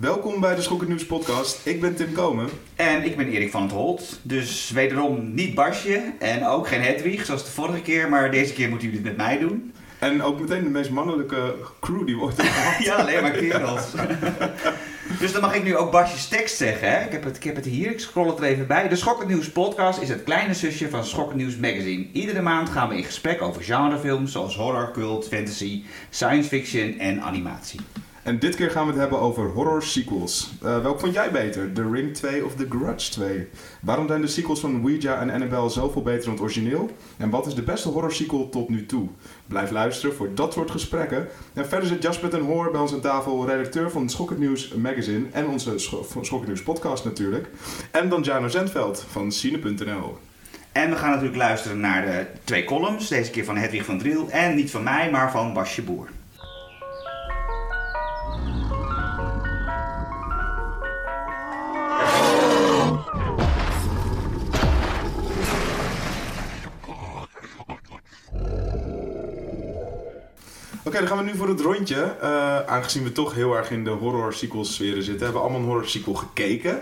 [0.00, 1.66] Welkom bij de Schokken Nieuws podcast.
[1.66, 2.48] Ik ben Tim Komen.
[2.76, 4.20] En ik ben Erik van het Holt.
[4.22, 8.08] Dus wederom niet Basje en ook geen Hedwig zoals de vorige keer.
[8.08, 9.72] Maar deze keer moeten jullie het met mij doen.
[9.98, 12.84] En ook meteen de meest mannelijke crew die hebben gehad.
[12.84, 13.82] ja, alleen maar kerels.
[15.20, 16.90] dus dan mag ik nu ook Basjes tekst zeggen.
[16.90, 17.04] Hè?
[17.04, 18.88] Ik, heb het, ik heb het hier, ik scroll het er even bij.
[18.88, 22.06] De Schokken Nieuws podcast is het kleine zusje van Schokken Nieuws magazine.
[22.12, 27.22] Iedere maand gaan we in gesprek over genrefilms zoals horror, cult, fantasy, science fiction en
[27.22, 27.80] animatie.
[28.30, 30.52] En dit keer gaan we het hebben over horror sequels.
[30.64, 31.72] Uh, welk vond jij beter?
[31.72, 33.48] The Ring 2 of The Grudge 2?
[33.80, 36.90] Waarom zijn de sequels van Ouija en Annabelle zoveel beter dan het origineel?
[37.16, 39.08] En wat is de beste horror sequel tot nu toe?
[39.46, 41.28] Blijf luisteren voor dat soort gesprekken.
[41.52, 45.26] En verder zit Jasper ten Hoor bij ons aan tafel, redacteur van Schokkend Nieuws magazine
[45.30, 47.48] en onze Schokkend Nieuws podcast natuurlijk.
[47.90, 50.18] En dan Jano Zendveld van Cine.nl.
[50.72, 54.28] En we gaan natuurlijk luisteren naar de twee columns, deze keer van Hedwig van Driel
[54.30, 56.08] en niet van mij, maar van Basje Boer.
[70.90, 72.16] Oké, dan gaan we nu voor het rondje.
[72.22, 75.60] Uh, aangezien we toch heel erg in de horror sequel sferen zitten, hebben we allemaal
[75.60, 76.80] een horror sequel gekeken.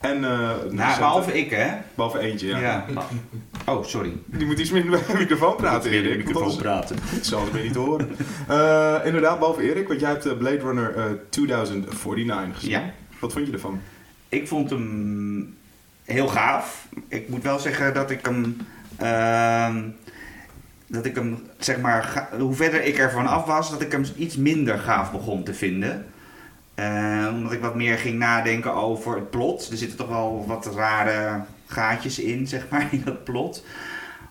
[0.00, 0.22] En, uh,
[0.70, 1.68] nou, behalve ik, hè?
[1.94, 2.58] Behalve eentje, ja.
[2.58, 2.86] ja.
[3.66, 4.12] Oh, sorry.
[4.38, 6.10] Die moet iets meer in de microfoon praten, Erik.
[6.10, 6.96] De microfoon praten.
[7.20, 8.16] Zal het weer niet horen.
[8.50, 12.70] Uh, inderdaad, behalve Erik, want jij hebt Blade Runner 2049 gezien.
[12.70, 12.92] Ja.
[13.20, 13.80] Wat vond je ervan?
[14.28, 15.56] Ik vond hem
[16.04, 16.88] heel gaaf.
[17.08, 18.56] Ik moet wel zeggen dat ik hem
[18.96, 19.82] ehm,
[20.86, 24.36] dat ik hem, zeg maar, hoe verder ik ervan af was, dat ik hem iets
[24.36, 26.06] minder gaaf begon te vinden.
[26.74, 29.68] Uh, omdat ik wat meer ging nadenken over het plot.
[29.70, 33.64] Er zitten toch wel wat rare gaatjes in, zeg maar, in dat plot.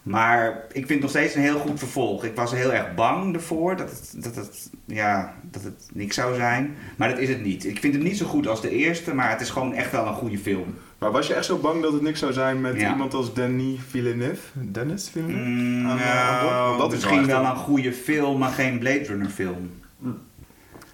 [0.03, 2.23] Maar ik vind het nog steeds een heel goed vervolg.
[2.23, 6.36] Ik was heel erg bang ervoor dat het, dat het, ja, dat het niks zou
[6.36, 6.76] zijn.
[6.95, 7.66] Maar dat is het niet.
[7.66, 10.08] Ik vind hem niet zo goed als de eerste, maar het is gewoon echt wel
[10.08, 10.76] een goede film.
[11.06, 13.80] Maar was je echt zo bang dat het niks zou zijn met iemand als Denis
[13.89, 14.42] Villeneuve?
[14.53, 15.50] Dennis Villeneuve?
[15.50, 19.71] Mm, aan, nou, dat misschien is wel een goede film, maar geen Blade Runner film.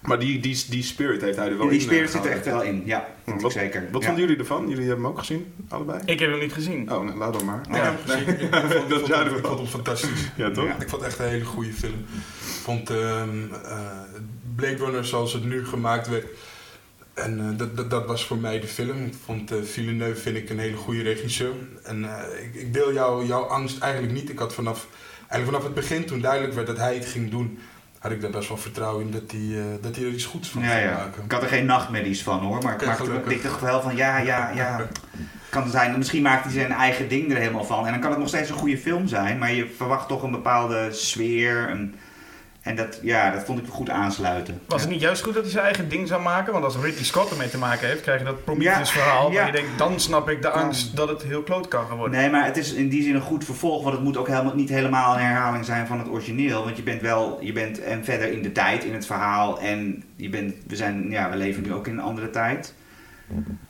[0.01, 1.87] Maar die, die, die spirit heeft hij er wel die in.
[1.87, 3.07] Die spirit eh, zit er echt wel in, ja.
[3.39, 3.87] Wat, zeker.
[3.91, 4.69] Wat vonden jullie ervan?
[4.69, 5.99] Jullie hebben hem ook gezien, allebei?
[6.05, 6.91] Ik heb hem niet gezien.
[6.91, 7.61] Oh, nou, laat dan maar.
[7.69, 8.27] Ik heb hem gezien.
[8.27, 8.53] ik,
[8.89, 10.31] vond, ik, vond, hem fantastisch.
[10.35, 10.65] Ja, toch?
[10.65, 12.05] Ik vond het echt een hele goede film.
[12.39, 13.23] Ik vond uh,
[14.55, 16.25] Blade Runner zoals het nu gemaakt werd
[17.13, 19.05] en uh, dat, dat, dat, was voor mij de film.
[19.05, 21.53] Ik vond uh, Villeneuve vind ik een hele goede regisseur.
[21.83, 24.29] En uh, ik, ik, deel jou, jouw angst eigenlijk niet.
[24.29, 27.59] Ik had vanaf, eigenlijk vanaf het begin, toen duidelijk werd dat hij het ging doen,
[27.99, 30.61] had ik daar best wel vertrouwen in dat hij, dat hij er iets goeds van
[30.61, 30.91] ja, zou ja.
[30.91, 31.23] maken.
[31.23, 34.17] Ik had er geen nachtmerries van hoor, maar ik maakte ik dacht wel van ja,
[34.17, 34.87] ja, ja.
[35.49, 37.85] kan zijn, misschien maakt hij zijn eigen ding er helemaal van.
[37.85, 40.31] En dan kan het nog steeds een goede film zijn, maar je verwacht toch een
[40.31, 41.69] bepaalde sfeer.
[41.69, 41.95] Een,
[42.61, 44.61] en dat, ja, dat vond ik goed aansluiten.
[44.67, 46.53] Was het niet juist goed dat hij zijn eigen ding zou maken?
[46.53, 49.31] Want als Ridley Scott ermee te maken heeft, krijg je dat Prometheus verhaal.
[49.31, 49.37] Ja.
[49.37, 52.19] Waar je denkt, dan snap ik de angst dat het heel kloot kan worden.
[52.19, 53.83] Nee, maar het is in die zin een goed vervolg.
[53.83, 56.63] Want het moet ook helemaal, niet helemaal een herhaling zijn van het origineel.
[56.63, 59.59] Want je bent wel, je bent en verder in de tijd, in het verhaal.
[59.59, 62.73] En je bent, we, zijn, ja, we leven nu ook in een andere tijd.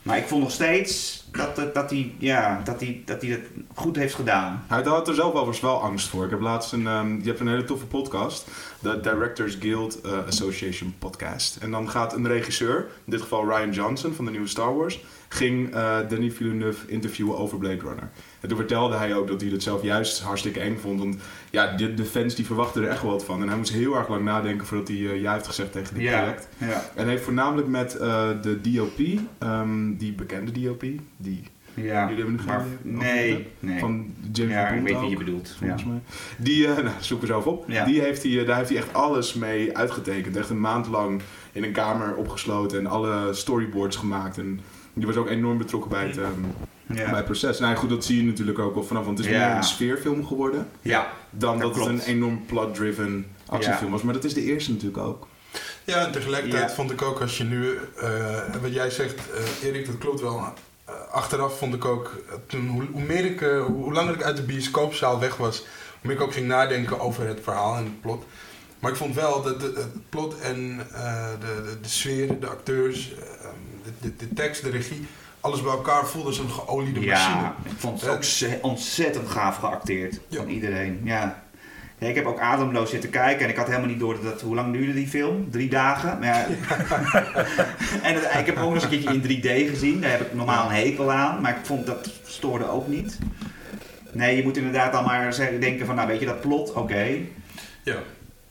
[0.02, 3.96] Maar ik vond nog steeds dat, dat, hij, ja, dat, hij, dat hij het goed
[3.96, 4.64] heeft gedaan.
[4.68, 6.24] Hij had er zelf overigens wel angst voor.
[6.24, 8.48] Ik heb laatst een, um, je hebt een hele toffe podcast.
[8.80, 11.56] De Directors Guild uh, Association podcast.
[11.56, 15.04] En dan gaat een regisseur, in dit geval Ryan Johnson van de nieuwe Star Wars,
[15.28, 18.10] ging uh, Denis Villeneuve interviewen over Blade Runner.
[18.40, 21.00] En toen vertelde hij ook dat hij het zelf juist hartstikke eng vond.
[21.00, 21.16] Want
[21.50, 23.42] ja, de, de fans die verwachten er echt wel wat van.
[23.42, 26.10] En hij moest heel erg lang nadenken voordat hij uh, ja heeft gezegd tegen dit
[26.10, 26.48] project.
[26.96, 27.92] En heeft voornamelijk met
[28.42, 30.84] de DOP, um, ehm, die bekende DOP,
[31.22, 31.44] die...
[31.74, 33.80] Ja, Jullie hebben maar, nee, nee.
[33.80, 35.56] Van James ja, Bond ik weet wie je bedoelt.
[35.58, 35.88] Volgens ja.
[35.88, 36.00] mij.
[36.38, 37.66] Die, uh, nou, zoek er zelf op.
[37.68, 37.86] Ja.
[37.86, 40.38] Die heeft hij, daar heeft hij echt alles mee uitgetekend.
[40.38, 41.22] Echt een maand lang
[41.52, 44.38] in een kamer opgesloten en alle storyboards gemaakt.
[44.38, 44.60] En
[44.94, 46.46] die was ook enorm betrokken bij het, um,
[46.86, 47.06] ja.
[47.06, 47.60] bij het proces.
[47.60, 50.26] Nou goed, dat zie je natuurlijk ook wel vanaf, want het is meer een sfeerfilm
[50.26, 50.68] geworden.
[50.82, 54.02] Ja, dan dat, dat het een enorm plot-driven actiefilm was.
[54.02, 55.28] Maar dat is de eerste natuurlijk ook.
[55.84, 59.22] Ja, en tegelijkertijd vond ik ook als je nu, uh, wat jij zegt,
[59.64, 60.54] uh, Erik, dat klopt wel.
[60.92, 64.44] Uh, achteraf vond ik ook, toen, hoe, hoe, meer ik, hoe langer ik uit de
[64.44, 65.68] bioscoopzaal weg was, hoe
[66.02, 68.26] meer ik ook ging nadenken over het verhaal en het plot.
[68.80, 73.10] Maar ik vond wel dat het plot en de, de, de, sfeer, de acteurs,
[73.84, 75.08] de, de, de tekst, de regie,
[75.42, 77.42] alles bij elkaar voelde als een geoliede machine.
[77.42, 81.02] Ja, ik vond het ook ontzettend gaaf geacteerd van iedereen.
[81.04, 81.44] Ja.
[82.02, 82.08] Ja.
[82.08, 84.74] ik heb ook ademloos zitten kijken en ik had helemaal niet door dat, hoe lang
[84.74, 85.52] duurde die film?
[85.52, 86.20] Drie dagen.
[86.20, 86.48] Maar ja,
[88.10, 90.02] en ik heb ook nog eens een keertje in 3D gezien.
[90.02, 93.18] Daar heb ik normaal een hekel aan, maar ik vond dat stoorde ook niet.
[94.12, 97.18] Nee, je moet inderdaad dan maar denken van, nou weet je dat plot, oké.
[97.84, 97.96] Ja.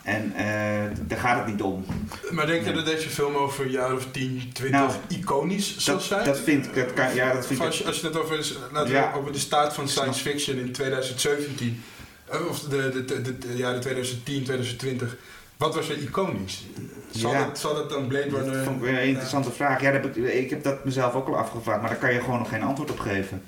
[0.02, 1.85] En uh, daar gaat het niet om.
[2.31, 6.00] Maar denk je dat deze film over een jaar of 10, 20 nou, iconisch zal
[6.00, 6.25] zijn?
[6.25, 6.75] Dat vind ik.
[6.75, 9.75] Dat kan, ja, dat vind als, je, als je het over, laten over de staat
[9.75, 12.00] van science fiction in 2017, eh,
[12.48, 15.16] of de, de, de, de jaren 2010, 2020.
[15.56, 16.64] Wat was er iconisch?
[17.10, 17.44] Zal, ja.
[17.44, 18.52] dat, zal dat dan Blade Runner...
[18.52, 19.80] Dat vond ik weer een interessante vraag.
[19.80, 22.38] Ja, heb ik, ik, heb dat mezelf ook al afgevraagd, maar daar kan je gewoon
[22.38, 23.42] nog geen antwoord op geven.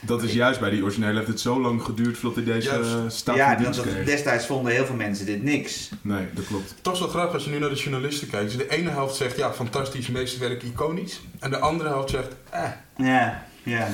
[0.00, 3.16] Dat is juist bij die originele heeft het zo lang geduurd voordat hij deze juist.
[3.16, 5.90] staat Ja, dat, destijds vonden heel veel mensen dit niks.
[6.00, 6.74] Nee, dat klopt.
[6.80, 8.46] Toch zo grappig als je nu naar de journalisten kijkt.
[8.46, 11.20] Dus de ene helft zegt ja, fantastisch, meesterwerk, iconisch.
[11.38, 12.64] En de andere helft zegt eh.
[12.96, 13.88] Ja, ja.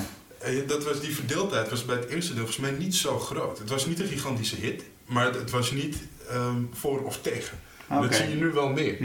[0.67, 3.59] Dat was, die verdeeldheid was bij het eerste deel volgens mij niet zo groot.
[3.59, 5.97] Het was niet een gigantische hit, maar het was niet
[6.29, 7.59] ehm, voor of tegen.
[7.89, 8.97] Dat zie je nu wel meer.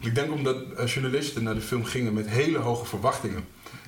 [0.00, 3.44] Ik denk omdat eh, journalisten naar de film gingen met hele hoge verwachtingen.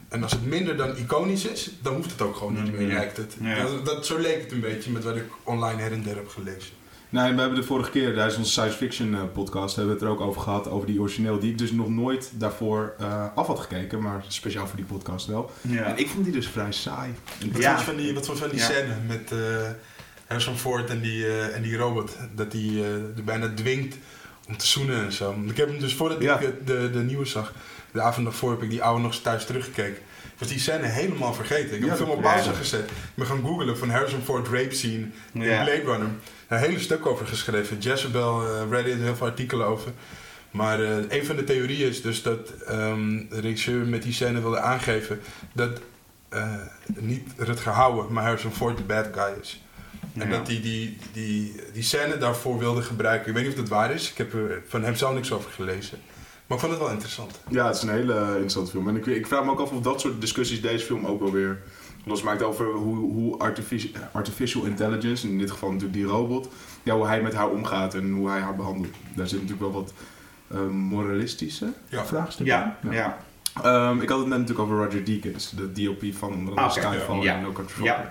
[0.09, 3.17] En als het minder dan iconisch is, dan hoeft het ook gewoon niet meer, lijkt
[3.17, 3.37] het.
[3.63, 6.29] Dat, dat, zo leek het een beetje met wat ik online her en der heb
[6.29, 6.73] gelezen.
[7.13, 10.09] Nee, we hebben de vorige keer tijdens onze science fiction uh, podcast hebben we het
[10.09, 13.47] er ook over gehad, over die origineel, die ik dus nog nooit daarvoor uh, af
[13.47, 15.51] had gekeken, maar speciaal voor die podcast wel.
[15.61, 15.83] Ja.
[15.83, 17.15] En ik vond die dus vrij saai.
[17.53, 17.81] wat ja.
[17.81, 19.39] van die, wat van die scène met uh,
[20.27, 22.85] Harrison Ford en die, en die robot, dat hij
[23.17, 23.97] er bijna dwingt
[24.49, 25.35] om te zoenen en zo.
[25.47, 27.55] Ik heb hem dus voordat ik de, de nieuwe zag,
[27.93, 30.03] de avond daarvoor heb ik die oude nog eens thuis teruggekeken.
[30.33, 31.75] Ik was die scène helemaal vergeten.
[31.75, 32.91] Ik heb ja, film op pauze gezet.
[32.91, 36.09] Ik ben gaan googlen van Harrison Ford rape scene in Blade Runner.
[36.49, 37.79] Een hele stuk over geschreven.
[37.79, 39.93] Jezebel, uh, Reddit, heel veel artikelen over.
[40.51, 44.41] Maar uh, een van de theorieën is dus dat um, de regisseur met die scène
[44.41, 45.21] wilde aangeven
[45.53, 45.81] dat
[46.35, 46.55] uh,
[46.87, 49.63] niet Rutger Hauer, maar Harrison Ford de bad guy is.
[50.19, 53.29] En dat hij die, die, die scène daarvoor wilde gebruiken.
[53.29, 54.11] Ik weet niet of dat waar is.
[54.11, 55.99] Ik heb er van hem zelf niks over gelezen.
[56.53, 57.41] Maar ik vond het wel interessant.
[57.49, 58.89] Ja, het is een hele interessante film.
[58.89, 61.33] En ik, ik vraag me ook af of dat soort discussies deze film ook wel
[61.33, 61.59] weer
[62.05, 66.49] losmaakt over hoe, hoe artificial, artificial intelligence, in dit geval natuurlijk die robot,
[66.83, 68.95] ja, hoe hij met haar omgaat en hoe hij haar behandelt.
[69.15, 69.93] Daar zit natuurlijk wel wat
[70.53, 72.05] uh, moralistische ja.
[72.05, 73.19] vraagstukken ja, ja.
[73.63, 73.89] ja.
[73.91, 76.93] Um, ik had het net natuurlijk over Roger Deakins, de DOP van onder andere ah,
[76.93, 78.11] Skyfall en No Country for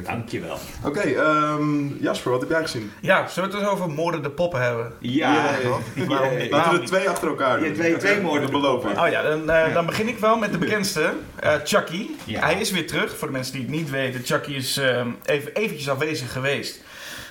[0.00, 0.58] Dankjewel.
[0.84, 2.92] Oké, um, Jasper, wat heb jij gezien?
[3.00, 4.92] Ja, zullen we het eens over moorden de poppen hebben?
[4.98, 5.34] Ja.
[5.34, 7.72] ja, Waarom Laten we er twee achter elkaar doen.
[7.72, 8.90] twee, twee moorden beloven.
[8.90, 11.12] Oh ja, dan, uh, dan begin ik wel met de bekendste,
[11.44, 12.06] uh, Chucky.
[12.26, 14.24] Hij is weer terug, voor de mensen die het niet weten.
[14.24, 16.80] Chucky is uh, even eventjes afwezig geweest.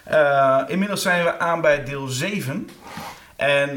[0.03, 2.69] Eh, inmiddels zijn we aan bij deel 7.
[3.35, 3.75] En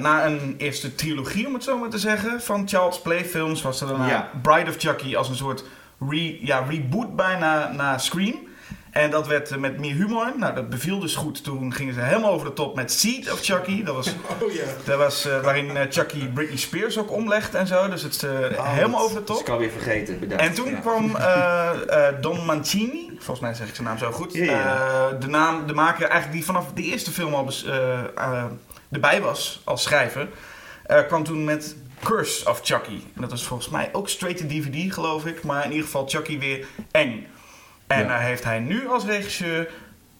[0.00, 3.62] na een eerste trilogie, om het zo maar te zeggen, van Charles Play films...
[3.62, 5.64] was er daarna Bride of Chucky als een soort
[5.98, 8.46] re, ja, reboot bijna naar Scream.
[8.90, 10.32] En dat werd eh, met meer humor.
[10.36, 11.44] Nou, dat beviel dus goed.
[11.44, 13.82] Toen gingen ze helemaal over de top met Seed of Chucky.
[13.82, 14.08] Dat was,
[14.42, 14.66] oh, yeah.
[14.84, 17.88] dat was uh, waarin uh, Chucky Britney Spears ook omlegt en zo.
[17.88, 19.36] Dus het is uh, oh, helemaal over de top.
[19.36, 20.18] Dat is alweer vergeten.
[20.18, 20.44] Bedankt.
[20.44, 21.16] En toen kwam
[22.20, 23.10] Don Mancini.
[23.18, 24.32] Volgens mij zeg ik zijn naam zo goed.
[24.32, 27.52] de, naam, de maker eigenlijk die vanaf de eerste film al
[28.90, 30.28] erbij was als schrijver.
[31.08, 33.00] kwam toen met Curse of Chucky.
[33.14, 35.42] En dat is volgens mij ook straight to DVD, geloof ik.
[35.42, 37.26] Maar in ieder geval Chucky weer eng.
[37.86, 39.70] En daar heeft hij nu als regisseur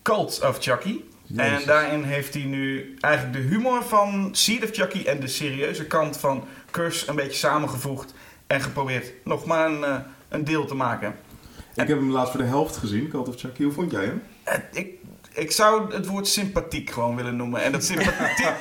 [0.02, 1.00] Cult of Chucky.
[1.36, 5.86] En daarin heeft hij nu eigenlijk de humor van Seed of Chucky en de serieuze
[5.86, 8.14] kant van Curse een beetje samengevoegd.
[8.46, 9.96] En geprobeerd nog maar een, eh,
[10.28, 11.14] een deel te maken.
[11.74, 13.62] Ik heb hem laatst voor de helft gezien, Cult of Chucky.
[13.62, 14.22] Hoe vond jij hem?
[14.48, 14.97] Uh, ik
[15.38, 17.62] ik zou het woord sympathiek gewoon willen noemen.
[17.62, 18.52] En dat sympathiek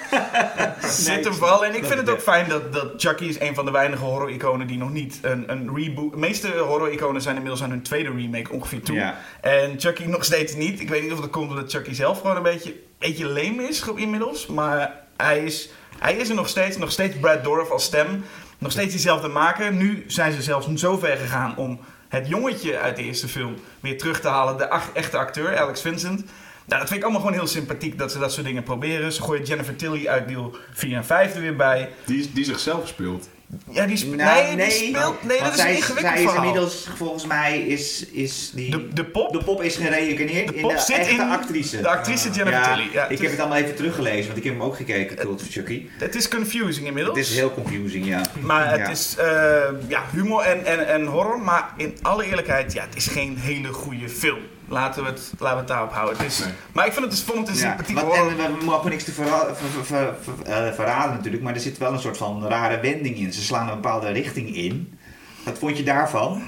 [0.82, 1.66] zit hem vooral.
[1.66, 4.68] En ik vind het ook fijn dat, dat Chucky is een van de weinige horror-iconen
[4.68, 6.12] die nog niet een, een reboot...
[6.12, 9.14] De meeste horror-iconen zijn inmiddels aan hun tweede remake ongeveer toe.
[9.42, 10.80] En Chucky nog steeds niet.
[10.80, 13.84] Ik weet niet of dat komt omdat Chucky zelf gewoon een beetje, beetje leem is
[13.96, 14.46] inmiddels.
[14.46, 16.78] Maar hij is, hij is er nog steeds.
[16.78, 18.24] Nog steeds Brad Dorff als stem.
[18.58, 19.74] Nog steeds diezelfde maker.
[19.74, 23.98] Nu zijn ze zelfs zo ver gegaan om het jongetje uit de eerste film weer
[23.98, 24.58] terug te halen.
[24.58, 26.24] De echte acteur, Alex Vincent.
[26.68, 29.14] Nou, dat vind ik allemaal gewoon heel sympathiek dat ze dat soort dingen proberen.
[29.14, 31.90] Ze gooien Jennifer Tilly uit deel 4 en 5 er weer bij.
[32.06, 33.30] Die, die zichzelf speelt.
[33.72, 35.24] Ja, die, nou, nee, nee, die speelt...
[35.24, 38.72] Nee, dat is zij, ingewikkeld zij is inmiddels, volgens mij, is, is die...
[38.72, 39.32] De, de pop?
[39.32, 41.82] De pop is gereïncarneerd in de echte in actrice.
[41.82, 42.90] De actrice Jennifer Tilly.
[42.94, 45.48] Ja, ik heb het allemaal even teruggelezen, want ik heb hem ook gekeken, Cult of
[45.50, 45.88] Chucky.
[45.98, 47.18] Het is confusing inmiddels.
[47.18, 48.22] Het is heel confusing, ja.
[48.40, 49.26] Maar het is uh,
[49.88, 53.74] ja, humor en, en, en horror, maar in alle eerlijkheid, ja, het is geen hele
[53.74, 54.40] goede film.
[54.68, 56.18] Laten we het, laten we het daarop houden.
[56.18, 59.04] Het is, Maar ik vind het, vond het een sympathiek ja, En we mogen niks
[59.04, 62.48] te verra ver, ver, ver, uh, verraden natuurlijk, maar er zit wel een soort van
[62.48, 63.34] rare wending in.
[63.34, 65.00] Ze slaan een bepaalde richting in.
[65.44, 66.42] Wat vond je daarvan?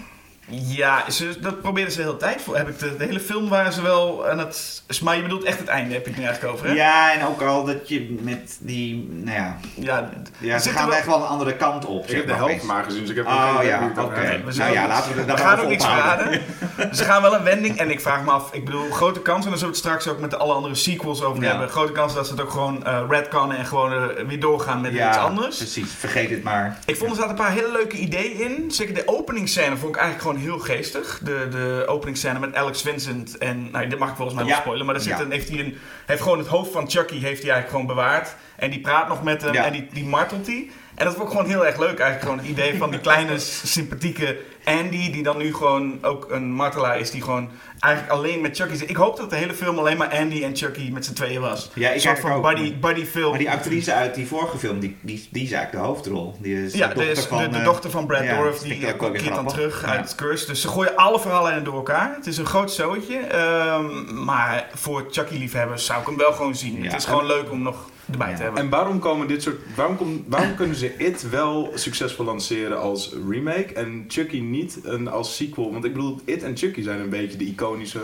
[0.49, 2.41] Ja, ze, dat probeerden ze de hele tijd.
[2.41, 2.57] Voor.
[2.57, 4.83] Heb ik de, de hele film waren ze wel aan het...
[5.03, 6.73] Maar je bedoelt echt het einde, heb ik nu eigenlijk over, hè?
[6.73, 9.57] Ja, en ook al dat je met die, nou ja...
[9.75, 12.03] Ja, Ja, ze gaan wel- echt wel een andere kant op.
[12.03, 14.21] Ik heb de maar, helft maar gezien, dus ik heb Oh geen ja, oké.
[14.21, 16.41] we Nou zullen- ja, laten we We daar gaan ook niks ophouden.
[16.41, 16.95] verraden.
[16.95, 17.77] Ze gaan wel een wending.
[17.77, 20.07] En ik vraag me af, ik bedoel, grote kans, en daar zullen we het straks
[20.07, 21.49] ook met de alle andere sequels over Ja.
[21.49, 21.69] hebben.
[21.69, 24.93] Grote kans dat ze het ook gewoon eh redcannen en gewoon eh, weer doorgaan met
[24.93, 25.57] Ja, iets anders.
[25.57, 25.91] precies.
[25.97, 26.79] Vergeet het maar.
[26.85, 28.71] Ik vond er zaten een paar hele leuke ideeën in.
[28.71, 31.19] Zeker de openingsscène vond ik eigenlijk gewoon heel geestig.
[31.23, 33.37] De, de openingsscène met Alex Vincent.
[33.37, 34.59] En nou, dit mag ik volgens mij wel Ja.
[34.61, 34.85] spoilen.
[34.85, 35.23] Maar er zit Ja.
[35.23, 38.35] een, heeft hij een, heeft gewoon het hoofd van Chucky heeft hij eigenlijk gewoon bewaard.
[38.55, 39.65] En die praat nog met hem Ja.
[39.65, 40.69] en die, die martelt hij.
[40.95, 42.21] En dat vond ik gewoon heel erg leuk eigenlijk.
[42.21, 44.37] Gewoon het idee van die kleine sympathieke
[44.77, 45.11] Andy.
[45.11, 47.11] Die dan nu gewoon ook een martelaar is.
[47.11, 47.49] Die gewoon
[47.79, 48.89] eigenlijk alleen met Chucky zit.
[48.89, 51.71] Ik hoop dat de hele film alleen maar Andy en Chucky met z'n tweeën was.
[51.73, 52.43] Ja, ik soort van ook.
[52.43, 53.29] buddy, buddy film.
[53.29, 56.35] Maar die actrice uit die vorige film, die, die, die is eigenlijk de hoofdrol.
[56.39, 57.37] Die is Ja, de dochter van...
[57.43, 58.77] de, de eh, dochter van Brad ja, ik die
[59.11, 59.87] keert dan terug Ja.
[59.87, 60.45] uit Curse.
[60.45, 62.13] Dus ze gooien alle verhaallijnen door elkaar.
[62.15, 63.17] Het is een groot zootje.
[63.17, 66.77] ehm, maar voor Chucky-liefhebbers zou ik hem wel gewoon zien.
[66.77, 66.83] Ja.
[66.83, 68.35] Het is gewoon leuk om nog erbij Ja.
[68.35, 68.61] te hebben.
[68.61, 69.55] En waarom komen dit soort.
[69.75, 75.07] Waarom, kom, waarom kunnen ze It wel succesvol lanceren als remake en Chucky niet een,
[75.07, 75.71] als sequel?
[75.71, 78.01] Want ik bedoel, It en Chucky zijn een beetje de iconische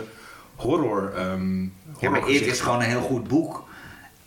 [0.54, 1.12] horror.
[1.16, 1.62] ehm
[2.00, 3.64] Ja, maar It is gewoon een heel goed boek.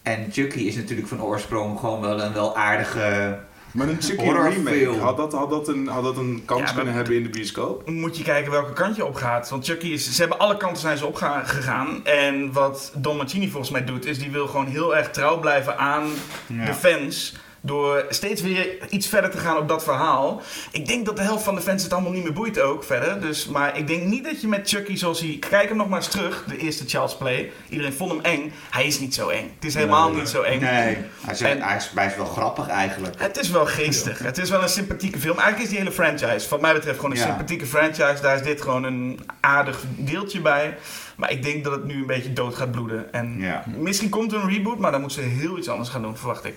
[0.02, 3.40] En Chucky is natuurlijk van oorsprong gewoon wel een wel aardige...
[3.72, 6.94] Maar een Chucky remake, had dat, had, dat een, had dat een kans Ja, kunnen
[6.94, 7.90] hebben in de bioscoop?
[7.90, 9.50] Moet je kijken welke kant je op gaat.
[9.50, 10.16] Want Chucky is.
[10.16, 12.06] Ze hebben alle kanten zijn ze opgegaan.
[12.06, 15.78] En wat Don Mancini volgens mij doet, is die wil gewoon heel erg trouw blijven
[15.78, 16.08] aan
[16.48, 16.66] Ja.
[16.66, 17.36] de fans.
[17.62, 20.42] Door steeds weer iets verder te gaan op dat verhaal.
[20.72, 23.22] Ik denk dat de helft van de fans het allemaal niet meer boeit ook verder.
[23.22, 25.38] Dus, maar ik denk niet dat je met Chucky zoals hij...
[25.50, 27.52] Kijk hem nog maar eens terug, de eerste Child's Play.
[27.70, 28.54] Iedereen vond hem eng.
[28.70, 29.52] Hij is niet zo eng.
[29.56, 30.60] Het is helemaal Nee, niet zo eng.
[30.60, 30.98] Nee, hij
[31.32, 33.16] is, En- hij, is, hij is wel grappig eigenlijk.
[33.18, 34.20] Het is wel geestig.
[34.20, 35.38] Het is wel een sympathieke film.
[35.38, 37.26] Eigenlijk is die hele franchise, wat mij betreft, gewoon een Ja.
[37.26, 38.22] sympathieke franchise.
[38.22, 40.78] Daar is dit gewoon een aardig deeltje bij.
[41.20, 43.14] Maar ik denk dat het nu een beetje dood gaat bloeden.
[43.14, 43.64] En Ja.
[43.78, 46.46] misschien komt er een reboot, maar dan moeten ze heel iets anders gaan doen, verwacht
[46.46, 46.54] ik.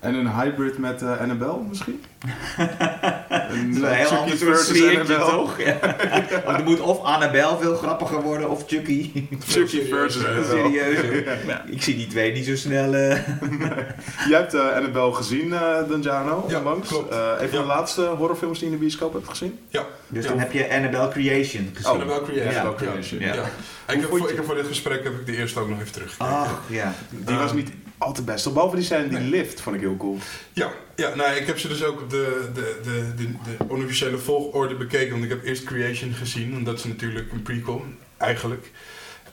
[0.00, 2.02] En een hybrid met eh, Annabelle misschien?
[2.58, 5.30] een, Dat eh, heel ander soort Annabelle.
[5.30, 5.60] toch?
[5.60, 5.76] Ja.
[6.46, 9.10] Want er moet of Annabel veel grappiger worden of Chucky.
[9.46, 10.44] Chucky versus Annabelle.
[10.62, 11.36] Serieus hoor.
[11.46, 11.62] Ja.
[11.66, 12.94] Ik zie die twee niet zo snel.
[12.94, 13.08] eh.
[14.28, 16.88] Jij hebt eh, Annabelle gezien, eh Danjano, Ja, onlangs.
[16.88, 17.12] klopt.
[17.12, 17.60] Eh, een van Ja.
[17.60, 19.58] de laatste horrorfilms die je in de bioscoop hebt gezien?
[19.68, 20.30] Ja, Dus Ja.
[20.30, 21.86] dan heb je Annabelle Creation gezien.
[21.90, 21.92] Oh.
[21.92, 22.52] Annabelle Creation.
[22.52, 22.60] Ja.
[22.60, 23.26] Annabelle Creation, Ja.
[23.26, 23.34] ja.
[23.34, 23.40] Ja.
[23.86, 25.80] Hoe Ik, heb voor, ik heb voor dit gesprek heb ik de eerste ook nog
[25.80, 26.56] even teruggekeken.
[26.68, 26.94] Ja.
[27.10, 28.52] Die was niet al te best.
[28.52, 29.28] Behalve die scène die Nee.
[29.28, 30.18] lift, vond ik heel cool.
[30.52, 34.18] Ja, ja nou, ik heb ze dus ook op de, de, de, de, de onofficiële
[34.18, 35.10] volgorde bekeken.
[35.10, 36.54] Want ik heb eerst Creation gezien.
[36.54, 37.84] En dat is natuurlijk een prequel,
[38.16, 38.70] eigenlijk.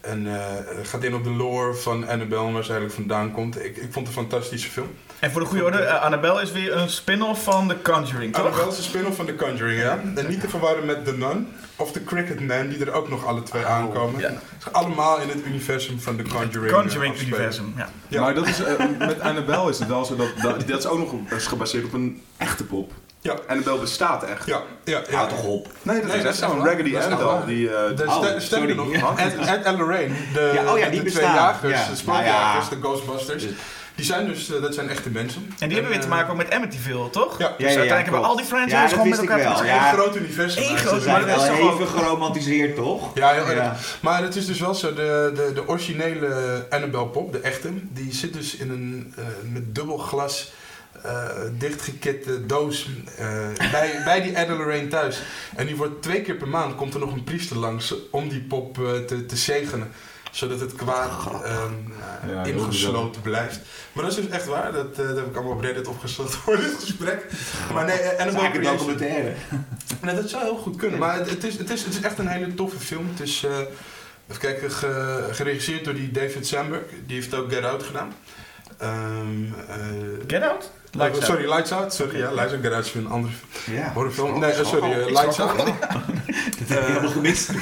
[0.02, 3.60] En eh, het gaat in op de lore van Annabelle, waar ze eigenlijk vandaan komt.
[3.64, 4.90] Ik, ik vond het een fantastische film.
[5.20, 8.44] En voor de goede orde, eh, Annabelle is weer een spin-off van The Conjuring, toch?
[8.46, 10.00] Annabelle is een spin-off van The Conjuring, ja.
[10.16, 13.26] En niet te verwarren met The Nun of The Cricket Man, die er ook nog
[13.26, 14.20] alle twee aankomen.
[14.22, 14.28] ja.
[14.30, 16.54] Ze zijn allemaal in het universum van The Conjuring.
[16.72, 17.08] eh, afspelen.
[17.08, 17.90] Conjuring-universum, ja.
[18.08, 18.22] Ja.
[18.22, 20.98] Maar dat is, eh, met Annabelle is het wel zo dat, dat, dat is ook
[20.98, 22.92] nog is gebaseerd op een echte pop.
[23.22, 23.36] Ja.
[23.48, 24.46] Annabelle bestaat echt.
[24.46, 25.16] Ja, ja, ja.
[25.18, 25.68] Houd toch op.
[25.82, 26.66] Nee, dat Nee, is dat echt is echt zo'n.
[26.66, 27.46] Raggedy Dat is echt Annabelle.
[27.46, 29.00] Die, eh, De Oh, ster- sterker sorry.
[29.00, 31.90] nog, Ed, Ed en Lorraine, de, Ja, oh ja, die de twee jagers, Ja.
[31.90, 33.52] de spookjagers, de Ghostbusters, Dus-
[34.00, 35.46] die zijn dus, eh, dat zijn echte mensen.
[35.60, 37.40] En die hebben weer te eh, maken ook met Amityville, toch?
[37.40, 37.48] Ja.
[37.48, 39.52] Dus Ja, ja, ja, uiteindelijk hebben al die franchises gewoon met elkaar te wel.
[39.54, 39.68] maken.
[39.68, 39.88] Ja.
[39.92, 40.64] Een groot universum.
[40.64, 43.12] Eén maar groot- zijn dat wel is toch even geromantiseerd, toch?
[43.18, 43.56] Ja, heel erg.
[43.56, 43.76] Ja.
[44.02, 48.14] Maar het is dus wel zo, de, de, de originele Annabelle pop, de echte, die
[48.14, 50.52] zit dus in een eh, met dubbel glas
[51.04, 51.28] eh,
[51.58, 52.88] dichtgekitte doos
[53.18, 53.28] eh,
[53.72, 55.22] bij, bij die Lorraine thuis.
[55.56, 58.42] En die wordt twee keer per maand, komt er nog een priester langs om die
[58.42, 58.76] pop
[59.08, 59.92] te, te zegenen.
[60.32, 61.10] Zodat het kwaad
[61.44, 61.74] ehm,
[62.28, 63.60] Ja, heel ingesloten blijft.
[63.94, 66.36] Maar dat is dus echt waar, dat, eh, dat heb ik allemaal op Reddit opgezocht
[66.36, 67.26] voor dit gesprek.
[67.74, 69.34] Maar nee, eh, Annabelle Zaken Creation- documentaire.
[70.02, 71.00] Nee, dat zou heel goed kunnen.
[71.00, 73.08] Maar het, is, het, is, het is echt een hele toffe film.
[73.10, 73.58] Het is, eh,
[74.28, 76.84] even kijken, ge- geregisseerd door die David Sandberg.
[77.06, 78.14] Die heeft ook Get Out gedaan.
[78.78, 79.76] Ehm, eh,
[80.28, 80.72] Get Out?
[80.92, 81.24] Lights Out.
[81.26, 81.94] sorry, Lights Out.
[81.94, 82.66] Sorry, ja, Lights Out.
[82.74, 83.34] Out is weer een andere
[83.72, 83.92] Ja.
[83.94, 84.40] horrorfilm.
[84.40, 85.58] Nee, eh, sorry, eh, Lights Out.
[85.58, 87.50] Dat heb ik helemaal gemist.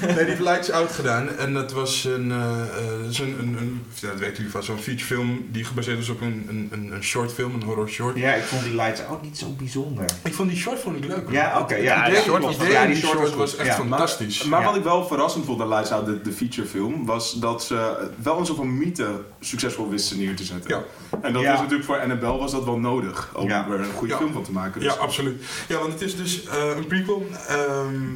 [0.00, 1.36] Nee, die heeft Lights Out gedaan.
[1.38, 4.50] En dat was een, eh, eh, dat is een, een, een ja, dat weten jullie
[4.50, 8.16] vast, zo'n featurefilm die gebaseerd is op een, een, een, een shortfilm, een horror short.
[8.16, 10.04] Ja, ik vond die lights ook niet zo bijzonder.
[10.24, 11.22] Ik vond die short vond ik leuk.
[11.24, 11.32] hoor.
[11.32, 11.74] Ja, oké.
[11.74, 13.56] ja, Ja, idee, die short was- idee ja, in die die short short was was
[13.56, 14.44] echt Ja, fantastisch.
[14.44, 14.66] Maar Ja.
[14.66, 18.38] wat ik wel verrassend vond aan Lights Out, de, de featurefilm, was dat ze wel
[18.38, 20.70] een soort van mythe succesvol wisten neer te zetten.
[20.70, 20.82] Ja.
[21.22, 21.52] En dat Ja.
[21.52, 23.66] is natuurlijk voor Annabelle was dat wel nodig, om Ja.
[23.70, 24.18] er een goede Ja.
[24.18, 24.80] film van te maken.
[24.80, 25.42] Dus Ja, absoluut.
[25.68, 28.12] Ja, want het is dus eh, een prequel, ehm,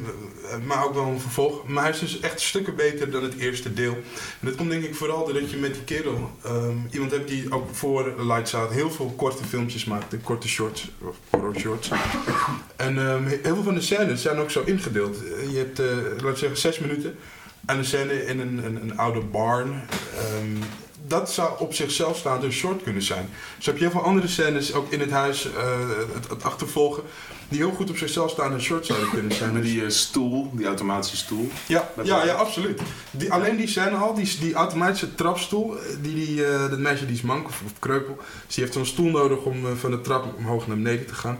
[0.67, 1.67] maar ook wel een vervolg.
[1.67, 3.93] Maar hij is dus echt stukken beter dan het eerste deel.
[4.39, 7.51] En dat komt denk ik vooral doordat je met die kerel ehm, iemand hebt die
[7.51, 11.89] ook voor Lights Out heel veel korte filmpjes maakte, korte shorts, of horror shorts.
[12.75, 15.17] En ehm, heel veel van de scènes zijn ook zo ingedeeld.
[15.51, 17.15] Je hebt, uh, laten we zeggen, zes minuten.
[17.69, 19.81] En een scène in een, een, een oude barn.
[20.39, 20.59] Um,
[21.07, 23.29] dat zou op zichzelf staand een short kunnen zijn.
[23.57, 25.53] Dus heb je heel veel andere scènes, ook in het huis, uh,
[26.13, 27.03] het, het, achtervolgen,
[27.49, 29.53] die heel goed op zichzelf staan een short zouden kunnen zijn.
[29.53, 31.51] Met die uh, stoel, die automatische stoel.
[31.67, 32.81] Ja, ja, ja absoluut.
[33.11, 37.15] Die, alleen die scène al, die, die automatische trapstoel, die, die, uh, dat meisje die
[37.15, 40.33] is mank of, of kreupel, dus die heeft zo'n stoel nodig om van de trap
[40.37, 41.39] omhoog naar beneden te gaan.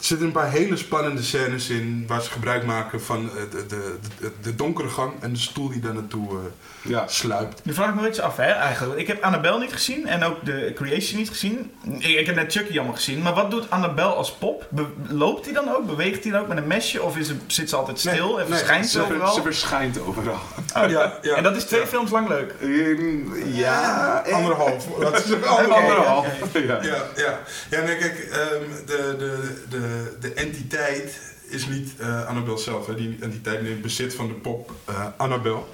[0.00, 3.98] Er zitten een paar hele spannende scènes in waar ze gebruik maken van de, de,
[4.20, 6.38] de, de donkere gang en de stoel die daar naartoe uh,
[6.82, 7.08] ja.
[7.08, 7.64] sluipt.
[7.64, 9.00] Nu vraag ik me iets af, hè, eigenlijk.
[9.00, 11.72] Ik heb Annabelle niet gezien en ook de Creation niet gezien.
[11.98, 13.22] Ik, ik heb net Chucky allemaal gezien.
[13.22, 14.66] Maar wat doet Annabelle als pop?
[14.70, 15.86] Be loopt hij dan ook?
[15.86, 17.02] Beweegt hij dan ook met een mesje?
[17.02, 19.34] Of is zit ze altijd stil nee, en verschijnt ze, overal?
[19.34, 20.38] Ze verschijnt overal.
[20.76, 21.34] Oh, ja, ja.
[21.34, 22.54] En dat is twee films lang leuk?
[22.62, 24.86] Um, ja, eh, anderhalf.
[25.00, 26.26] Dat is okay, anderhalf.
[26.52, 26.96] Ja, ja.
[27.16, 27.40] ja.
[27.70, 29.89] ja nee, kijk, um, de, de, de
[30.20, 31.20] de entiteit
[31.50, 32.86] is niet uh, Annabel zelf.
[32.86, 32.94] Hè.
[32.94, 35.68] Die entiteit neemt bezit van de pop uh, Annabel.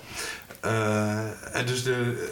[0.65, 2.27] Uh, en dus de,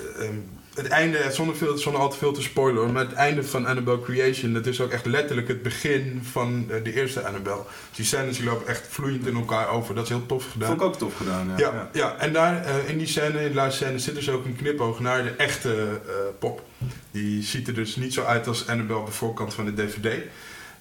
[0.75, 4.01] het einde, zonder, veel, zonder al te veel te spoilen, maar het einde van Annabelle
[4.01, 7.63] Creation, dat is ook echt letterlijk het begin van de eerste Annabelle.
[7.95, 9.95] Die scènes die lopen echt vloeiend in elkaar over.
[9.95, 10.69] Dat is heel tof gedaan.
[10.69, 11.55] Vond ik ook tof gedaan, ja.
[11.57, 12.17] Ja, ja.
[12.19, 15.23] en daar in die scène, in de laatste scène, zit dus ook een knipoog naar
[15.23, 16.01] de echte
[16.39, 16.63] pop.
[17.11, 20.09] Die ziet er dus niet zo uit als Annabelle op de voorkant van de DVD.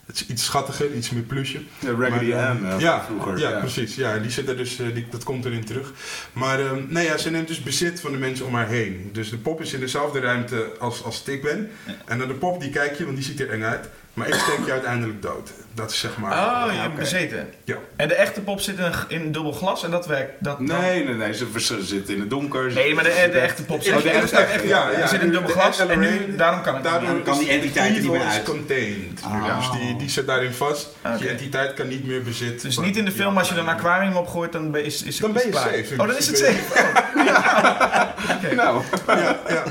[0.06, 1.62] Het is iets schattiger, iets meer plusje.
[1.80, 3.40] Ja, Raggedy Ann uh, ja, vroeger.
[3.40, 3.96] Ja, ja, precies.
[3.96, 5.94] Ja, die zit er dus, uh, die, dat komt erin terug.
[6.34, 9.10] Maar um, nee, ja, ze neemt dus bezit van de mensen om haar heen.
[9.12, 11.70] Dus de pop is in dezelfde ruimte als, als ik ben.
[12.06, 13.90] En naar de pop die kijk je, want die ziet er eng uit.
[14.14, 15.52] Maar ik steek je uiteindelijk dood.
[15.75, 16.32] Dat is zeg maar...
[16.32, 17.50] Oh, je hebt bezeten.
[17.63, 17.75] Ja.
[17.96, 20.32] En de echte pop zit in, in dubbel glas en dat werkt...
[20.39, 21.34] Dat, nee, nee, nee.
[21.34, 22.74] Ze, ze zit in het donker.
[22.74, 25.51] Nee, maar de, de echte pop zit, oh, de echte, ja, ja, zit in dubbel
[25.51, 28.44] glas en nu, daarom kan het daardoor kan die entiteit niet meer uit.
[28.44, 29.22] contained.
[29.24, 29.58] Ah.
[29.58, 30.89] Dus die, die zit daarin vast.
[31.00, 31.18] Okay.
[31.18, 32.68] Die entiteit kan niet meer bezitten.
[32.68, 35.13] Dus niet in de film, als je er een aquarium op gooit, dan is, is
[35.13, 36.01] het Dan ben je safe.
[36.01, 36.80] Oh, dan is het safe.
[36.80, 37.22] Oh.
[38.56, 38.82] Nou.
[39.08, 39.63] Ja, ja.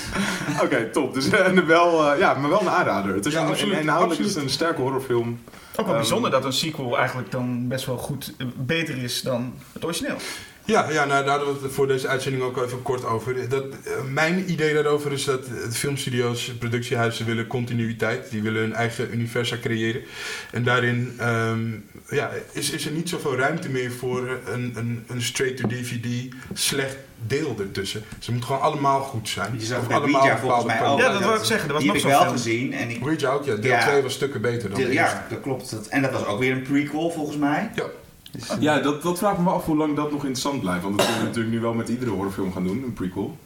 [0.64, 1.14] Oké, top.
[1.14, 3.14] Dus uh, wel, uh, ja, maar wel een aanrader.
[3.14, 5.31] Het is ja, een, inhoudelijk is het een sterke horrorfilm.
[5.76, 9.54] Ook wel um, bijzonder dat een sequel eigenlijk dan best wel goed beter is dan
[9.72, 10.16] het origineel.
[10.64, 13.48] Ja, ja nou, daar hadden we het voor deze uitzending ook even kort over.
[13.48, 18.30] Dat, uh, mijn idee daarover is dat filmstudio's, productiehuizen willen continuïteit.
[18.30, 20.02] Die willen hun eigen universa creëren.
[20.50, 25.22] En daarin um, ja, is, is er niet zoveel ruimte meer voor een, een, een
[25.22, 28.02] straight-to-DVD slecht deel ertussen.
[28.18, 29.54] Ze moeten gewoon allemaal goed zijn.
[29.58, 30.98] Je zag allemaal Ouija volgens mij ook.
[30.98, 31.68] Ja, dat wil ik zeggen.
[31.68, 32.36] Dat was die nog heb ik wel film.
[32.36, 32.72] gezien.
[32.72, 33.54] En ik, Ouija ook, ja.
[33.54, 35.88] Deel 2 ja, was stukken beter dan deel, de Ja, dat klopt.
[35.88, 37.70] En dat was ook weer een prequel volgens mij.
[37.74, 37.84] Ja.
[38.30, 40.82] Dus, uh, ja, dat, dat vraagt me af hoe lang dat nog interessant blijft.
[40.82, 43.38] Want dat kunnen we natuurlijk nu wel met iedere horrorfilm gaan doen, een prequel.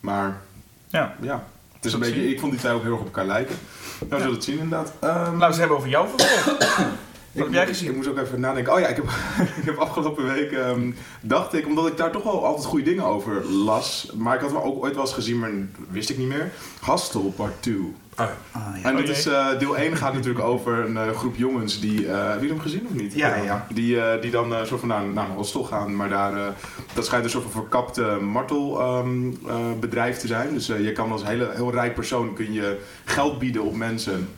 [0.00, 0.40] Maar
[0.88, 1.44] ja, ja
[1.76, 3.56] het is een beetje, ik vond die twee ook heel erg op elkaar lijken.
[3.98, 4.92] Nou, we zullen het zien inderdaad.
[5.04, 6.86] Um, Laten we het hebben over jouw vervolg.
[7.36, 7.90] Wat heb jij gezien?
[7.90, 8.72] Ik moest ook even nadenken.
[8.72, 9.04] Oh ja, ik heb,
[9.60, 13.04] ik heb afgelopen week, um, dacht ik, omdat ik daar toch wel altijd goede dingen
[13.04, 14.10] over las.
[14.14, 15.50] Maar ik had hem ook ooit wel eens gezien, maar
[15.88, 16.52] wist ik niet meer.
[16.80, 17.94] Hostel Part 2.
[18.14, 18.88] Ah, ah, ja.
[18.88, 22.04] En dit is, uh, deel 1 gaat natuurlijk over een uh, groep jongens die...
[22.04, 23.14] Uh, heb je hem gezien of niet?
[23.14, 23.66] Ja, ja.
[23.72, 26.54] Die, die dan soort van naar, naar een hostel gaan, maar daar...
[26.94, 30.54] dat schijnt een soort van verkapte martelbedrijf um, te zijn.
[30.54, 34.28] Dus je kan als hele, heel rijk persoon kun je geld bieden op mensen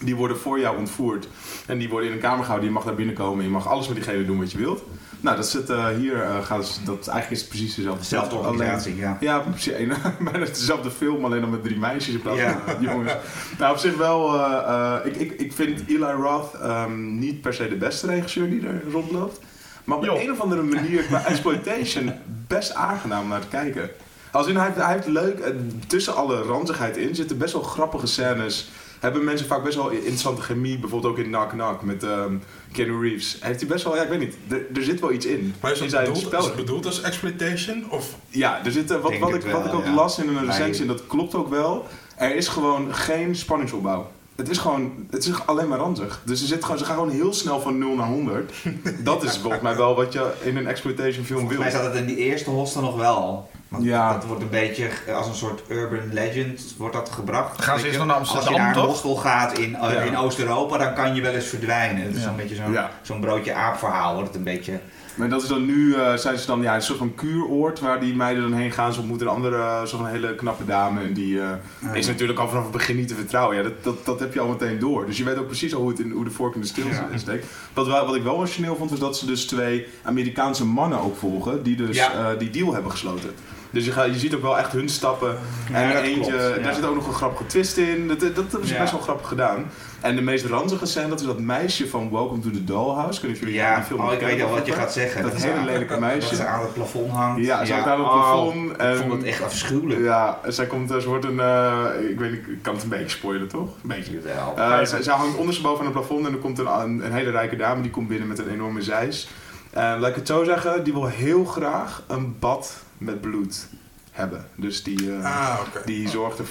[0.00, 1.28] die worden voor jou ontvoerd.
[1.66, 2.68] En die worden in een kamer gehouden.
[2.68, 3.44] Je mag daar binnenkomen.
[3.44, 4.82] Je mag alles met diegene doen wat je wilt.
[5.20, 6.16] Nou, dat zit uh, hier.
[6.16, 8.00] Uh, gaat, dat, eigenlijk is het precies dezelfde.
[8.00, 9.16] Dezelfde organisatie, ja.
[9.20, 9.72] Ja, precies.
[10.30, 12.90] Bijna dezelfde film, alleen dan met drie meisjes in plaats van ja.
[12.90, 13.12] jongens.
[13.58, 14.34] Nou, op zich wel.
[14.34, 18.66] Uh, ik, ik, ik vind Eli Roth um, niet per se de beste regisseur die
[18.66, 19.40] er rondloopt.
[19.84, 20.18] Maar op jo.
[20.18, 22.12] een of andere manier qua exploitation
[22.46, 23.90] best aangenaam naar te kijken.
[24.32, 25.52] Als in, hij, hij heeft leuk,
[25.86, 28.70] tussen alle ranzigheid in zitten best wel grappige scènes
[29.06, 30.78] hebben mensen vaak best wel interessante chemie.
[30.78, 32.42] Bijvoorbeeld ook in Knock Knock met um,
[32.72, 33.36] Keanu Reeves.
[33.40, 35.54] Heeft hij best wel, ja ik weet niet, er, er zit wel iets in.
[35.60, 37.90] Maar is het, bedoeld, is het bedoeld als exploitation?
[37.90, 38.16] Of?
[38.28, 39.94] Ja, er zit, uh, wat, wat, ik, wel, wat ik ook ja.
[39.94, 41.86] las in een recensie, en dat klopt ook wel.
[42.16, 44.10] Er is gewoon geen spanningsopbouw.
[44.36, 46.22] Het is gewoon, het is alleen maar ranzig.
[46.24, 48.52] Dus ze, zit gewoon, ze gaan gewoon heel snel van 0 naar 100.
[49.04, 51.56] dat is volgens mij wel wat je in een exploitation film wil.
[51.56, 53.50] Volgens mij zat het in die eerste hostel nog wel.
[53.68, 54.12] Want ja.
[54.12, 57.62] dat wordt een beetje als een soort urban legend wordt dat gebracht.
[57.62, 59.90] Gaan ze naar Amsterdam, Als je naar een hostel gaat in, ja.
[59.90, 62.02] in Oost-Europa, dan kan je wel eens verdwijnen.
[62.02, 62.28] Het is ja.
[62.28, 64.80] een beetje zo'n zo'n broodje aap verhaal wordt het een beetje...
[65.16, 68.00] Maar dat is dan nu, uh, zijn ze dan ja, een soort van kuuroord waar
[68.00, 68.92] die meiden dan heen gaan.
[68.92, 71.00] Ze ontmoeten een andere, uh, zo'n hele knappe dame.
[71.00, 71.50] En die uh,
[71.92, 73.56] is natuurlijk al vanaf het begin niet te vertrouwen.
[73.56, 75.06] Ja, dat, dat, dat heb je al meteen door.
[75.06, 76.86] Dus je weet ook precies al hoe, het in, hoe de vork in de steel
[76.86, 77.08] ja.
[77.14, 77.46] steekt.
[77.72, 81.62] Wat, wat ik wel origineel vond, was dat ze dus twee Amerikaanse mannen ook volgen.
[81.62, 82.34] Die dus ja.
[82.34, 83.30] die deal hebben gesloten.
[83.70, 85.38] Dus je, gaat, je ziet ook wel echt hun stappen.
[85.72, 86.62] en eentje, klopt, ja.
[86.62, 88.08] daar zit ook nog een grappige twist in.
[88.08, 88.78] Dat, dat, dat is Ja.
[88.78, 89.70] best wel grappig gedaan.
[90.00, 93.20] En de meest ranzige scène, dat is dat meisje van Welcome to the Dollhouse.
[93.20, 95.22] Kun je jullie Ja, die film oh, ik weet al wat je gaat zeggen.
[95.22, 96.28] Dat is hele lelijke meisje.
[96.28, 97.44] Dat ze aan het plafond hangt.
[97.44, 100.00] Ja, ze hangt aan het oh, plafond Ik en- vond het echt afschuwelijk.
[100.00, 103.08] Ja, zij komt, ze wordt een, eh, ik weet niet, ik kan het een beetje
[103.08, 103.68] spoilen toch?
[103.82, 104.12] Een beetje.
[104.12, 104.54] Jawel.
[104.56, 107.30] Eh, zij, zij hangt ondersteboven aan het plafond en er komt een, een, een hele
[107.30, 109.28] rijke dame die komt binnen met een enorme zeis.
[109.70, 113.66] En laat ik het zo zeggen, die wil heel graag een bad met bloed
[114.12, 114.46] hebben.
[114.54, 115.82] Dus die, Ah, oké.
[115.84, 116.46] die zorgt er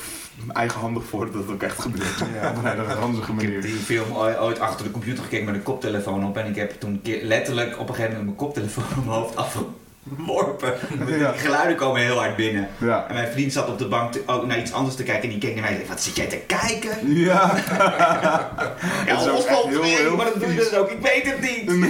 [0.53, 2.21] eigenhandig voor dat het ook echt gebeurt.
[2.49, 3.61] Op een hele ranzige Ik heb manier.
[3.61, 6.37] die film ooit achter de computer gekeken met een koptelefoon op.
[6.37, 9.17] En ik heb toen een keer letterlijk op een gegeven moment mijn koptelefoon op mijn
[9.17, 9.35] hoofd
[10.11, 10.73] afgeworpen.
[11.19, 11.31] Ja.
[11.31, 12.67] Die geluiden komen heel hard binnen.
[12.77, 13.05] Ja.
[13.07, 15.23] En mijn vriend zat op de bank te- ook naar iets anders te kijken.
[15.23, 17.13] En die keek naar mij en zei, wat zit jij te kijken?
[17.15, 17.53] Ja.
[19.05, 20.89] Ja, is ook echt Oswald, heel- nee, heel maar dat doe je dus ook.
[20.91, 21.85] Ik weet het niet.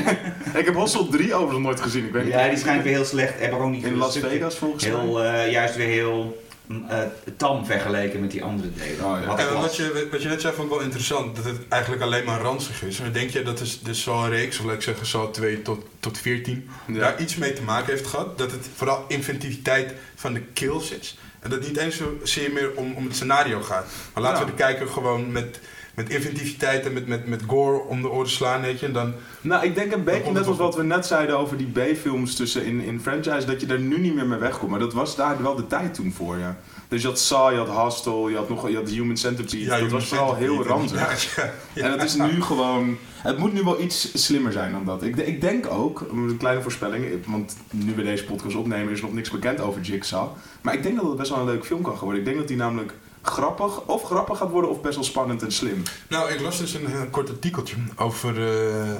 [0.53, 2.05] ik heb Hostel 3 overigens nooit gezien.
[2.05, 2.33] Ik weet niet.
[2.33, 3.39] Ja, die schijnt weer heel slecht.
[3.39, 4.99] Heb ik ook niet In Las Vegas volgens mij.
[5.01, 6.43] Heel, eh, juist weer heel
[6.89, 6.99] eh,
[7.37, 9.05] tam vergeleken met die andere delen.
[9.05, 9.27] Oh, ja.
[9.27, 12.01] Wat En wat je, wat je net zei vond ik wel interessant, dat het eigenlijk
[12.01, 12.99] alleen maar ranzig is.
[12.99, 16.17] Maar denk je dat is de Saw-reeks, of laat ik zeggen Saw 2 tot, tot
[16.17, 16.99] 14, Ja.
[16.99, 18.37] daar iets mee te maken heeft gehad?
[18.37, 21.17] Dat het vooral inventiviteit van de kills is.
[21.39, 23.85] En dat het niet eens zozeer meer om, om het scenario gaat.
[24.13, 24.45] Maar laten Ja.
[24.45, 25.59] we de kijker gewoon met,
[25.95, 28.85] met inventiviteit en met, met, met gore om de oren slaan, weet je.
[28.85, 31.71] En dan, Nou, ik denk een beetje net als wat we net zeiden over die
[31.71, 34.71] B-films tussen in, in franchise, dat je daar nu niet meer mee wegkomt.
[34.71, 36.57] Maar dat was daar wel de tijd toen voor, ja.
[36.87, 39.65] Dus je had Saw, je had Hostel, je had nog je had Human Centipede.
[39.65, 41.35] dat Human was vooral heel ranzig.
[41.35, 42.97] Ja, ja, En het is nu gewoon...
[43.15, 45.03] Het moet nu wel iets slimmer zijn dan dat.
[45.03, 49.13] Ik, ik denk ook, een kleine voorspelling, want nu we deze podcast opnemen is nog
[49.13, 50.27] niks bekend over Jigsaw.
[50.61, 52.19] Maar ik denk dat het best wel een leuk film kan worden.
[52.19, 52.93] Ik denk dat die namelijk
[53.25, 55.83] grappig, of grappig gaat worden of best wel spannend en slim.
[56.07, 58.97] Nou, ik las dus een, eh, kort artikeltje over eh, eh,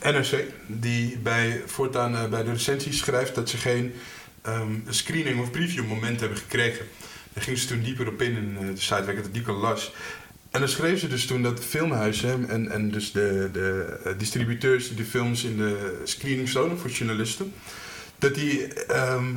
[0.00, 3.94] het NRC, die bij, voortaan eh, bij de recensies schrijft dat ze geen
[4.42, 6.86] ehm, screening of preview moment hebben gekregen.
[7.38, 9.54] Daar gingen ze toen dieper op in in eh, de site waar ik het artikel
[9.54, 9.92] las.
[10.50, 14.88] En dan schreef ze dus toen dat filmhuizen en, en dus de, de eh, distributeurs
[14.88, 17.52] die de films in de screening stonen voor journalisten,
[18.18, 19.34] dat die ehm,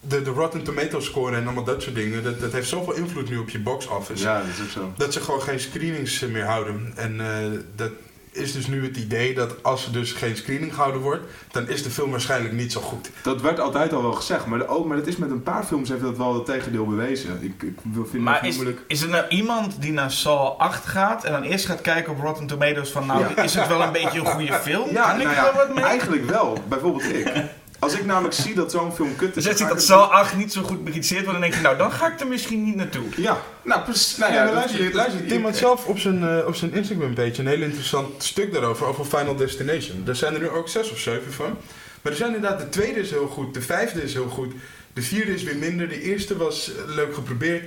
[0.00, 3.30] de, de Rotten Tomato score en allemaal dat soort dingen, dat, dat heeft zoveel invloed
[3.30, 4.22] nu op je box office.
[4.22, 4.92] Ja, dat is ook zo.
[4.96, 6.92] Dat ze gewoon geen screenings eh, meer houden.
[6.96, 7.90] En eh, dat
[8.32, 11.82] is dus nu het idee dat als er dus geen screening gehouden wordt, dan is
[11.82, 13.10] de film waarschijnlijk niet zo goed.
[13.22, 15.64] Dat werd altijd al wel gezegd, maar, de, ook, maar dat is met een paar
[15.64, 17.42] films heeft dat wel het tegendeel bewezen.
[17.42, 17.78] Ik, ik
[18.10, 18.80] vind Maar het is, moeilijk.
[18.86, 22.20] is er nou iemand die naar Saw 8 gaat en dan eerst gaat kijken op
[22.20, 24.90] Rotten Tomatoes van nou, is het wel een beetje een goede film?
[24.90, 25.84] Ja, kan ik nou ja, wel wat mee?
[25.84, 26.62] eigenlijk wel.
[26.68, 27.32] Bijvoorbeeld ik.
[27.78, 29.50] Als ik namelijk zie dat zo'n film kut Dus is...
[29.50, 31.54] als dan ik ga dat ik Saw 8 niet zo goed bekritiseerd wordt, dan denk
[31.54, 33.04] je nou, dan ga ik er misschien niet naartoe.
[33.16, 34.16] Ja, nou precies.
[34.16, 34.52] Nou Ja, ja,
[34.92, 38.52] luister, Tim had zelf op zijn, eh, op zijn Instagram page een heel interessant stuk
[38.52, 40.04] daarover, over Final Destination.
[40.04, 41.56] Daar zijn er nu ook zes of zeven van.
[42.02, 44.52] Maar er zijn inderdaad, de tweede is heel goed, de vijfde is heel goed,
[44.98, 47.64] de vierde is weer minder, de eerste was eh, leuk geprobeerd.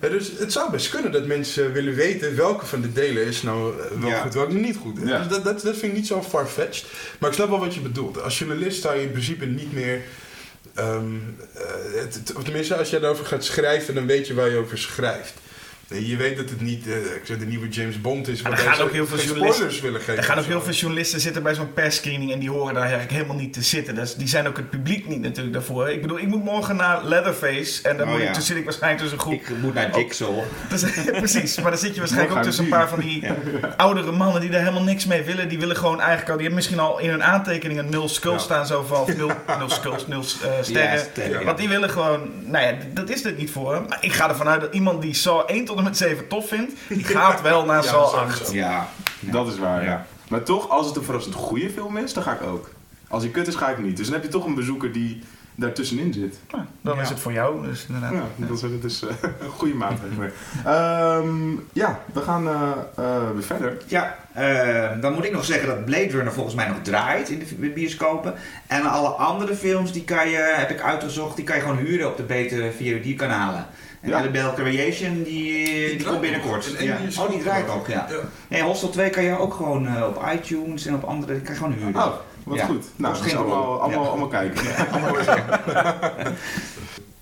[0.00, 3.42] Eh, dus het zou best kunnen dat mensen willen weten welke van de delen is
[3.42, 4.20] nou eh, wel Ja.
[4.22, 4.98] goed, welke niet goed.
[5.04, 5.18] Ja.
[5.18, 6.84] Dus dat, dat, dat vind ik niet zo far-fetched.
[7.18, 8.22] Maar ik snap wel wat je bedoelt.
[8.22, 10.00] Als journalist zou je in principe niet meer...
[10.74, 11.04] ehm,
[11.54, 11.62] eh,
[12.00, 15.32] het- of tenminste, als je daarover gaat schrijven, dan weet je waar je over schrijft.
[15.88, 18.42] Je weet dat het niet eh, ik zeg, de nieuwe James Bond is.
[18.42, 20.16] Maar waar er gaan ook heel veel journalisten- willen geven.
[20.16, 20.64] Er gaan ook heel zo.
[20.64, 23.94] veel journalisten zitten bij zo'n persscreening en die horen daar eigenlijk helemaal niet te zitten.
[23.94, 25.88] Dus die zijn ook het publiek niet natuurlijk daarvoor.
[25.90, 28.64] Ik bedoel, ik moet morgen naar Leatherface en dan Oh moet ik, toen zit ik
[28.64, 30.38] waarschijnlijk tussen een groep Ik moet naar Jigsaw.
[30.68, 30.84] Dus,
[31.24, 33.24] precies, maar dan zit je waarschijnlijk ook tussen een paar van die
[33.76, 35.48] oudere mannen die daar helemaal niks mee willen.
[35.48, 38.42] Die willen gewoon eigenlijk al, die hebben misschien al in hun aantekeningen nul skulls Ja.
[38.44, 40.98] staan, zo van of nul, nul skulls, nul eh, sterren.
[40.98, 41.44] Ja, sterren, ja.
[41.44, 43.84] Want die willen gewoon, nou ja, dat is het niet voor hem.
[43.88, 46.48] Maar ik ga ervan uit dat iemand die Saw 1 tot en met 7 tof
[46.48, 48.16] vindt, die gaat wel naar sowieso.
[48.16, 48.52] 8.
[48.52, 48.88] Ja.
[49.20, 49.88] Dat is waar, ja.
[49.90, 50.06] Ja.
[50.28, 52.70] Maar toch, als het een verrassend goede film is, dan ga ik ook.
[53.08, 53.96] Als hij kut is, ga ik niet.
[53.96, 55.22] Dus dan heb je toch een bezoeker die
[55.54, 56.38] daartussenin zit.
[56.50, 57.02] Nou, dan Ja.
[57.02, 58.12] is het voor jou, dus inderdaad.
[58.12, 59.08] Ja, dat is, dat is eh,
[59.40, 60.22] een goede maatregel.
[60.64, 63.76] Ehm, ja, we gaan eh, eh, weer verder.
[63.86, 67.38] Ja, eh, dan moet ik nog zeggen dat Blade Runner volgens mij nog draait in
[67.38, 68.34] de bi- bioscopen.
[68.66, 72.08] En alle andere films, die kan je, heb ik uitgezocht, die kan je gewoon huren
[72.08, 73.66] op de betere VOD-kanalen.
[74.04, 74.16] En Ja.
[74.16, 76.74] Annabelle Creation, die, die, komt binnenkort.
[76.78, 76.98] Ja.
[77.18, 78.08] Oh, die draait ook, ja.
[78.48, 81.52] Nee, Hostel 2 kan je ook gewoon eh, op iTunes en op andere, die kan
[81.54, 81.94] je gewoon huren.
[82.04, 82.14] Oh,
[82.44, 82.64] wat Ja.
[82.66, 82.84] goed.
[82.96, 83.80] Nou, geen allemaal, rol.
[83.80, 84.08] allemaal, Ja.
[84.08, 84.64] allemaal kijken.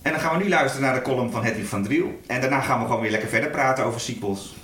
[0.03, 2.21] En dan gaan we nu luisteren naar de column van Hedwig van Driel.
[2.27, 4.55] En daarna gaan we gewoon weer lekker verder praten over sequels.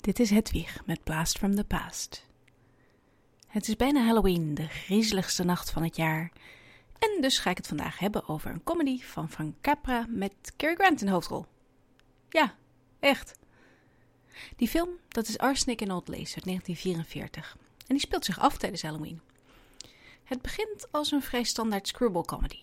[0.00, 2.26] Dit is Hedwig met Blast from the Past.
[3.48, 6.30] Het is bijna Halloween, de griezeligste nacht van het jaar.
[7.00, 10.74] En dus ga ik het vandaag hebben over een comedy van Frank Capra met Cary
[10.74, 11.46] Grant in hoofdrol.
[12.28, 12.54] Ja,
[12.98, 13.38] echt.
[14.56, 17.56] Die film, dat is Arsenic and Old Lace uit 1944.
[17.86, 19.20] En die speelt zich af tijdens Halloween.
[20.24, 22.60] Het begint als een vrij standaard screwball comedy.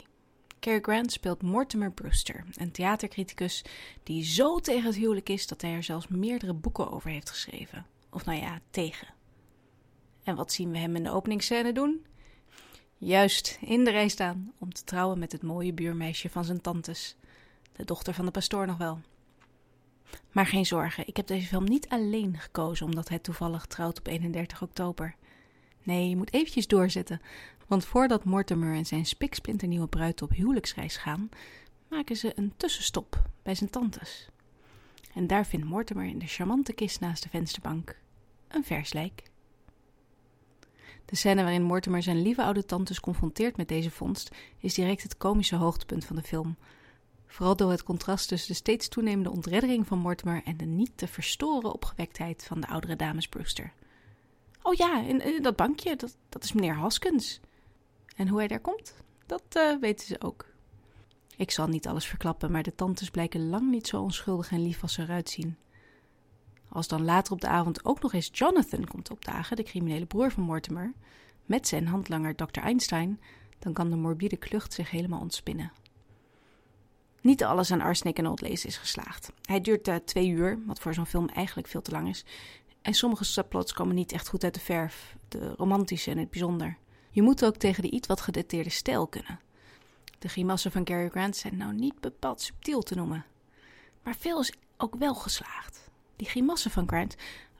[0.59, 3.63] Cary Grant speelt Mortimer Brewster, een theatercriticus
[4.03, 7.85] die zo tegen het huwelijk is dat hij er zelfs meerdere boeken over heeft geschreven.
[8.09, 9.07] Of nou ja, tegen.
[10.23, 12.05] En wat zien we hem in de openingsscène doen?
[12.99, 17.15] Juist in de rij staan om te trouwen met het mooie buurmeisje van zijn tantes,
[17.71, 18.99] de dochter van de pastoor nog wel.
[20.31, 24.07] Maar geen zorgen, ik heb deze film niet alleen gekozen omdat hij toevallig trouwt op
[24.07, 25.15] 31 oktober.
[25.83, 27.21] Nee, je moet eventjes doorzetten,
[27.67, 31.29] want voordat Mortimer en zijn spiksplinternieuwe bruid op huwelijksreis gaan,
[31.89, 34.29] maken ze een tussenstop bij zijn tantes.
[35.13, 37.99] En daar vindt Mortimer in de charmante kist naast de vensterbank
[38.47, 39.23] een vers lijk.
[41.07, 45.17] De scène waarin Mortimer zijn lieve oude tantes confronteert met deze vondst is direct het
[45.17, 46.57] komische hoogtepunt van de film.
[47.27, 51.07] Vooral door het contrast tussen de steeds toenemende ontreddering van Mortimer en de niet te
[51.07, 53.73] verstoren opgewektheid van de oudere dames Brewster.
[54.61, 57.39] Oh ja, in, dat bankje, dat, dat is meneer Haskins.
[58.15, 58.93] En hoe hij daar komt,
[59.25, 60.45] dat uh, weten ze ook.
[61.37, 64.81] Ik zal niet alles verklappen, maar de tantes blijken lang niet zo onschuldig en lief
[64.81, 65.57] als ze eruit zien.
[66.69, 70.31] Als dan later op de avond ook nog eens Jonathan komt opdagen, de criminele broer
[70.31, 70.93] van Mortimer,
[71.45, 72.59] met zijn handlanger Dr.
[72.59, 73.19] Einstein,
[73.59, 75.71] dan kan de morbide klucht zich helemaal ontspinnen.
[77.21, 79.31] Niet alles aan Arsenic en Old Lace is geslaagd.
[79.41, 82.25] Hij duurt uh, twee uur, wat voor zo'n film eigenlijk veel te lang is.
[82.81, 86.77] En sommige subplots komen niet echt goed uit de verf, de romantische en het bijzonder.
[87.09, 89.39] Je moet ook tegen de iets wat gedateerde stijl kunnen.
[90.19, 93.25] De grimassen van Cary Grant zijn nou niet bepaald subtiel te noemen.
[94.03, 95.86] Maar veel is ook wel geslaagd.
[96.17, 97.15] Die grimassen van Grant,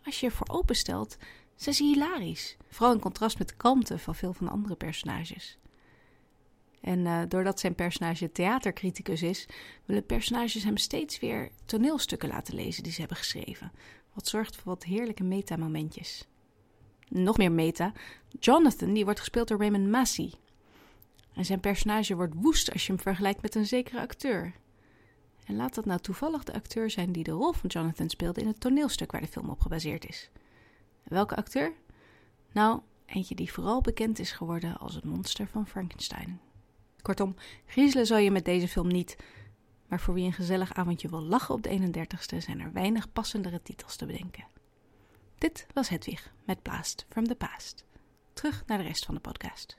[0.06, 1.18] als je ervoor openstelt,
[1.56, 2.58] zijn ze hilarisch.
[2.70, 5.58] Vooral in contrast met de kalmte van veel van de andere personages.
[6.82, 9.48] En uh, doordat zijn personage theatercriticus is,
[9.86, 13.72] willen personages hem steeds weer toneelstukken laten lezen die ze hebben geschreven.
[14.14, 16.28] Wat zorgt voor wat heerlijke meta-momentjes.
[17.08, 17.92] Nog meer meta.
[18.40, 20.34] Jonathan, die wordt gespeeld door Raymond Massey.
[21.34, 24.54] En zijn personage wordt woest als je hem vergelijkt met een zekere acteur.
[25.48, 28.48] En laat dat nou toevallig de acteur zijn die de rol van Jonathan speelde in
[28.48, 30.30] het toneelstuk waar de film op gebaseerd is.
[31.04, 31.74] Welke acteur?
[32.52, 36.40] Nou, eentje die vooral bekend is geworden als het monster van Frankenstein.
[37.02, 39.18] Kortom, griezelen zou je met deze film niet.
[39.88, 43.62] Maar voor wie een gezellig avondje wil lachen op de 31ste zijn er weinig passendere
[43.62, 44.48] titels te bedenken.
[45.38, 47.86] Dit was Hedwig met Blast from the Past.
[48.34, 49.78] Terug naar de rest van de podcast.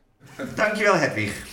[0.55, 1.45] Dankjewel Hedwig.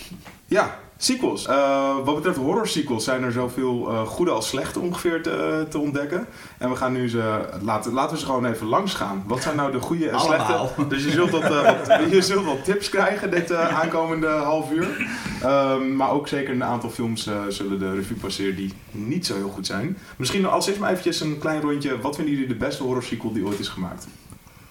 [0.46, 1.48] Ja, sequels.
[1.48, 5.80] Uh, wat betreft horror sequels zijn er zoveel uh, goede als slechte ongeveer te, te,
[5.80, 6.28] ontdekken.
[6.58, 9.24] En we gaan nu ze, laten, laten we ze gewoon even langs gaan.
[9.28, 10.70] Wat zijn nou de goede en slechte?
[10.90, 15.08] Dus je zult, wat, wat, je zult wat tips krijgen dit aankomende half uur.
[15.42, 19.50] Ehm, maar ook zeker een aantal films zullen de revue passeren die niet zo heel
[19.50, 19.98] goed zijn.
[20.18, 22.02] Misschien als eerst maar eventjes een klein rondje.
[22.02, 24.08] Wat vinden jullie de beste horror sequel die ooit is gemaakt?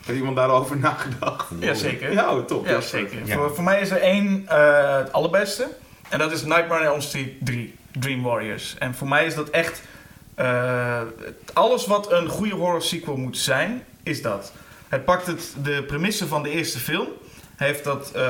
[0.04, 1.46] Heeft iemand daarover nagedacht?
[1.58, 2.12] Jazeker.
[2.12, 2.66] Ja, oh, top.
[2.66, 3.26] Ja, zeker.
[3.26, 3.36] Ja.
[3.36, 5.68] Voor, voor mij is er één uh, het allerbeste.
[6.08, 8.76] En dat is Nightmare on Elm Street 3, Dream Warriors.
[8.78, 9.82] En voor mij is dat echt...
[10.38, 11.00] Uh,
[11.52, 14.52] alles wat een goede horror sequel moet zijn, is dat.
[14.88, 17.08] Het pakt het, de premisse van de eerste film.
[17.56, 18.22] Heeft dat, uh,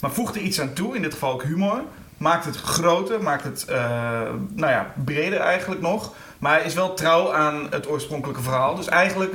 [0.00, 1.82] maar voegt er iets aan toe, in dit geval ook humor.
[2.16, 3.64] Maakt het groter, maakt het
[4.54, 6.14] nou ja, breder eigenlijk nog.
[6.38, 8.74] Maar is wel trouw aan het oorspronkelijke verhaal.
[8.74, 9.34] Dus eigenlijk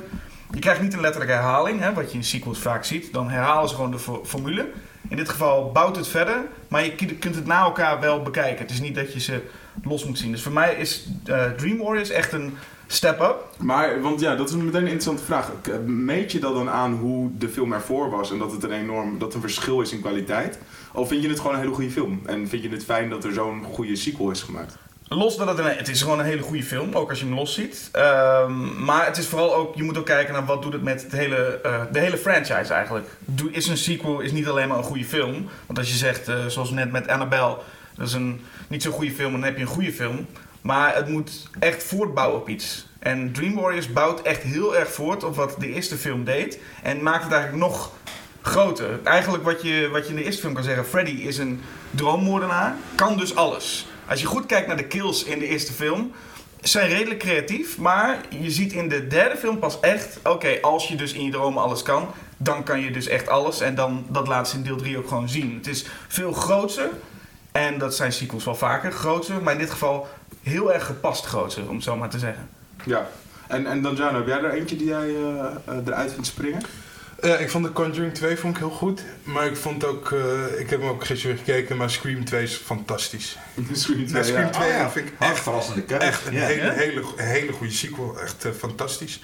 [0.52, 3.14] je krijgt niet een letterlijke herhaling, hè, wat je in sequels vaak ziet.
[3.14, 4.68] Dan herhalen ze gewoon de formule.
[5.08, 8.62] In dit geval bouwt het verder, maar je kunt het na elkaar wel bekijken.
[8.62, 9.42] Het is niet dat je ze
[9.84, 10.32] los moet zien.
[10.32, 13.36] Dus voor mij is uh, Dream Warriors echt een step up.
[13.58, 15.52] Maar, want ja, dat is meteen een interessante vraag.
[15.86, 19.20] Meet je dat dan aan hoe de film ervoor was en dat het een enorm
[19.20, 20.60] dat een verschil is in kwaliteit?
[20.94, 22.22] Of vind je het gewoon een hele goede film?
[22.26, 24.78] En vind je het fijn dat er zo'n goede sequel is gemaakt?
[25.08, 27.54] Los dat het het is gewoon een hele goede film, ook als je hem los
[27.54, 27.90] ziet.
[27.94, 31.04] Um, maar het is vooral ook, je moet ook kijken naar wat doet het met
[31.04, 33.08] het hele, uh, de hele franchise eigenlijk.
[33.52, 35.50] Is een sequel is niet alleen maar een goede film.
[35.66, 37.58] Want als je zegt, uh, zoals net met Annabelle,
[37.96, 40.28] dat is een niet zo'n goede film, dan heb je een goede film.
[40.62, 42.88] Maar het moet echt voortbouwen op iets.
[43.00, 46.60] En Dream Warriors bouwt echt heel erg voort op wat de eerste film deed.
[46.84, 47.92] En maakt het eigenlijk nog
[48.42, 49.00] groter.
[49.04, 52.76] Eigenlijk wat je, wat je in de eerste film kan zeggen, Freddy is een droommoordenaar,
[52.96, 53.88] kan dus alles.
[54.08, 56.12] Als je goed kijkt naar de kills in de eerste film,
[56.62, 60.96] zijn redelijk creatief, maar je ziet in de derde film pas echt, oké, als je
[60.96, 63.62] dus in je dromen alles kan, dan kan je dus echt alles.
[63.62, 65.56] En dan, dat laat ze in deel 3 ook gewoon zien.
[65.56, 66.90] Het is veel groter,
[67.52, 70.08] en dat zijn sequels wel vaker, groter, maar in dit geval
[70.44, 72.50] heel erg gepast groter, om het zo maar te zeggen.
[72.84, 73.08] Ja,
[73.48, 75.46] en, en dan Jan, heb jij er eentje die jij uh,
[75.86, 76.62] eruit vindt springen?
[77.24, 79.02] Uh, ik vond The Conjuring 2 vond ik heel goed.
[79.24, 82.54] Maar ik vond ook, uh, ik heb hem ook gisteren gekeken, maar Scream 2 is
[82.54, 83.38] fantastisch.
[83.72, 84.92] Scream 2, ja, Scream 2 oh, ja.
[84.92, 86.06] vind ik echt, verrassende keuze.
[86.06, 86.46] Echt een ja.
[86.46, 88.20] hele, hele, hele goede sequel.
[88.20, 89.20] Echt uh, fantastisch.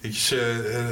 [0.00, 0.36] Weet je,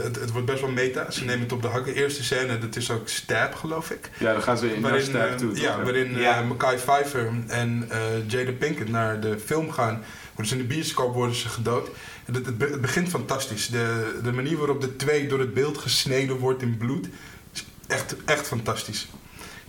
[0.02, 1.10] het, het, wordt best wel meta.
[1.10, 1.94] Ze nemen het op de hakken.
[1.94, 4.10] Eerste scène, dat is ook Stab, geloof ik.
[4.18, 5.60] Ja, dan gaan ze in waarin, Stab toe.
[5.60, 6.42] Ja, waarin ja.
[6.42, 7.88] Mackay Pfeiffer en
[8.26, 10.04] Jada Pinkett naar de film gaan.
[10.26, 11.88] Worden ze in de bioscoop worden ze gedood.
[12.24, 13.68] Het, het, begint fantastisch.
[13.68, 17.08] De, de manier waarop de twee door het beeld gesneden wordt in bloed.
[17.52, 19.08] Is echt, echt fantastisch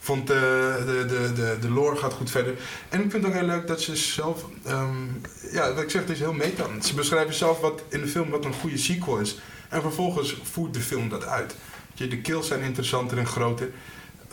[0.07, 0.37] vond uh,
[0.85, 2.53] de, de, de, de lore gaat goed verder.
[2.89, 4.45] En ik vind het ook heel leuk dat ze zelf...
[4.67, 6.65] Um, ja, wat ik zeg, het is heel meta.
[6.81, 9.39] Ze beschrijven zelf wat in de film wat een goede sequel is.
[9.69, 11.55] En vervolgens voert de film dat uit.
[11.95, 13.69] De kills zijn interessanter en groter.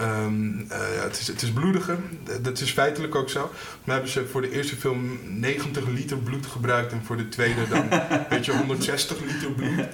[0.00, 1.98] Um, uh, het, is, het is bloediger,
[2.40, 3.50] dat is feitelijk ook zo.
[3.84, 7.68] Maar hebben ze voor de eerste film 90 liter bloed gebruikt en voor de tweede
[7.68, 7.88] dan
[8.30, 9.86] weet je, 160 liter bloed.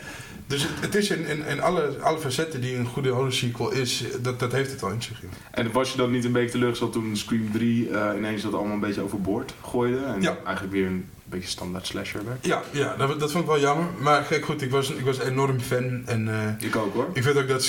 [0.51, 3.71] Dus het, het is in, in, in, alle, alle facetten die een goede horror sequel
[3.71, 5.23] is, dat, dat heeft het wel in zich.
[5.51, 8.75] En was je dan niet een beetje teleurgesteld toen Scream 3 uh, ineens dat allemaal
[8.75, 10.05] een beetje overboord gooide?
[10.05, 10.37] En ja.
[10.45, 12.47] eigenlijk weer een beetje standaard slasher werd?
[12.47, 13.87] Ja, ja dat, dat vond ik wel jammer.
[13.99, 16.03] Maar kijk goed, ik was, ik was een enorm fan.
[16.07, 17.09] En, uh, ik ook hoor.
[17.13, 17.63] Ik vind ook dat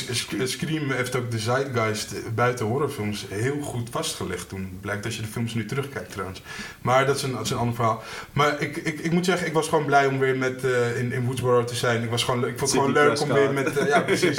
[0.44, 4.78] Scream heeft ook de zeitgeist buiten horrorfilms heel goed vastgelegd toen.
[4.82, 6.42] Blijkt als je de films nu terugkijkt trouwens.
[6.82, 8.04] Maar dat is een, dat is een ander verhaal.
[8.34, 11.12] Maar ik, ik, ik moet zeggen, ik was gewoon blij om weer met, uh, in,
[11.12, 12.04] in Woodsboro te zijn.
[12.04, 14.38] Ik, was gewoon, ik vond het gewoon leuk om weer met, uh, ja precies,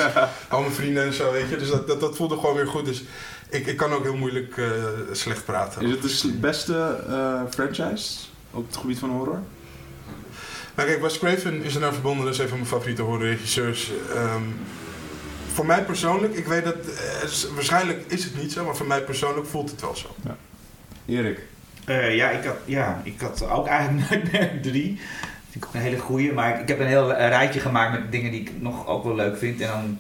[0.48, 1.56] al mijn vrienden en zo, weet je.
[1.56, 2.84] Dus dat, dat, dat voelde gewoon weer goed.
[2.84, 3.04] Dus
[3.48, 4.60] ik, ik kan ook heel moeilijk
[5.12, 5.82] slecht praten.
[5.82, 7.04] Is het de beste
[7.50, 8.30] franchise?
[8.52, 9.40] Op het gebied van horror?
[10.74, 13.90] Nou kijk, Wes Craven is er nou verbonden, dat is een van mijn favoriete horrorregisseurs.
[14.16, 14.54] Um,
[15.52, 19.02] voor mij persoonlijk, ik weet dat, uh, waarschijnlijk is het niet zo, maar voor mij
[19.02, 20.16] persoonlijk voelt het wel zo.
[20.24, 20.36] Ja.
[21.06, 21.40] Erik?
[21.86, 25.00] Uh, ja, ik had, ja, ik had ook eigenlijk Nightmare 3.
[25.50, 28.12] Vind ik ook een hele goeie, maar ik, ik heb een heel rijtje gemaakt met
[28.12, 29.60] dingen die ik nog ook wel leuk vind.
[29.60, 29.98] En dan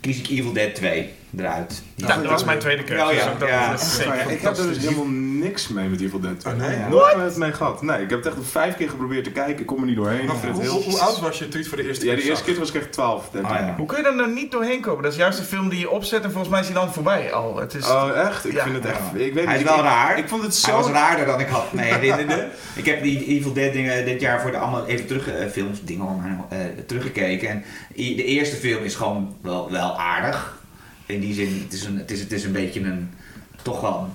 [0.00, 1.82] kies ik Evil Dead 2 eruit.
[1.94, 3.04] Ja, dat was mijn tweede keuze.
[3.04, 3.72] Oh, ja.
[3.72, 4.14] Dus ja.
[4.14, 4.22] ja.
[4.22, 5.06] ik heb er dus helemaal
[5.42, 6.52] niks mee met Evil Dead 2.
[6.52, 6.76] Oh, nee?
[6.88, 7.82] Nooit het mee gehad.
[7.82, 9.60] Nee, ik heb het echt vijf keer geprobeerd te kijken.
[9.60, 10.28] Ik kom er niet doorheen.
[10.28, 10.82] Hoe, heel...
[10.82, 12.14] hoe, oud was je toen voor de eerste keer?
[12.14, 13.30] Ja, de eerste keer was ik echt 12.
[13.34, 15.02] Oh, hoe kun je er nou niet doorheen komen?
[15.02, 17.32] Dat is juist de film die je opzet en volgens mij is hij dan voorbij
[17.32, 17.56] al.
[17.56, 17.88] Het is...
[17.88, 18.46] Oh, echt?
[18.46, 19.00] Ik vind het echt...
[19.14, 20.18] Ik weet hij is wel raar.
[20.18, 20.70] Ik vond het zo...
[20.70, 22.48] Hij was raarder dan ik had me herinnerde.
[22.74, 25.28] ik heb die Evil Dead dingen dit jaar voor de allemaal even terug...
[25.28, 27.48] Uh, films, dingen allemaal uh, teruggekeken.
[27.48, 27.64] En
[27.94, 30.60] de eerste film is gewoon wel, wel aardig
[31.06, 33.10] in die zin, het is een, het is, het is een beetje een,
[33.62, 34.10] toch wel,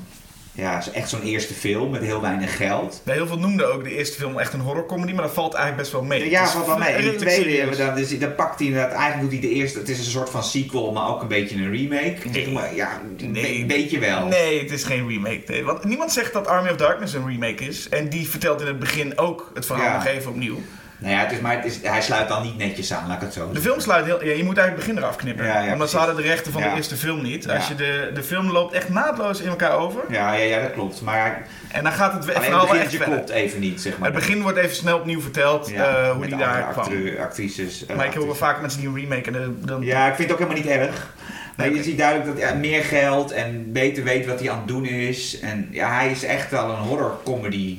[0.58, 3.02] ja, echt zo'n eerste film met heel weinig geld.
[3.06, 5.84] Ja, heel veel noemden ook de eerste film echt een horrorcomedy, maar dat valt eigenlijk
[5.84, 6.30] best wel mee.
[6.30, 6.96] Ja, valt wel mee.
[6.96, 9.90] In de tweede, dan, dus, dan pakt hij inderdaad, eigenlijk doet hij de eerste, het
[9.90, 12.16] is een soort van sequel, maar ook een beetje een remake.
[12.32, 14.28] Nee, maar, ja, nee, een beetje wel.
[14.28, 15.64] Nee, het is geen remake.
[15.64, 17.90] want niemand zegt dat Army of Darkness een remake is.
[17.90, 20.62] En die vertelt in het begin ook het verhaal nog even opnieuw.
[21.00, 23.22] Nou ja, het is, maar het is, hij sluit dan niet netjes aan, laat ik
[23.22, 24.26] het zo De film sluit heel...
[24.26, 25.46] Ja, je moet eigenlijk het begin eraf knippen.
[25.46, 27.50] Ja, ja, omdat ze hadden de rechten van de eerste film niet.
[27.50, 30.02] Als je de, de film loopt echt naadloos in elkaar over.
[30.10, 31.02] Ja, ja, ja dat klopt.
[31.02, 34.08] Maar en dan gaat het verhaal het klopt even niet, zeg maar.
[34.12, 36.88] Het begin wordt even snel opnieuw verteld uh, hoe die daar kwam.
[37.20, 37.86] actrices.
[37.90, 39.32] Uh, maar ik hoor vaak mensen die een remake...
[39.32, 39.82] En dan...
[39.82, 41.14] Ja, ik vind het ook helemaal niet erg.
[41.56, 44.68] Maar je ziet duidelijk dat hij meer geld en beter weet wat hij aan het
[44.68, 45.40] doen is.
[45.40, 47.78] En ja, hij is echt wel een horror comedy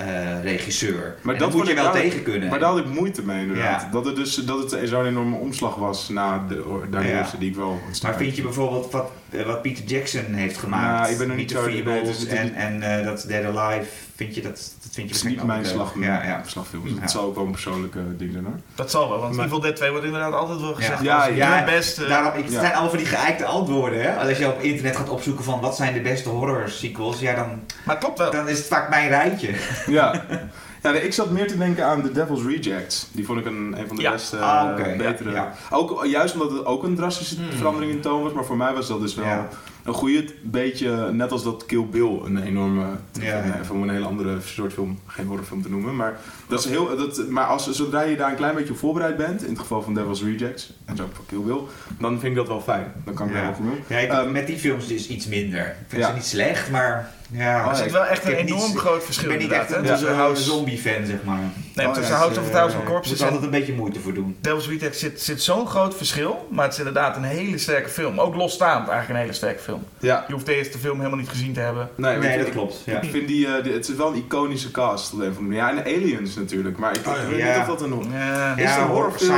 [0.00, 1.14] uh, regisseur.
[1.22, 2.48] Maar dat moet je wel tegen kunnen.
[2.48, 3.92] Maar daar had ik moeite mee inderdaad.
[3.92, 7.26] Dat het dus dat het zo'n enorme omslag was na de, ja.
[7.38, 7.80] die ik wel...
[8.02, 11.06] Maar vind je bijvoorbeeld wat, eh, wat Peter Jackson heeft gemaakt?
[11.06, 11.62] Ja, ik ben er niet zo...
[11.62, 14.74] Feebles en, en uh, dat Dead Alive, vind je dat...
[14.82, 16.42] dat vind je is niet mijn slag, ja, ja.
[16.46, 17.00] slagfilm.
[17.00, 18.60] Dat zal ook wel een persoonlijke ding zijn hoor.
[18.74, 21.64] Dat zal wel, want maar, Evil Dead 2 wordt inderdaad altijd wel gezegd ja, ja,
[21.64, 22.06] de beste...
[22.06, 24.02] Daarom, het zijn allemaal van die geëikte antwoorden.
[24.02, 24.16] Hè?
[24.16, 27.60] Als je op internet gaat opzoeken van wat zijn de beste horror sequels, ja dan...
[27.84, 28.30] Maar klopt wel.
[28.30, 29.50] Dan is het vaak mijn rijtje.
[29.86, 30.24] Ja.
[30.82, 33.08] Ja, ik zat meer te denken aan The Devil's Rejects.
[33.12, 35.30] Die vond ik een, een van de beste, ah, betere.
[35.30, 37.52] Ja, Ook, juist omdat het ook een drastische hmm.
[37.52, 38.32] verandering in toon was.
[38.32, 39.46] Maar voor mij was dat dus wel
[39.88, 42.86] een goede beetje, net als dat Kill Bill een enorme,
[43.20, 45.96] ja, van een hele andere soort film, geen horrorfilm te noemen.
[45.96, 49.16] Maar, dat is heel, dat, maar als, zodra je daar een klein beetje op voorbereid
[49.16, 51.60] bent, in het geval van Devil's Rejects en zo van Kill Bill,
[51.98, 52.92] dan vind ik dat wel fijn.
[53.04, 53.40] Dan kan ik ja.
[53.40, 55.66] daar wel goed Ja, ik, um, met die films is iets minder.
[55.66, 59.30] Ik vind ze niet slecht, maar ja, er zit wel echt een enorm groot verschil
[59.30, 60.34] Ik ben niet echt een, ja.
[60.34, 61.40] zombie-fan, zeg maar.
[61.74, 64.36] Nee, oh, tussen House of the Thousand Corpses moet altijd een beetje moeite voor doen.
[64.40, 68.20] Devil's Rejects zit, zit zo'n groot verschil, maar het is inderdaad een hele sterke film.
[68.20, 69.84] Ook losstaand eigenlijk een hele sterke film.
[69.98, 70.24] Ja.
[70.26, 71.88] Je hoeft de eerste film helemaal niet gezien te hebben.
[71.94, 72.82] Nee, nee dat klopt.
[72.84, 73.00] Ja.
[73.00, 75.70] Ik vind die, uh, die, het is wel een iconische cast op een of Ja,
[75.70, 78.56] en Aliens natuurlijk, maar ik, oh, weet niet of dat een, ja.
[78.56, 79.36] is een horrorfilm.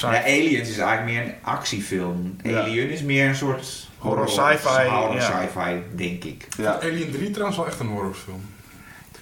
[0.00, 2.36] Ja, Aliens is eigenlijk meer een actiefilm.
[2.44, 4.88] Alien is meer een soort horror sci-fi.
[4.88, 6.48] Horror sci-fi, denk ik.
[6.56, 6.78] Ja.
[6.80, 8.42] Alien 3 trouwens wel echt een horrorfilm.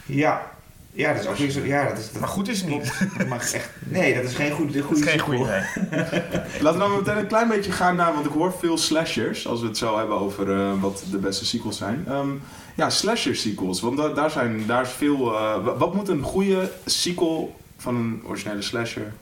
[0.07, 0.51] Ja,
[0.99, 1.61] ja, dat is ook niet zo.
[1.65, 2.93] Ja, dat is, maar goed is het niet.
[3.31, 5.45] Echt, nee, dat is geen goede goede geen goede.
[5.91, 6.01] Nee.
[6.63, 9.61] Laten we dan meteen een klein beetje gaan naar, want ik hoor veel slashers, als
[9.61, 12.05] we het zo hebben over uh, wat de beste sequels zijn.
[12.11, 12.43] Um,
[12.75, 15.33] ja, slasher sequels, want da daar, zijn, daar is veel.
[15.33, 19.13] Uh, wat moet een goede sequel van een originele slasher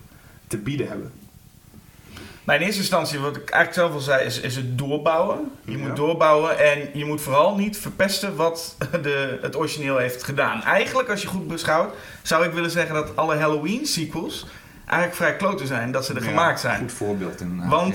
[0.46, 1.12] te bieden hebben?
[2.46, 5.50] Nou, in eerste instantie, wat ik eigenlijk zelf al zei, is, is het doorbouwen.
[5.64, 5.78] Je Ja.
[5.86, 10.62] moet doorbouwen en je moet vooral niet verpesten wat de, het origineel heeft gedaan.
[10.62, 14.46] Eigenlijk, als je goed beschouwt, zou ik willen zeggen dat alle Halloween sequels
[14.86, 16.78] eigenlijk vrij kloten zijn dat ze er Ja, gemaakt zijn.
[16.78, 17.70] Goed voorbeeld inderdaad.
[17.70, 17.94] Want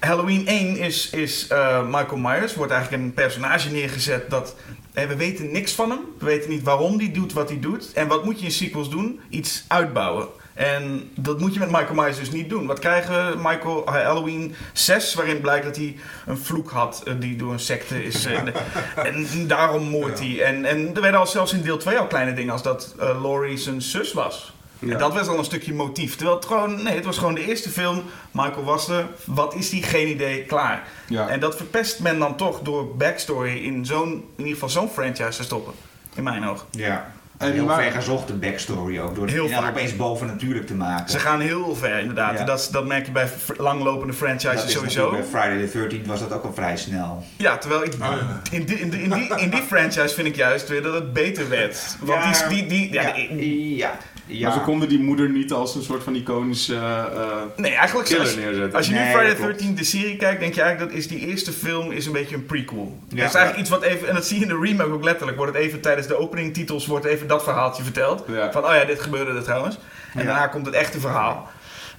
[0.00, 0.06] ja.
[0.08, 4.54] Halloween 1 is, is eh, Michael Myers, wordt eigenlijk een personage neergezet dat...
[4.92, 7.92] eh, we weten niks van hem, we weten niet waarom hij doet wat hij doet.
[7.92, 9.20] En wat moet je in sequels doen?
[9.28, 10.26] Iets uitbouwen.
[10.56, 12.66] En dat moet je met Michael Myers dus niet doen.
[12.66, 13.36] Wat krijgen we?
[13.36, 15.96] Michael eh, Halloween 6, waarin blijkt dat hij
[16.26, 18.24] een vloek had eh, die door een secte is.
[18.24, 18.40] eh,
[19.08, 20.42] en daarom moordt hij.
[20.42, 23.22] En, en er werden al zelfs in deel 2 al kleine dingen als dat eh,
[23.22, 24.54] Laurie zijn zus was.
[24.78, 24.92] Ja.
[24.92, 26.16] En dat was al een stukje motief.
[26.16, 28.02] Terwijl het gewoon, nee, het was gewoon de eerste film.
[28.30, 29.06] Michael was er.
[29.24, 29.82] Wat is die?
[29.82, 30.44] Geen idee.
[30.44, 30.82] Klaar.
[31.08, 31.28] Ja.
[31.28, 35.36] En dat verpest men dan toch door backstory in zo'n, in ieder geval zo'n franchise
[35.36, 35.72] te stoppen.
[36.14, 36.66] In mijn oog.
[36.70, 37.12] Ja.
[37.38, 39.14] En heel ver gezocht de backstory ook.
[39.14, 39.76] Door het Heel inderdaad vaak.
[39.76, 41.10] opeens bovennatuurlijk te maken.
[41.10, 42.32] Ze gaan heel ver, inderdaad.
[42.32, 42.38] Ja.
[42.40, 45.00] En Dat, dat merk je bij langlopende franchises dat sowieso.
[45.10, 47.24] natuurlijk Bij Friday the 13th was dat ook al vrij snel.
[47.36, 48.40] Ja, terwijl ik, Oh, ja.
[48.50, 51.12] in, die, in, die, in, die, in die franchise vind ik juist weer dat het
[51.12, 51.96] beter werd.
[52.00, 53.86] Want Ja, die, die, die, ja, ja, die-
[54.26, 54.48] ja.
[54.48, 58.08] Maar ze konden die moeder niet als een soort van iconische eh, eh, nee, eigenlijk
[58.08, 58.74] killer als, je- neerzetten.
[58.78, 59.58] als je nu Nee, Friday the klopt.
[59.58, 62.34] 13 de serie kijkt, denk je eigenlijk dat is die eerste film is een beetje
[62.34, 62.98] een prequel.
[63.08, 63.16] Ja.
[63.16, 65.36] dat is eigenlijk iets wat even, en dat zie je in de remake ook letterlijk,
[65.38, 68.24] wordt het even tijdens de openingtitels wordt even dat verhaaltje verteld.
[68.28, 68.52] Ja.
[68.52, 69.78] Van, oh ja, dit gebeurde er trouwens.
[70.14, 70.26] En Ja.
[70.26, 71.48] daarna komt het echte verhaal.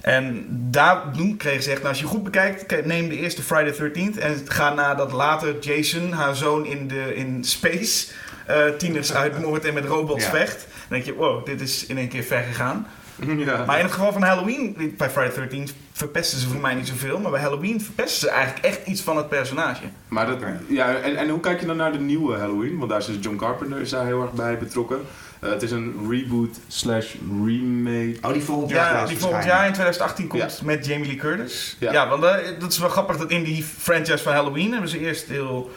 [0.00, 1.02] En daar
[1.38, 4.18] kreeg ze echt, nou, als je goed bekijkt, kijk, neem de eerste Friday the 13th
[4.18, 8.06] en ga naar dat later Jason, haar zoon in, de, in space,
[8.46, 10.30] eh, tieners uitmoordt en met robots Ja.
[10.30, 10.66] vecht.
[10.88, 12.86] Dan denk je, wow, dit is in één keer ver gegaan.
[13.46, 13.64] ja.
[13.64, 16.88] Maar in het geval van Halloween, bij Friday the 13th, verpesten ze voor mij niet
[16.88, 17.18] zoveel.
[17.18, 19.82] Maar bij Halloween verpesten ze eigenlijk echt iets van het personage.
[20.08, 22.78] Maar dat, ja, en, en hoe kijk je dan naar de nieuwe Halloween?
[22.78, 25.00] Want daar is dus John Carpenter is daar heel erg bij betrokken.
[25.40, 27.14] Eh, het is een reboot slash
[27.44, 28.16] remake.
[28.22, 31.76] Oh, die volgend jaar Ja, die volgend jaar in 2018 komt met Jamie Lee Curtis.
[31.78, 31.92] Ja.
[31.92, 34.98] Ja, want eh, dat is wel grappig dat in die franchise van Halloween hebben ze
[34.98, 35.70] eerst deel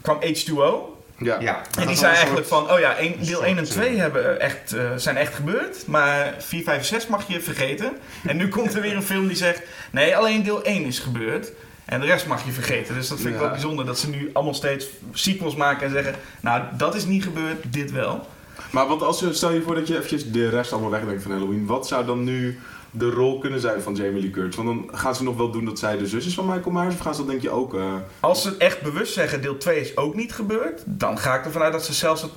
[0.00, 0.98] kwam H2O.
[1.22, 1.40] Ja.
[1.40, 4.72] Ja, En die zei eigenlijk van, oh ja, één- deel 1 en 2 hebben echt,
[4.72, 5.86] eh, zijn echt gebeurd.
[5.86, 7.92] Maar 4, 5 en 6 mag je vergeten.
[8.26, 11.52] En nu komt er weer een film die zegt, nee, alleen deel 1 is gebeurd.
[11.84, 12.94] En de rest mag je vergeten.
[12.94, 13.40] Dus dat vind ik Ja.
[13.40, 17.22] wel bijzonder dat ze nu allemaal steeds sequels maken en zeggen, nou, dat is niet
[17.24, 18.28] gebeurd, dit wel.
[18.70, 21.32] Maar want als je, stel je voor dat je eventjes de rest allemaal wegdenkt van
[21.32, 21.66] Halloween.
[21.66, 22.58] Wat zou dan nu
[22.90, 24.56] de rol kunnen zijn van Jamie Lee Curtis?
[24.56, 26.94] Want dan gaan ze nog wel doen dat zij de zus is van Michael Myers.
[26.94, 27.74] Of gaan ze dat denk je ook...
[27.74, 31.44] eh, Als ze echt bewust zeggen, deel 2 is ook niet gebeurd, dan ga ik
[31.44, 32.30] ervan uit dat ze zelfs het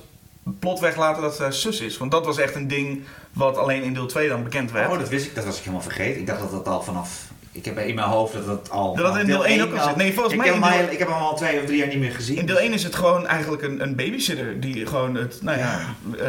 [0.58, 1.98] plot weglaten dat zij zus is.
[1.98, 3.02] Want dat was echt een ding
[3.32, 4.92] wat alleen in deel 2 dan bekend werd.
[4.92, 5.34] Oh, dat wist ik.
[5.34, 6.20] Dat was ik helemaal vergeten.
[6.20, 7.32] Ik dacht dat dat al vanaf...
[7.56, 8.94] Ik heb in mijn hoofd dat dat al...
[8.96, 9.96] Dat het in deel één één ook al zit.
[9.96, 11.88] Nee, volgens ik mij Heb deel- al, ik heb hem al twee of drie jaar
[11.88, 12.36] niet meer gezien.
[12.36, 15.94] In deel 1 is het gewoon eigenlijk een, een babysitter die gewoon het, nou ja,
[16.18, 16.26] eh,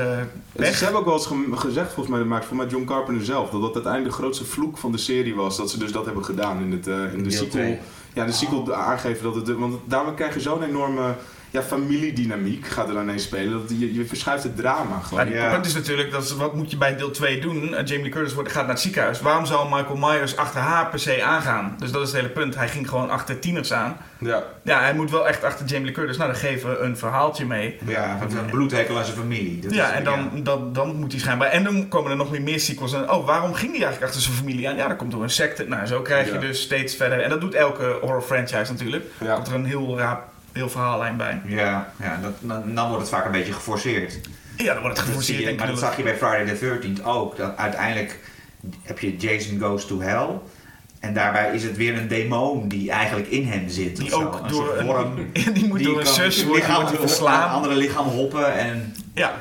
[0.52, 0.76] weg.
[0.76, 3.26] Ze hebben ook wel eens ge- gezegd, volgens mij, dat maakt voor mij John Carpenter
[3.26, 5.58] zelf, dat dat uiteindelijk de grootste vloek van de serie was.
[5.58, 7.78] Dat ze dus dat hebben gedaan in, het, eh, in de sequel.
[8.14, 9.58] Ja, in de sequel aangeven dat het.
[9.58, 11.14] Want daarmee krijg je zo'n enorme
[11.56, 13.52] ja, familiedynamiek gaat er dan ineens spelen.
[13.52, 15.26] Dat je, je verschuift het drama gewoon.
[15.26, 15.52] Het Ja.
[15.54, 17.62] punt is natuurlijk, dat is, wat moet je bij deel 2 doen?
[17.76, 19.22] Eh, Jamie Lee Curtis wordt, gaat naar het ziekenhuis.
[19.22, 21.76] Waarom zou Michael Myers achter haar per se aangaan?
[21.80, 22.56] Dus dat is het hele punt.
[22.56, 23.98] Hij ging gewoon achter tieners aan.
[24.18, 24.44] Ja.
[24.64, 26.18] Ja, hij moet wel echt achter Jamie Lee Curtis.
[26.18, 27.78] Nou, dan geven we een verhaaltje mee.
[27.86, 29.60] Ja, van een bloedhekel aan zijn familie.
[29.60, 31.50] Dat ja, is- en dan, dan, dan moet hij schijnbaar...
[31.50, 32.94] En dan komen er nog meer, meer sequels.
[32.94, 34.76] En, oh, waarom ging hij eigenlijk achter zijn familie aan?
[34.76, 35.64] Ja, dat komt door een secte.
[35.68, 37.22] Nou, zo krijg je dus steeds verder...
[37.22, 39.06] En dat doet elke horror franchise natuurlijk.
[39.20, 39.34] Ja.
[39.36, 40.20] Komt er een heel raar
[40.56, 41.42] heel verhaallijn bij.
[41.46, 42.34] Ja, ja dat,
[42.76, 44.20] dan, wordt het vaak een beetje geforceerd.
[44.58, 45.40] Ja, dan wordt het Dat geforceerd.
[45.40, 47.38] je, en maar dat zag je bij Friday the 13th ook.
[47.38, 48.20] Dat uiteindelijk
[48.82, 50.28] heb je Jason Goes to Hell.
[51.00, 53.98] En daarbij is het weer een demon die eigenlijk in hem zit.
[53.98, 55.32] Die ook Een door een, worm.
[55.54, 57.50] die moet door een zus worden, verslaan.
[57.50, 58.54] andere lichaam hoppen.
[58.54, 59.34] En Ja,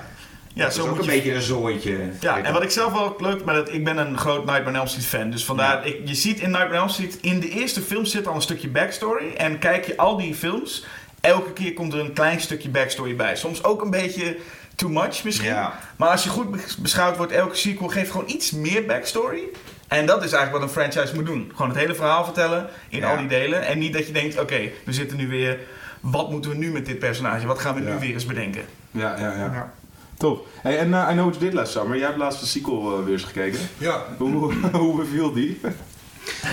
[0.55, 1.11] ja dat zo is ook een je...
[1.11, 1.99] beetje een zooitje.
[2.21, 4.77] Ja, en wat ik zelf wel leuk, maar dat, ik ben een groot Nightmare on
[4.77, 5.31] Elm Street fan.
[5.31, 8.27] Dus vandaar, ik, je ziet in Nightmare on Elm Street, in de eerste film zit
[8.27, 9.33] al een stukje backstory.
[9.37, 10.85] En kijk je al die films,
[11.25, 13.37] elke keer komt er een klein stukje backstory bij.
[13.37, 14.37] Soms ook een beetje
[14.77, 15.49] too much misschien.
[15.49, 15.79] Ja.
[15.97, 19.43] Maar als je goed be- beschouwd wordt, elke sequel geeft gewoon iets meer backstory.
[19.89, 21.51] En dat is eigenlijk wat een franchise moet doen.
[21.55, 23.11] Gewoon het hele verhaal vertellen in Ja.
[23.11, 23.67] al die delen.
[23.67, 25.59] En niet dat je denkt, oké, we zitten nu weer...
[26.01, 27.47] Wat moeten we nu met dit personage?
[27.47, 27.93] Wat gaan we Ja.
[27.93, 28.63] nu weer eens bedenken?
[28.91, 29.51] Ja, ja, ja.
[29.53, 29.73] Ja.
[30.19, 30.47] Top.
[30.63, 31.97] Hey, en eh, I Know What You Did Last Summer.
[31.97, 33.59] Jij hebt laatst de sequel eh, weer eens gekeken.
[33.79, 35.61] Ja, Hoe, hoe beviel die?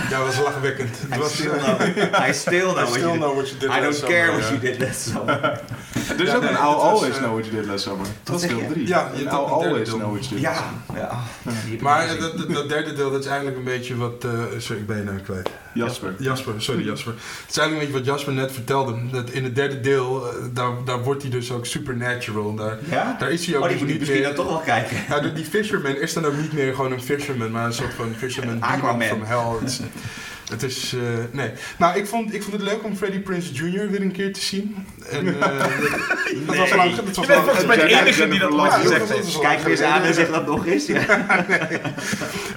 [0.10, 0.98] Ja, dat was lachwekkend.
[1.16, 1.82] I was, still know.
[2.30, 4.50] I still know, I still know what you did I don't last care summer, what
[4.50, 4.50] ja.
[4.50, 5.62] you did last summer.
[6.18, 6.58] Er is ook een I'll
[6.90, 8.06] Always Know What You Did Last Summer.
[8.24, 8.68] Dat is deel je?
[8.68, 8.88] 3.
[8.88, 9.90] Ja, je I'll Always.
[9.90, 10.54] Know What You Did Ja,
[11.44, 11.82] Last Summer.
[11.82, 14.24] Maar dat, dat, dat derde deel, dat is eigenlijk een beetje wat...
[14.24, 15.50] eh, sorry, ik ben je naam kwijt.
[15.74, 16.14] Jasper.
[16.20, 17.14] Jasper, sorry Jasper.
[17.14, 18.96] Het is eigenlijk een beetje wat Jasper net vertelde.
[19.12, 22.56] Dat in het derde deel, eh, daar, daar wordt hij dus ook supernatural.
[22.56, 23.16] Daar, Ja?
[23.20, 24.28] daar is hij ook Oh, die dus niet misschien meer...
[24.36, 24.98] dan toch wel kijken.
[25.10, 28.14] Ja, die fisherman is dan ook niet meer gewoon een fisherman, maar een soort van
[28.18, 29.08] fisherman demon Aquaman.
[29.08, 29.61] from hell.
[29.62, 29.80] Het is,
[30.52, 31.00] het is eh,
[31.32, 31.50] nee.
[31.78, 33.90] Nou, ik vond, ik vond het leuk om Freddie Prinze Jr.
[33.90, 34.76] weer een keer te zien.
[35.10, 38.52] En, eh, dat, dat was lang, dat was lang volgens mij de enige die dat
[38.52, 39.40] ooit gezegd heeft.
[39.40, 40.86] Kijk eens aan en zeg dat nog eens.
[40.86, 41.06] Ja.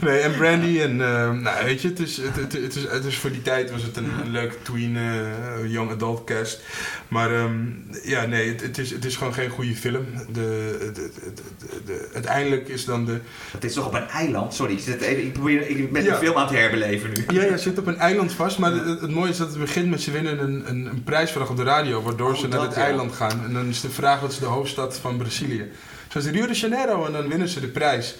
[0.01, 3.05] Nee, en Brandy en, eh, nou weet je, het is, het, het, het is, het
[3.05, 6.61] is voor die tijd was het een, een leuke tween, eh, young adult cast.
[7.09, 7.55] Maar ehm,
[8.03, 10.05] ja, nee, het, het, is, het is gewoon geen goede film.
[10.33, 10.33] De,
[10.81, 11.11] de, de,
[11.59, 13.19] de- de- uiteindelijk is dan de...
[13.53, 14.55] Het is toch op een eiland?
[14.55, 16.11] Sorry, ik, zit even, ik, probeer, ik ben Ja.
[16.13, 17.39] de film aan het herbeleven nu.
[17.41, 19.91] Ja, ja, zit op een eiland vast, maar het, het mooie is dat het begint
[19.91, 22.75] met ze winnen een, een, een prijsvraag op de radio, waardoor Oh, ze naar het
[22.75, 22.81] ja.
[22.81, 23.45] eiland gaan.
[23.45, 25.71] En dan is de vraag wat is de hoofdstad van Brazilië.
[26.09, 28.17] Zoals Rio de Janeiro en dan winnen ze de prijs.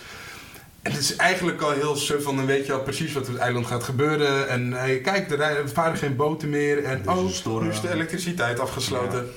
[0.83, 3.33] En het is eigenlijk al heel suf, want dan weet je al precies wat op
[3.33, 4.49] het eiland gaat gebeuren.
[4.49, 6.85] En hey, kijk, er varen geen boten meer.
[6.85, 9.31] En oh, nu is de elektriciteit afgesloten.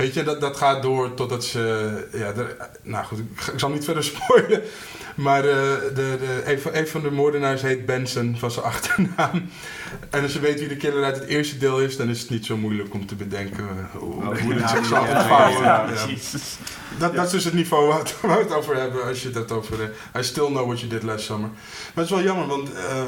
[0.00, 1.90] Weet je, dat, dat gaat door totdat ze...
[2.12, 4.62] Ja, er- nou goed, ik, ik zal niet verder spoilen.
[5.14, 5.52] Maar eh,
[5.94, 9.48] de, de, een, van, een van de moordenaars heet Benson, van zijn achternaam.
[10.10, 12.30] En als je weet wie de killer uit het eerste deel is, dan is het
[12.30, 15.64] niet zo moeilijk om te bedenken hoe, Oh, het zich zal ontvouwen.
[16.98, 19.74] Dat, dat is dus het niveau waar we het- over hebben als je hebt over...
[19.82, 21.48] eh, I still know what you did last summer.
[21.94, 23.06] Maar het is wel jammer, want ehm,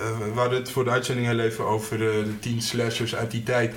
[0.00, 3.30] eh, we hadden het voor de uitzending heel even over eh, de tien slashers uit
[3.30, 3.74] die tijd.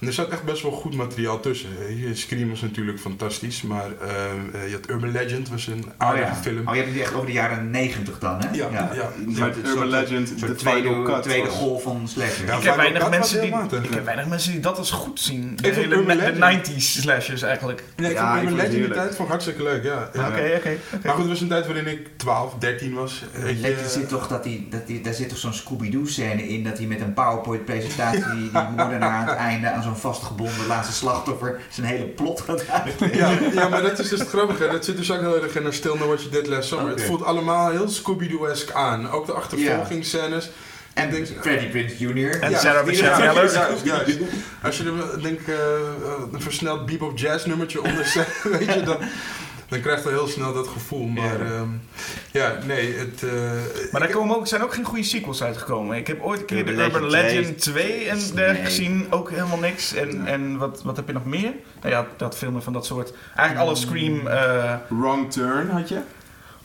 [0.00, 1.68] En er zat echt best wel goed materiaal tussen.
[1.88, 6.26] Eh, Scream was natuurlijk fantastisch, maar ehm, eh, je had Urban Legend, was een aardige
[6.26, 6.34] ja.
[6.34, 6.68] film.
[6.68, 8.48] Oh, je hebt het echt over de jaren 90 dan, hè?
[8.52, 9.10] Ja, ja.
[9.28, 11.22] Urban soort- Legend, de tweede tweede, cut.
[11.22, 12.38] tweede was- golf van slashers.
[12.46, 15.56] Ja, Ik heb, weinig mensen die, ik heb weinig mensen die dat als goed zien.
[15.56, 17.82] De Ik vond hele Urban de Legend- 90s slashers eigenlijk.
[17.96, 20.08] Nee, ik Ja, vond Urban Legend in die tijd vond ik hartstikke leuk, ja.
[20.14, 20.26] Oké, Ja.
[20.28, 20.56] oké.
[20.56, 20.76] oké.
[21.02, 23.24] Maar goed, het was een tijd waarin ik 12, 13 was.
[23.32, 26.48] Weet je, Er zit toch dat die, dat die, daar zit toch zo'n Scooby-Doo scène
[26.48, 29.96] in dat hij met een PowerPoint presentatie die, die moordenaar aan het einde aan zo'n
[29.96, 33.18] vastgebonden laatste slachtoffer zijn hele plot gaat uitleggen.
[33.18, 34.68] Ja, ja, maar dat is dus het grappige.
[34.68, 36.90] Dat zit dus ook heel erg in Still Know What You Did Last Summer.
[36.90, 36.94] Oké.
[37.00, 39.10] Het voelt allemaal heel Scooby-Doo-esque aan.
[39.10, 40.50] Ook de achtervolgingsscènes.
[40.94, 42.40] En denk- Freddie Prinze Jr.
[42.40, 43.34] En Ja, Sarah Michelle ja, Gellar.
[43.52, 44.18] juist, juist.
[44.62, 45.54] Als je er denk, ik, eh,
[46.32, 48.28] een versneld bebop jazz nummertje onder zet,
[48.58, 48.96] weet je, dan,
[49.68, 51.06] dan krijgt hij heel snel dat gevoel.
[51.06, 51.54] Maar Ja.
[51.54, 51.64] ja,
[52.32, 53.22] ja nee, het...
[53.22, 53.30] eh,
[53.90, 55.96] Maar daar ik- komen ook, zijn ook geen goede sequels uitgekomen.
[55.96, 59.06] Ik heb ooit een keer de Urban Urban Legend Legend 2 en dergelijke gezien.
[59.10, 59.94] Ook helemaal niks.
[59.94, 61.52] En, en wat, wat heb je nog meer?
[61.80, 63.12] Nou ja, dat filmen van dat soort.
[63.36, 64.26] Eigenlijk alle Scream...
[64.26, 65.98] eh, Wrong Turn had je.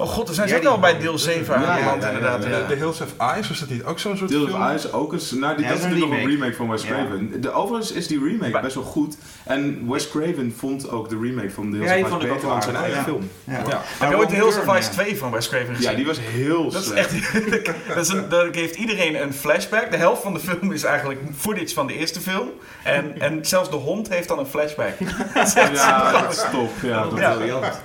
[0.01, 2.07] Oh god, er zijn ze Ja, ook die- al bij deel 7 Ja, aangeland ja,
[2.09, 2.43] ja, inderdaad.
[2.43, 2.65] ja.
[2.67, 4.61] The Hills of Eyes, was dat niet ook zo'n soort of film?
[4.61, 5.31] Eyes ook eens.
[5.31, 6.87] Nou, die, Ja, dat is is natuurlijk een nog een remake van Wes Ja.
[6.89, 7.41] Craven.
[7.41, 9.17] De, overigens is die remake best wel goed.
[9.45, 12.33] En Wes Craven vond ook de remake van Ja, die of vond Eyes ik ook
[12.35, 13.29] beter dan zijn eigen film.
[13.43, 13.53] Ja.
[13.67, 13.81] Ja.
[13.99, 15.89] Heb je ooit de Hills of Ice 2 van Wes Craven gezien?
[15.91, 17.13] Ja, die was heel Dat is slecht.
[17.13, 17.33] echt.
[17.95, 19.91] dat is een, daar geeft iedereen een flashback.
[19.91, 22.49] De helft van de film is eigenlijk footage van de eerste film.
[22.83, 24.93] En, en zelfs de hond heeft dan een flashback.
[25.33, 26.69] Dat is echt Ja, dat is top.
[26.81, 27.33] Ja, dat Ja.
[27.33, 27.81] Briljant.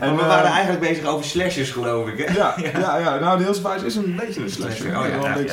[0.00, 2.18] En, Maar we eh, waren eigenlijk bezig over slashers, geloof ik.
[2.18, 2.34] Hè?
[2.34, 4.98] Ja, ja, ja, nou, of Eyes is een beetje een slasher.
[4.98, 5.06] Oh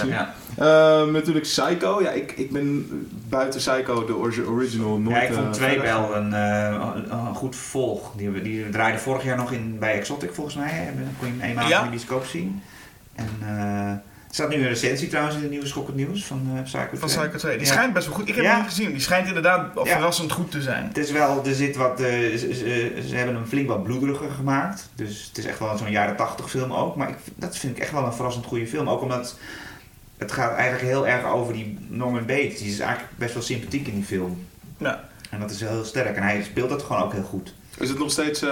[0.08, 0.34] ja.
[0.58, 2.02] Ehm, natuurlijk Psycho.
[2.02, 2.88] Ja, ik, ik ben
[3.30, 4.16] buiten Psycho, de
[4.48, 5.16] original, nooit...
[5.16, 8.12] Ja, ik vond eh, twee wel een, eh, een, goed volg.
[8.16, 10.94] Die, die draaide vorig jaar nog in, bij Exotic volgens mij.
[11.20, 11.78] kon je hem eenmaal Ja.
[11.78, 12.62] in de bioscoop zien.
[13.16, 16.88] En eh, staat nu een recensie trouwens in het nieuwe Schokkend Nieuws van eh Psycho
[16.98, 17.24] Van 2.
[17.26, 17.58] Psycho 2.
[17.58, 17.72] Die Ja.
[17.74, 18.28] schijnt best wel goed.
[18.28, 18.50] Ik heb Ja.
[18.52, 18.92] hem niet gezien.
[18.92, 19.86] Die schijnt inderdaad Ja.
[19.86, 20.88] verrassend goed te zijn.
[20.88, 24.30] Het is wel, er zit wat, eh, ze, ze- ze hebben hem flink wat bloederiger
[24.32, 24.90] gemaakt.
[24.96, 26.96] Dus het is echt wel zo'n jaren 80 film ook.
[26.96, 28.90] Maar ik, dat vind ik echt wel een verrassend goede film.
[28.90, 29.38] Ook omdat
[30.18, 32.58] het gaat eigenlijk heel erg over die Norman Bates.
[32.60, 34.46] Die is eigenlijk best wel sympathiek in die film.
[34.78, 35.10] Ja.
[35.30, 36.16] En dat is heel sterk.
[36.16, 37.54] En hij speelt dat gewoon ook heel goed.
[37.78, 38.42] Is het nog steeds...
[38.42, 38.50] eh,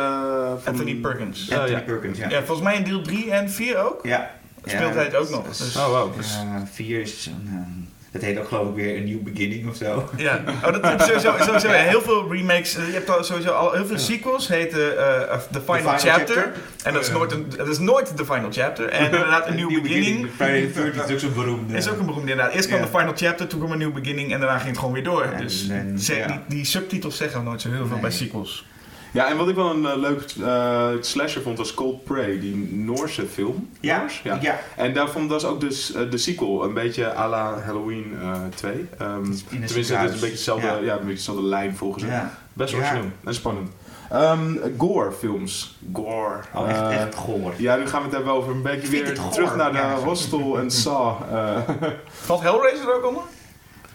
[0.63, 0.73] van...
[0.73, 1.45] Anthony Perkins.
[1.45, 1.84] Ja, Anthony ja.
[1.86, 2.29] Perkins, ja.
[2.29, 3.99] Ja, volgens mij in deel 3 en 4 ook.
[4.05, 4.32] Ja.
[4.66, 5.47] Speelt hij het ook nog.
[5.47, 6.16] Dus, Oh, wow.
[6.18, 6.38] Dus-
[6.72, 7.43] vier is zo'n...
[7.47, 10.09] eh, dat heet ook geloof ik weer een nieuw beginning of zo.
[10.18, 12.72] Ja, oh, dat heb sowieso, sowieso heel veel remakes.
[12.74, 14.47] Je hebt al sowieso al heel veel sequels.
[14.47, 14.97] Heten
[15.30, 16.36] eh, The Final, Final Chapter.
[16.36, 16.53] Chapter.
[16.84, 18.86] En dat is, nooit een, dat is nooit The Final Chapter.
[18.89, 20.30] En inderdaad een nieuw beginning.
[20.36, 21.78] Friday the 13th is ook zo'n beroemde.
[21.78, 22.55] Is ook een beroemde inderdaad.
[22.55, 22.86] Eerst kwam Ja.
[22.86, 25.22] The Final Chapter, toen kwam een nieuw beginning en daarna ging het gewoon weer door.
[25.24, 26.28] En- dus en- ze- ja.
[26.28, 27.99] die, die subtitels zeggen nooit zo heel veel Nee.
[28.01, 28.66] bij sequels.
[29.12, 32.55] Ja, en wat ik wel een eh, leuk eh, slasher vond was Cold Prey, die
[32.74, 33.70] Noorse film.
[33.80, 34.22] Ja, Noors?
[34.24, 34.38] ja.
[34.41, 34.59] ja.
[34.76, 38.88] En daarvan was ook dus eh, de sequel, een beetje à la Halloween eh 2.
[38.97, 40.78] Ehm, In een tenminste, het is een beetje dezelfde, Ja.
[40.78, 40.91] ja.
[40.93, 42.14] een beetje dezelfde lijn volgens mij.
[42.14, 42.38] Ja.
[42.53, 43.70] Best origineel en spannend.
[44.09, 45.78] Ehm, gore films.
[45.93, 46.39] Gore.
[46.55, 47.53] Oh, echt, echt goor.
[47.57, 49.78] Ja, nu gaan we het hebben over een beetje weer terug naar de.
[50.03, 51.22] Hostel en Saw.
[52.26, 53.22] Valt Hellraiser er ook onder?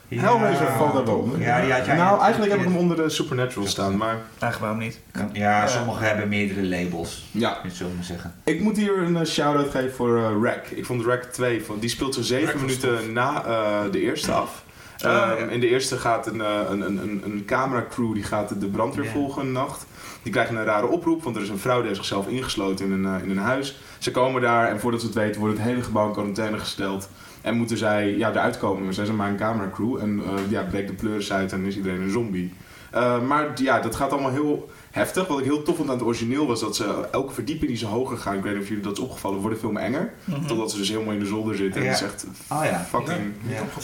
[0.09, 1.41] Hellraiser valt daar wel onder.
[1.41, 4.59] Ja, die had jij nou, eigenlijk heb ik hem onder de Supernatural staan, maar Eigenlijk
[4.59, 5.01] waarom niet?
[5.33, 7.25] Ja, sommigen hebben meerdere labels.
[7.31, 7.59] ja.
[7.73, 8.35] Zullen we maar zeggen.
[8.45, 10.67] Ik moet hier een eh, shout-out geven voor eh Rack.
[10.67, 14.01] Ik vond Rack 2, van, die speelt zo zeven Rack was minuten na eh, de
[14.01, 14.65] eerste af.
[14.97, 15.37] Ah, ja.
[15.37, 18.67] Ehm, In de eerste gaat een, eh, een, een, een, een cameracrew die gaat de
[18.67, 19.87] brandweer volgen een nacht.
[20.27, 22.93] Die krijgen een rare oproep, want er is een vrouw die heeft zichzelf ingesloten in
[22.93, 23.79] een, eh, in een huis.
[23.99, 27.09] Ze komen daar en voordat ze het weten wordt het hele gebouw in quarantaine gesteld.
[27.41, 28.95] En moeten zij ja, eruit komen.
[28.95, 32.01] Zij zijn maar een cameracrew en eh, ja, breekt de pleuris uit en is iedereen
[32.01, 32.53] een zombie.
[32.91, 35.27] Eh, maar ja, dat gaat allemaal heel heftig.
[35.27, 37.87] Wat ik heel tof vond aan het origineel was dat ze elke verdieping die ze
[37.87, 40.13] hoger gaan, ik weet niet of jullie dat is opgevallen, wordt de film enger.
[40.47, 41.81] Totdat ze dus helemaal in de zolder zitten.
[41.81, 42.85] En dat is echt Oh ja.
[42.89, 43.33] fucking,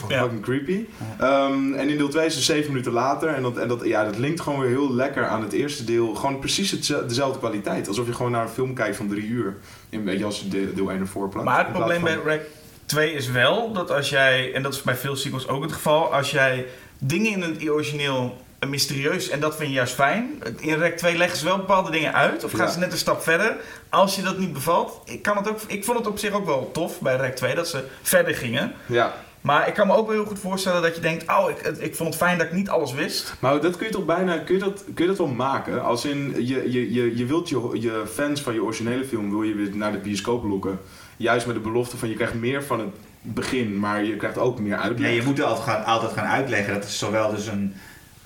[0.08, 0.84] fucking creepy.
[1.18, 3.28] Ehm, en in deel 2 is het zeven minuten later.
[3.28, 6.14] En, dat, en dat, ja, dat linkt gewoon weer heel lekker aan het eerste deel.
[6.14, 6.70] Gewoon precies
[7.08, 7.88] dezelfde kwaliteit.
[7.88, 9.56] Alsof je gewoon naar een film kijkt van drie uur.
[9.88, 11.46] In, weet je, als je de- deel 1 ervoor plakt.
[11.46, 12.40] Maar het probleem bij Rack
[12.86, 16.14] 2 is wel dat als jij, en dat is bij veel sequels ook het geval,
[16.14, 16.66] als jij
[16.98, 18.36] dingen in het origineel
[18.68, 20.42] mysterieus en dat vind je juist fijn.
[20.58, 22.72] In Rack 2 leggen ze wel bepaalde dingen uit of gaan Ja.
[22.72, 23.56] ze net een stap verder.
[23.88, 26.46] Als je dat niet bevalt, ik, kan het ook, ik vond het op zich ook
[26.46, 28.72] wel tof bij Rack 2 dat ze verder gingen.
[28.86, 31.76] Ja, Maar ik kan me ook wel heel goed voorstellen dat je denkt, oh, ik,
[31.78, 33.34] ik vond het fijn dat ik niet alles wist.
[33.40, 35.82] maar dat kun je toch bijna, kun je dat, kun je dat wel maken?
[35.84, 39.42] Als in, je, je, je, je wilt je, je fans van je originele film, wil
[39.42, 40.80] je weer naar de bioscoop lokken.
[41.16, 42.88] Juist met de belofte van je krijgt meer van het
[43.20, 45.08] begin, maar je krijgt ook meer uitleg.
[45.08, 46.74] Nee, je moet altijd gaan, altijd gaan uitleggen.
[46.74, 47.74] Dat is zowel dus een,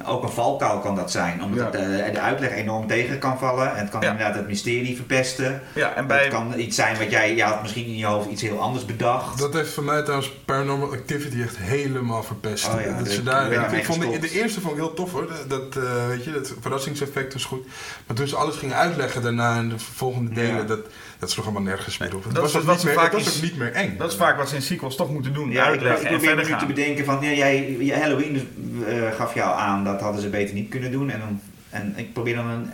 [0.05, 1.43] ook een valkuil kan dat zijn.
[1.43, 1.81] Omdat Ja.
[1.81, 3.71] het, eh, de uitleg enorm tegen kan vallen.
[3.71, 4.11] En het kan Ja.
[4.11, 5.63] inderdaad het mysterie verpesten.
[5.75, 8.31] Ja, en Het bij, kan iets zijn wat jij, je had misschien in je hoofd
[8.31, 9.39] iets heel anders bedacht.
[9.39, 12.69] Dat heeft voor mij trouwens Paranormal Activity echt helemaal verpest.
[12.75, 14.33] Oh ja, dat ze daar, ik ik, vond de, gestopt.
[14.33, 15.29] de eerste vond ik heel tof hoor.
[15.49, 17.67] Dat, eh, weet je, dat verrassingseffect was goed.
[18.07, 20.63] Maar toen ze alles gingen uitleggen daarna in de volgende delen, Ja.
[20.63, 20.81] dat,
[21.19, 22.25] dat sloeg allemaal nergens meer op.
[22.25, 23.97] Het dat was, ook niet meer, vaak het was is- ook niet meer eng.
[23.99, 26.13] dat is vaak wat ze in sequels toch moeten doen, Ja, ik, ik uitleggen en
[26.13, 28.49] probeer verder nu te bedenken van, ja, jij, je Halloween
[28.87, 31.11] eh, gaf jou aan, dat hadden ze beter niet kunnen doen.
[31.11, 31.41] En, dan,
[31.71, 32.71] en ik probeer dan een, een-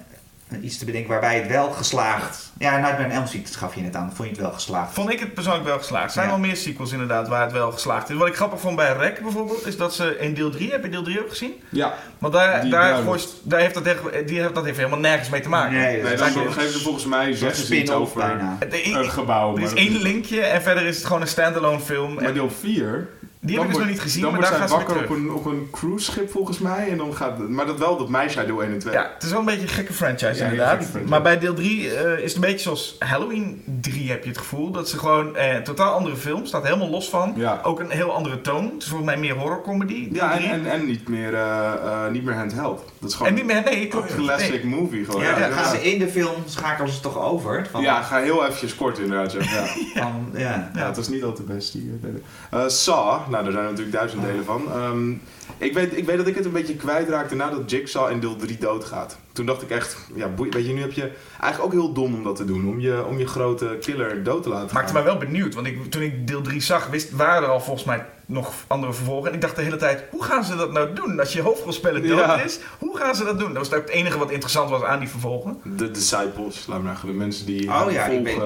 [0.60, 2.50] iets te bedenken waarbij het wel geslaagd...
[2.58, 4.94] Ja, Nightmare on Elm Street gaf je net aan, vond je het wel geslaagd?
[4.94, 6.04] Vond ik het persoonlijk wel geslaagd.
[6.06, 6.32] Er zijn Ja.
[6.32, 8.16] wel meer sequels inderdaad waar het wel geslaagd is.
[8.16, 10.90] Wat ik grappig vond bij Rek bijvoorbeeld, is dat ze in deel 3, heb je
[10.90, 11.52] deel 3 ook gezien?
[11.68, 13.02] Ja, Want daar, daar,
[13.44, 15.72] daar heeft dat, echt- die heeft, dat heeft helemaal nergens mee te maken.
[15.78, 18.56] Nee, nee, dat een geven ze volgens mij zeggen ze iets over bijna.
[18.58, 19.56] Het- een gebouw.
[19.56, 22.14] er is één linkje en verder is het gewoon een standalone film.
[22.14, 23.08] Maar En deel 4...
[23.44, 25.30] die heb ik dus nog niet gezien, Dan maar daar gaan ze wakker op een,
[25.30, 26.88] op een cruiseschip volgens mij.
[26.90, 28.94] En dan gaat, maar dat wel dat meisje uit deel 1 en 2.
[28.94, 30.68] Ja, het is wel een beetje een gekke franchise Ja, inderdaad.
[30.70, 31.10] gekke franchise.
[31.10, 34.70] Maar bij deel 3 is het een beetje zoals Halloween 3 heb je het gevoel.
[34.70, 37.32] Dat ze gewoon eh, een totaal andere film, staat helemaal los van.
[37.36, 37.60] Ja.
[37.62, 38.64] Ook een heel andere toon.
[38.64, 40.08] Het is volgens mij meer horrorcomedy.
[40.12, 42.91] Ja, en, en, en niet, meer, eh, eh, niet meer handheld.
[43.02, 44.10] Dat is gewoon En niet meer, nee, klopt.
[44.10, 44.74] een classic Nee.
[44.80, 45.04] movie.
[45.04, 45.22] Gewoon.
[45.22, 47.66] Ja, gaan ze in de film, schakelen ze toch over.
[47.70, 49.32] Van, Ja, ga heel eventjes kort inderdaad.
[49.32, 49.40] Ja.
[49.94, 50.02] Ja.
[50.02, 50.70] van, ja.
[50.74, 52.22] ja, het was niet al te best die eh, delen.
[52.50, 54.62] Eh, Saw, nou daar zijn er natuurlijk duizend delen van.
[54.72, 55.10] Ehm,
[55.58, 58.58] ik, weet, ik weet dat ik het een beetje kwijtraakte nadat Jigsaw in deel 3
[58.58, 59.16] doodgaat.
[59.32, 62.22] Toen dacht ik echt, ja, weet je, nu heb je eigenlijk ook heel dom om
[62.24, 62.68] dat te doen.
[62.68, 65.02] Om je, om je grote killer dood te laten Maakte gaan.
[65.04, 67.84] mij wel benieuwd, want ik, toen ik deel 3 zag, wist, waren er al volgens
[67.86, 69.28] mij nog andere vervolgen.
[69.28, 71.20] En ik dacht de hele tijd, hoe gaan ze dat nou doen?
[71.20, 72.40] Als je hoofdrolspeler dood Ja.
[72.40, 73.52] is, hoe gaan ze dat doen?
[73.54, 75.60] Dat was het enige wat interessant was aan die vervolgen.
[75.76, 77.08] De disciples, laat maar zeggen.
[77.08, 78.22] De mensen die Oh ja, ik, volgen.
[78.22, 78.38] ben, ik,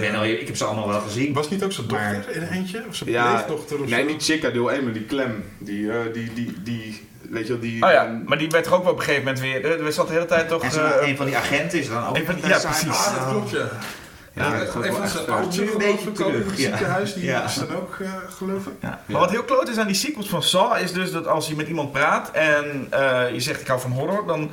[0.00, 1.32] ben, heb ze allemaal wel gezien.
[1.32, 2.84] Was niet ook zijn Maar- dochter in eentje?
[2.88, 4.06] Of zijn Ja, pleegdochter of Nee, zo?
[4.06, 5.44] niet Chica deel 1, maar die Clem.
[5.58, 7.82] Die, eh, die, die, die, weet je wel, die...
[7.84, 9.64] Oh ja, ehm, maar die werd toch ook wel op een gegeven moment weer...
[9.64, 10.62] Er er zat de hele tijd toch...
[10.62, 12.88] En zo, eh, een van die agenten is dan ook een van- een ja, precies.
[12.88, 13.68] Ah, dat klopt ja.
[14.40, 16.62] Ja, Ja, dat gaat wel een echt Nu een geloof beetje het terug, ja.
[16.76, 17.14] ziekenhuis.
[17.14, 17.44] Die Ja.
[17.44, 18.72] is dan ook, eh, geloof ik.
[18.80, 19.00] Ja.
[19.06, 21.56] Maar wat heel kloot is aan die sequels van Saw is dus dat als je
[21.56, 24.52] met iemand praat en eh, je zegt ik hou van horror, dan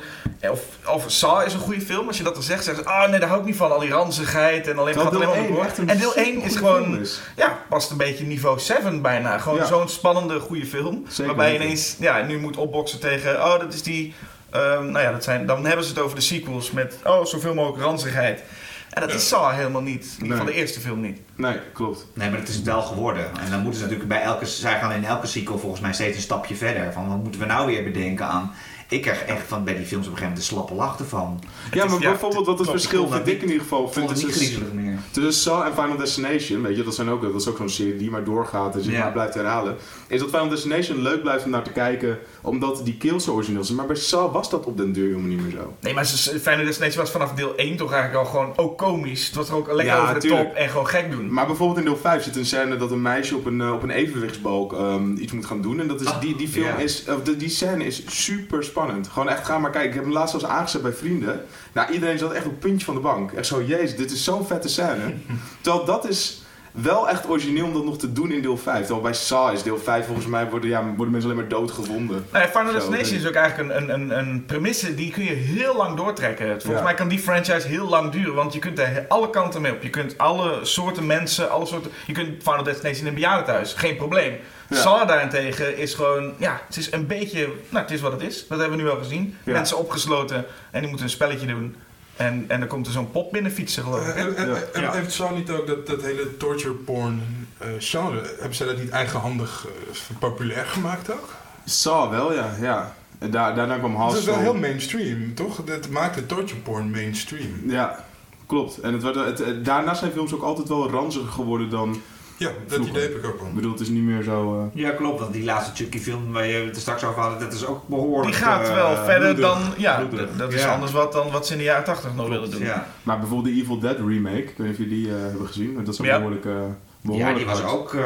[0.50, 2.06] of, of Saw is een goede film.
[2.06, 3.78] Als je dat dan zegt, zeggen ze, oh nee, daar hou ik niet van, al
[3.78, 5.64] die ranzigheid en alleen gaat Terwijl alleen deel maar 1 door.
[5.64, 7.20] echt een En deel 1 is gewoon, is.
[7.36, 9.38] ja, past een beetje niveau 7 bijna.
[9.38, 9.64] Gewoon Ja.
[9.64, 13.74] zo'n spannende goede film, Zeker waarbij je ineens, ja, nu moet opboksen tegen, oh dat
[13.74, 14.14] is die,
[14.50, 17.54] ehm, nou ja, dat zijn, dan hebben ze het over de sequels met, oh zoveel
[17.54, 18.42] mogelijk ranzigheid.
[18.90, 20.44] En dat is Saw helemaal niet, Nee.
[20.44, 21.20] de eerste film niet.
[21.36, 22.06] Nee, klopt.
[22.14, 23.24] Nee, maar het is het wel geworden.
[23.40, 24.46] En dan moeten ze natuurlijk bij elke...
[24.46, 26.92] Zij gaan in elke sequel volgens mij steeds een stapje verder.
[26.92, 28.52] Van wat moeten we nou weer bedenken aan...
[28.90, 31.40] Ik krijg echt van bij die films op een gegeven moment de slappe lach ervan.
[31.72, 34.34] Ja, maar ja, bijvoorbeeld wat het verschil vind ik in ieder geval vind het niet
[34.34, 34.98] griezelig meer.
[35.10, 37.96] tussen Saw en Final Destination, weet je, dat, zijn ook, dat is ook zo'n serie
[37.96, 38.98] die maar doorgaat en zich Ja.
[39.02, 39.76] maar blijft herhalen.
[40.06, 43.64] Is dat Final Destination leuk blijft om naar te kijken, omdat die kills zo origineel
[43.64, 43.76] zijn.
[43.76, 45.74] Maar bij Saw was dat op den deur helemaal niet meer zo.
[45.80, 49.26] Nee, maar ze- Final Destination was vanaf deel 1 toch eigenlijk al gewoon ook komisch.
[49.26, 50.42] Het was er ook lekker Ja, over de tuurlijk.
[50.48, 51.32] top en gewoon gek doen.
[51.32, 53.82] Maar bijvoorbeeld in deel 5 zit een scène dat een meisje op een, eh, op
[53.82, 55.80] een evenwichtsbalk ehm, iets moet gaan doen.
[55.80, 58.76] En dat is, Ah, die, die film is, of de, die scène is super spannend.
[58.78, 59.08] Spannend.
[59.08, 59.88] Gewoon echt, ga maar kijken.
[59.88, 61.40] Ik heb hem laatst zelfs aangezet bij vrienden.
[61.72, 63.32] Nou, iedereen zat echt op het puntje van de bank.
[63.32, 65.14] Echt zo, jezus, dit is zo'n vette scène.
[65.60, 68.78] Terwijl dat is wel echt origineel om dat nog te doen in deel 5.
[68.78, 72.26] Terwijl bij Saw is deel 5 volgens mij worden, ja, worden mensen alleen maar doodgevonden.
[72.32, 75.76] Nee, Final Destination is ook eigenlijk een, een, een, een premisse die kun je heel
[75.76, 76.46] lang doortrekken.
[76.46, 76.82] Volgens Ja.
[76.82, 79.82] mij kan die franchise heel lang duren, want je kunt er alle kanten mee op.
[79.82, 81.90] Je kunt alle soorten mensen, alle soorten...
[82.06, 84.32] Je kunt Final Destination in een bejaardentehuis, geen probleem.
[84.68, 84.76] Ja.
[84.76, 88.46] Saw daarentegen is gewoon, ja, het is een beetje, nou het is wat het is.
[88.48, 89.36] Dat hebben we nu al gezien.
[89.44, 89.52] Ja.
[89.52, 91.76] Mensen opgesloten en die moeten een spelletje doen.
[92.16, 94.14] En, en dan komt er zo'n pop binnen fietsen geloof ik.
[94.14, 94.56] En, en, Ja.
[94.72, 94.92] en Ja.
[94.92, 97.22] heeft Saw niet ook dat, dat hele torture porn
[97.58, 101.28] eh, genre, hebben zij dat niet eigenhandig eh, populair gemaakt ook?
[101.64, 102.54] Saw wel, ja.
[102.60, 102.94] ja.
[103.18, 105.64] En daar, daarna kwam Dat is wel heel mainstream, toch?
[105.64, 107.62] Dat maakte torture porn mainstream.
[107.66, 108.04] Ja,
[108.46, 108.80] klopt.
[108.80, 112.02] En het werd, het, het- daarna zijn films ook altijd wel ranziger geworden dan...
[112.38, 112.90] Ja, dat Vroeger.
[112.94, 113.48] idee heb ik ook wel.
[113.48, 114.58] Ik bedoel, het is niet meer zo...
[114.60, 115.20] eh, Ja, klopt.
[115.20, 117.88] Want die laatste Chucky film waar je het er straks over hadden, dat is ook
[117.88, 118.34] behoorlijk...
[118.36, 120.04] Die gaat eh, wel verder dan, ja,
[120.36, 120.72] dat is Ja.
[120.74, 122.60] anders wat dan wat ze in de jaren 80 nog willen doen.
[122.62, 122.86] Ja.
[123.02, 125.84] Maar bijvoorbeeld de Evil Dead remake, ik weet niet of jullie die eh, hebben gezien.
[125.84, 126.16] Dat is Ja.
[126.16, 126.44] behoorlijk...
[126.44, 126.66] eh, ja,
[127.00, 127.72] behoorlijk die was hard.
[127.72, 127.96] ook...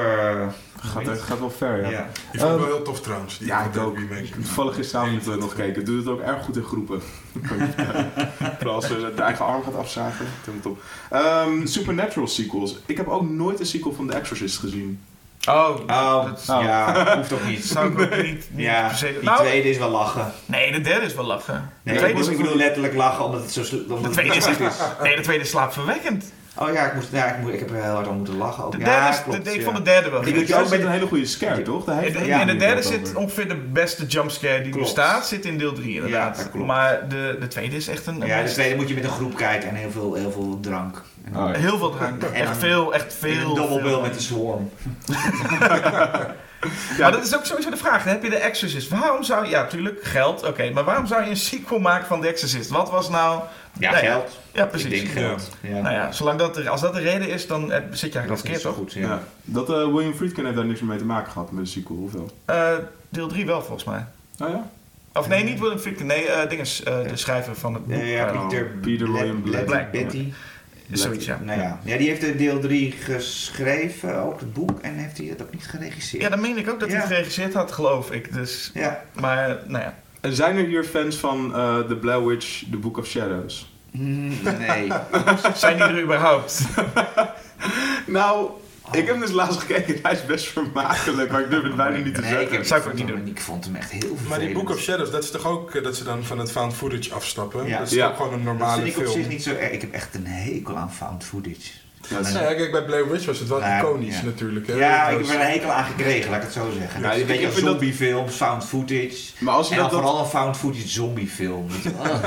[0.83, 1.91] eh, Gaat, gaat wel ver, ja.
[1.91, 2.09] ja.
[2.15, 3.39] Vond ik Ehm, wel heel tof trouwens.
[3.39, 3.99] Die Ja, ik ook.
[4.35, 5.85] Toevallig gisteravond uh, nog gekeken.
[5.85, 7.01] Doet het ook erg goed in groepen.
[7.49, 8.11] Kan je vertellen.
[8.59, 10.27] Vooral als ze de eigen arm gaat afzagen.
[11.11, 12.79] Ehm, Supernatural sequels.
[12.87, 15.01] Ik heb ook nooit een sequel van The Exorcist gezien.
[15.49, 16.63] Oh, Oh, dat Oh.
[16.63, 17.65] ja, hoeft ook niet.
[17.65, 20.33] zou ik ook niet, niet Ja, die Nou, tweede is wel lachen.
[20.47, 21.71] nee, de derde is wel lachen.
[21.83, 24.05] Nee, de tweede ik, is, bedoel, ik bedoel letterlijk lachen omdat het zo omdat de
[24.05, 24.59] het tweede is, is.
[25.03, 26.33] nee, de tweede is slaapverwekkend.
[26.57, 28.65] Oh ja, ik, moest, ja ik, ik heb er heel hard aan moeten lachen.
[28.65, 28.73] Ook.
[28.73, 29.65] De ja, derde is, klopt, de, ik ja.
[29.65, 31.89] vond de derde wel je ook is met een hele goede scare, toch?
[31.91, 33.17] In de, Ja, in de derde zit over.
[33.17, 34.85] ongeveer de beste jumpscare die Klopt.
[34.87, 36.51] bestaat, zit in deel 3 inderdaad.
[36.55, 36.61] Ja.
[36.65, 38.21] Maar de, de tweede is echt een...
[38.21, 40.59] een Ja, de tweede moet je met een groep kijken en heel veel, heel veel
[40.61, 41.03] drank.
[41.35, 41.59] Oh, ja.
[41.59, 42.23] Heel veel drank.
[42.23, 43.49] En Echt veel, echt in veel.
[43.49, 44.71] een dobbelbil met de swarm.
[46.97, 48.05] Ja, maar dat is ook sowieso de vraag.
[48.05, 48.89] Dan heb je de Exorcist.
[48.89, 49.51] Waarom zou je...
[49.51, 50.47] Ja, tuurlijk, geld.
[50.47, 52.71] Oké, maar waarom zou je een sequel maken van The Exorcist?
[52.71, 53.41] Wat was nou...
[53.83, 54.39] Ja, Nee, geld.
[54.53, 54.91] Ja, Ik precies.
[54.91, 55.51] denk geld.
[55.61, 55.81] Ja.
[55.81, 58.29] Nou ja, zolang dat er, als dat de reden is, dan eh, zit je eigenlijk
[58.29, 58.79] dat verkeerd, zo toch?
[58.79, 58.93] goed.
[58.93, 59.01] Ja.
[59.01, 59.23] Ja.
[59.45, 61.97] Dat eh, William Friedkin heeft daar niks meer mee te maken gehad met de sequel,
[61.97, 62.31] of wel?
[62.45, 62.73] Eh,
[63.09, 64.05] deel 3 wel, volgens mij.
[64.41, 64.71] Oh ja?
[65.15, 66.07] Of nee, niet William Friedkin.
[66.07, 67.97] Nee, eh dinges, eh, de schrijver van het boek.
[67.97, 69.91] Ja, ja, Peter, Peter William Bla- Black.
[69.91, 70.33] Betty.
[70.93, 71.39] Zoiets, ja.
[71.45, 71.81] Nou ja.
[71.85, 75.53] ja, die heeft de deel 3 geschreven, ook het boek, en heeft hij het ook
[75.53, 76.23] niet geregisseerd.
[76.23, 77.05] Ja, dan meen ik ook dat hij Ja.
[77.05, 78.33] het geregisseerd had, geloof ik.
[78.35, 79.03] Dus, Ja.
[79.21, 79.95] maar, nou ja.
[80.21, 83.72] En zijn er hier fans van eh The Blair Witch, The Book of Shadows?
[83.93, 84.93] Mm, nee.
[85.55, 86.61] Zijn die er überhaupt?
[88.07, 88.51] Nou,
[88.93, 89.99] ik heb hem dus laatst gekeken.
[90.03, 92.47] Hij is best vermakelijk, maar ik durf het bijna niet te nee, zeggen.
[92.47, 94.29] ik, heb, Zou ik ook niet hem- Ik vond hem echt heel vervelend.
[94.29, 96.51] Maar die Book of Shadows, dat is toch ook eh, dat ze dan van het
[96.51, 97.67] found footage afstappen?
[97.67, 97.79] Ja.
[97.79, 98.07] Dat is Ja.
[98.09, 99.17] ook gewoon een Dat normale vind ik op film.
[99.23, 99.71] zich niet zo erg.
[99.71, 101.71] Ik heb echt een hekel aan found footage.
[102.09, 104.25] Ja, is- Nee, kijk, bij Blair Witch was het wel Nou, iconisch ja.
[104.25, 104.67] natuurlijk.
[104.67, 104.75] Hè?
[104.75, 107.01] Ja, ik heb er een hekel aan gekregen, laat ik het zo zeggen.
[107.01, 109.17] Ja, ik- een beetje een dat- zombiefilm, found footage.
[109.39, 111.67] Maar als je En dan dat, dat- vooral een found footage zombiefilm.
[112.03, 112.21] Wel.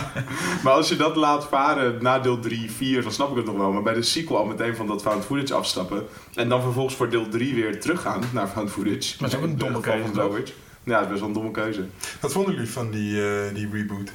[0.62, 3.56] Maar als je dat laat varen na deel 3, 4, dan snap ik het nog
[3.56, 3.72] wel.
[3.72, 6.02] Maar bij de sequel al meteen van dat found footage afstappen.
[6.34, 9.14] En dan vervolgens voor deel 3 weer teruggaan naar found footage.
[9.20, 10.52] Maar dat is ook een domme keuze.
[10.84, 11.84] Ja, dat is best wel een domme keuze.
[12.20, 14.10] Wat vonden jullie van die, eh, die reboot?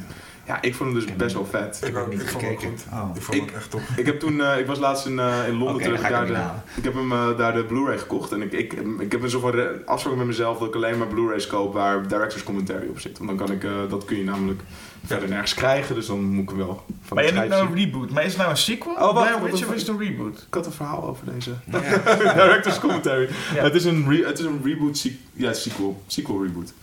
[0.48, 1.78] Ja, ik vond hem dus best wel vet.
[1.82, 2.78] Ik heb ook niet ik vond het gekeken.
[2.78, 3.00] goed.
[3.00, 3.10] Oh.
[3.16, 3.82] Ik vond Ik- het echt top.
[3.98, 6.34] Ik heb toen, eh, ik was laatst in, eh, in Londen ik ik daar hem
[6.34, 6.40] de,
[6.78, 8.32] ik heb hem eh, daar de Blu-ray gekocht.
[8.32, 11.08] En ik, ik, ik heb een soort van afspraak met mezelf dat ik alleen maar
[11.08, 13.18] Blu-rays koop waar director's commentary op zit.
[13.18, 14.62] Want dan kan ik, eh, dat kun je namelijk
[15.06, 17.76] verder nergens krijgen, dus dan moet ik hem wel van Maar noemt schijf nou een
[17.76, 18.10] reboot.
[18.10, 18.94] Maar is het nou een sequel?
[18.94, 20.44] Oh, wacht, Blair Witch of is het een reboot?
[20.48, 21.80] Ik had een verhaal over deze Ja.
[22.34, 23.30] director's commentary.
[23.54, 23.64] Ja.
[23.64, 26.74] Het, is een re- het is een reboot, se- ja, sequel, sequel reboot.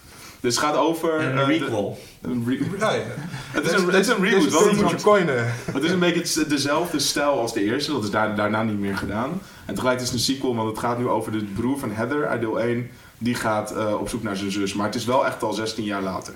[0.42, 1.18] Dus het gaat over...
[1.18, 1.98] En een de- requel.
[2.22, 3.02] een re- Ja, ja.
[3.50, 4.50] het, is een, het is een reboot.
[4.50, 5.02] Wel anders.
[5.02, 5.44] coinen.
[5.72, 7.92] Het is een beetje het- dezelfde stijl als de eerste.
[7.92, 9.40] Dat is daar, daarna niet meer gedaan.
[9.66, 12.26] En tegelijk is het een sequel, want het gaat nu over de broer van Heather
[12.26, 12.90] uit deel 1.
[13.18, 14.74] Die gaat eh, op zoek naar zijn zus.
[14.74, 16.34] Maar het is wel echt al 16 jaar later.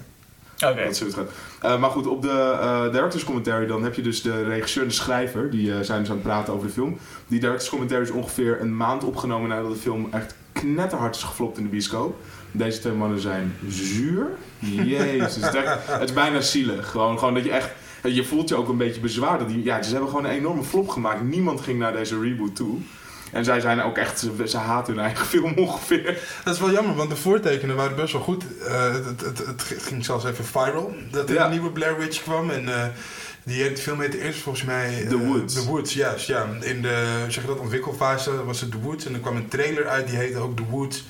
[0.64, 0.82] Oké.
[0.82, 1.30] Dat is hoe het gaat.
[1.72, 4.88] Eh, maar goed, op de eh, director's commentary dan heb je dus de regisseur en
[4.88, 5.50] de schrijver.
[5.50, 6.98] Die eh, zijn dus aan het praten over de film.
[7.26, 11.56] Die director's commentary is ongeveer een maand opgenomen nadat de film echt knetterhard is geflopt
[11.58, 12.16] in de bioscoop.
[12.52, 14.26] Deze twee mannen zijn zuur.
[14.58, 16.90] Jezus, het is, echt- het is bijna zielig.
[16.90, 17.70] Gewoon, gewoon dat je echt...
[18.02, 19.38] Je voelt je ook een beetje bezwaard.
[19.38, 21.22] Dat die, ja, ze hebben gewoon een enorme flop gemaakt.
[21.22, 22.78] Niemand ging naar deze reboot toe.
[23.32, 24.18] En zij zijn ook echt...
[24.18, 26.18] Ze, ze haten hun eigen film ongeveer.
[26.44, 28.44] Dat is wel jammer, want de voortekenen waren best wel goed.
[28.66, 31.44] Eh, het, het, ging zelfs even viral dat er Ja.
[31.44, 32.50] een nieuwe Blair Witch kwam.
[32.50, 32.86] En eh,
[33.46, 35.02] die heet- film heette eerst volgens mij...
[35.02, 35.54] eh, The Woods.
[35.54, 36.26] The Woods, juist.
[36.26, 36.46] Ja.
[36.60, 39.06] In de zeg je dat, ontwikkelfase was het The Woods.
[39.06, 41.04] En er kwam een trailer uit, die heette ook The Woods.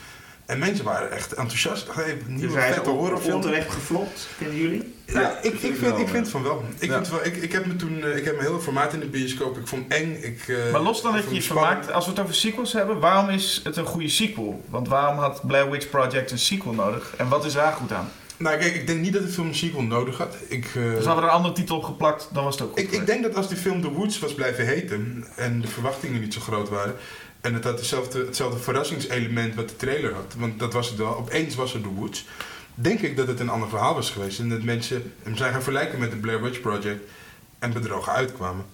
[0.46, 1.88] En mensen waren echt enthousiast.
[1.94, 3.34] Hey, Dus nieuwe hij vette horrorfilm.
[3.34, 4.94] onterecht geflopt, vinden jullie?
[5.06, 6.64] Ja, Ja, ik, ik, vind wel, ik vind van wel.
[6.78, 6.94] Ik, Ja.
[6.94, 9.06] vind wel ik, ik heb me toen, eh, ik heb een heel formaat in de
[9.06, 9.58] bioscoop.
[9.58, 10.16] Ik vond eng.
[10.22, 13.00] Ik, eh, Maar los dan dat je je vermaakt, als we het over sequels hebben,
[13.00, 14.64] waarom is het een goede sequel?
[14.68, 17.14] Want waarom had Blair Witch Project een sequel nodig?
[17.16, 18.08] En wat is daar goed aan?
[18.36, 20.36] Nou, kijk, ik denk niet dat de film een sequel nodig had.
[20.48, 22.78] Ik, uh, dus hadden er een andere titel op geplakt, dan was het ook goed
[22.78, 26.20] ik, ik denk dat als die film The Woods was blijven heten en de verwachtingen
[26.20, 26.94] niet zo groot waren,
[27.40, 31.16] en het had hetzelfde, hetzelfde verrassingselement wat de trailer had, want dat was het wel,
[31.16, 32.26] opeens was er The Woods,
[32.74, 34.38] denk ik dat het een ander verhaal was geweest.
[34.38, 37.10] En dat mensen hem zijn gaan vergelijken met de Blair Witch Project
[37.58, 38.64] en bedrogen uitkwamen.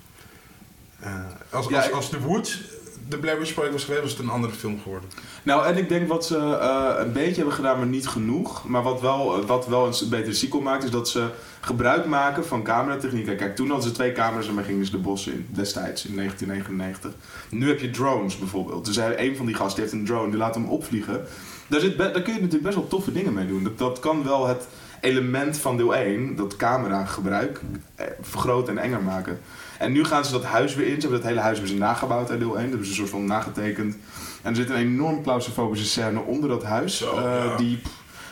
[1.04, 2.60] Uh, als, als, als The Woods
[3.08, 5.10] de Blair Witch Project was geweest, was het een andere film geworden.
[5.42, 8.68] Nou, en ik denk wat ze uh, een beetje hebben gedaan, maar niet genoeg.
[8.68, 11.28] Maar wat wel, wat wel een betere sequel maakt, is dat ze
[11.60, 13.36] gebruik maken van cameratechniek.
[13.36, 17.12] Kijk, toen hadden ze twee camera's en gingen ze de bossen in, destijds, in 1999.
[17.50, 18.84] Nu heb je drones bijvoorbeeld.
[18.84, 21.26] Dus een van die gasten heeft een drone, die laat hem opvliegen.
[21.66, 23.64] Daar, zit daar kun je natuurlijk best wel toffe dingen mee doen.
[23.64, 24.66] Dat, dat kan wel het
[25.00, 27.60] element van deel 1, dat camera gebruik,
[27.94, 29.40] eh, vergroten en enger maken.
[29.82, 30.94] En nu gaan ze dat huis weer in.
[30.94, 32.60] Ze hebben dat hele huis ze nagebouwd uit deel 1.
[32.60, 33.96] Dat hebben ze een soort van nagetekend.
[34.42, 36.96] En er zit een enorm claustrofobische scène onder dat huis.
[36.98, 37.80] Zo, uh, die,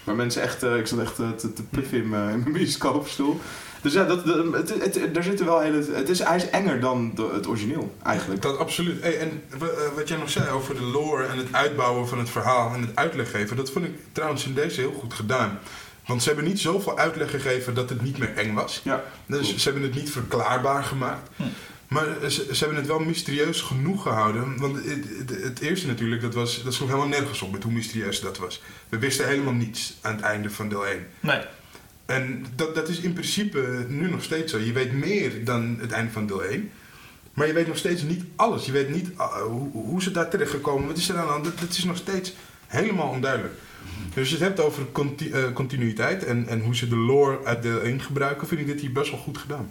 [0.05, 0.65] waar mensen echt...
[0.65, 3.41] Uh, ik zat echt uh, te, te puffen in mijn bioscoopstoel.
[3.83, 5.85] Dus ja, dat, het, het, het, daar zitten wel hele.
[5.93, 8.43] Het is, hij is enger dan de, het origineel, eigenlijk.
[8.43, 9.03] Dat absoluut.
[9.03, 9.43] Hey, en
[9.95, 12.91] wat jij nog zei over de lore en het uitbouwen van het verhaal en het
[12.95, 15.59] uitleg geven, dat vond ik trouwens in deze heel goed gedaan.
[16.11, 18.81] Want ze hebben niet zoveel uitleg gegeven dat het niet meer eng was.
[18.85, 21.29] Ja, dus ze hebben het niet verklaarbaar gemaakt.
[21.37, 21.43] Hm.
[21.89, 24.59] Maar ze, ze, hebben het wel mysterieus genoeg gehouden.
[24.59, 28.21] Want het, het, eerste natuurlijk, dat, was, dat sloeg helemaal nergens op met hoe mysterieus
[28.21, 28.63] dat was.
[28.89, 31.07] We wisten helemaal niets aan het einde van deel 1.
[31.21, 31.41] Nee.
[32.07, 34.59] En dat, dat is in principe nu nog steeds zo.
[34.59, 36.71] Je weet meer dan het einde van deel 1.
[37.35, 38.67] Maar je weet nog steeds niet alles.
[38.67, 40.87] Je weet niet uh, hoe, hoe ze daar terecht gekomen.
[40.87, 41.43] Wat is er aan?
[41.43, 42.33] Dat, dat is nog steeds
[42.67, 43.55] helemaal onduidelijk.
[44.15, 44.83] Dus als je het hebt over
[45.21, 48.81] uh, continuïteit en, en hoe ze de lore uit deel 1 gebruiken, vind ik dit
[48.81, 49.71] hier best wel goed gedaan.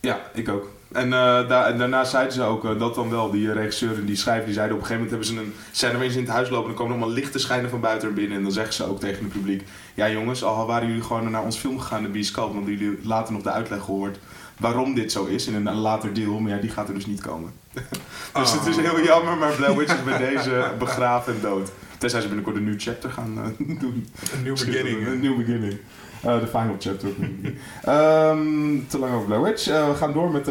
[0.00, 0.70] Ja, ik ook.
[0.92, 1.12] En, uh,
[1.48, 4.54] da daarna zeiden ze ook uh, dat dan wel, die regisseur en die schrijver, die
[4.54, 6.84] zeiden op een gegeven moment hebben ze een ze in het huis lopen en dan
[6.84, 8.36] komen allemaal lichten schijnen van buiten binnen.
[8.36, 9.62] En dan zeggen ze ook tegen het publiek,
[9.94, 13.32] ja jongens, al waren jullie gewoon naar ons film gegaan, de bioscoop, want jullie later
[13.32, 14.18] nog de uitleg gehoord
[14.58, 17.20] waarom dit zo is in een later deel, maar ja, die gaat er dus niet
[17.20, 17.52] komen.
[18.32, 18.82] dus het is oh.
[18.82, 21.70] heel jammer, maar Blair Witch is bij deze begraven en dood.
[22.00, 24.08] Tenzij ze binnenkort een nieuw chapter gaan uh, doen.
[24.32, 25.06] Een nieuw beginning.
[25.06, 25.78] Een nieuw beginning.
[26.24, 27.08] Uh, de final chapter.
[27.08, 29.68] um, te lang over Blair Witch.
[29.68, 30.48] Uh, we gaan door met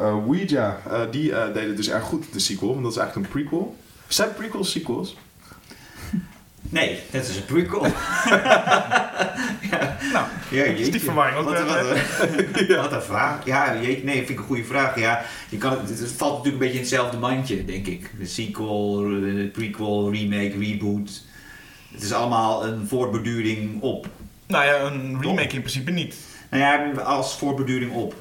[0.00, 0.78] Ouija.
[1.10, 2.68] die deden dus erg goed, de sequel.
[2.68, 3.76] Want dat is eigenlijk een prequel.
[4.08, 5.16] Zijn prequels sequels?
[6.72, 7.86] Nee, het is een prequel.
[9.70, 9.96] ja.
[10.12, 10.82] Nou, ja, jeetje.
[10.82, 13.44] is die verwarring wat, wat, wat, wat, een vraag.
[13.44, 14.98] Ja, jeetje, nee, vind ik een goede vraag.
[14.98, 18.10] Ja, je kan, het, het valt natuurlijk een beetje in hetzelfde mandje, denk ik.
[18.18, 21.22] De sequel, de prequel, remake, reboot.
[21.92, 24.06] Het is allemaal een voortborduring op.
[24.46, 26.16] Nou ja, een remake in principe niet.
[26.50, 28.14] Nou ja, als voortborduring op.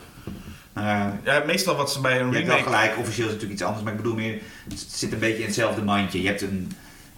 [0.78, 2.40] Uh, ja, meestal wat ze bij een remake...
[2.40, 4.40] Je hebt wel gelijk, officieel is het natuurlijk iets anders, maar ik bedoel meer,
[4.70, 6.22] het zit een beetje in hetzelfde mandje.
[6.22, 6.72] Je hebt een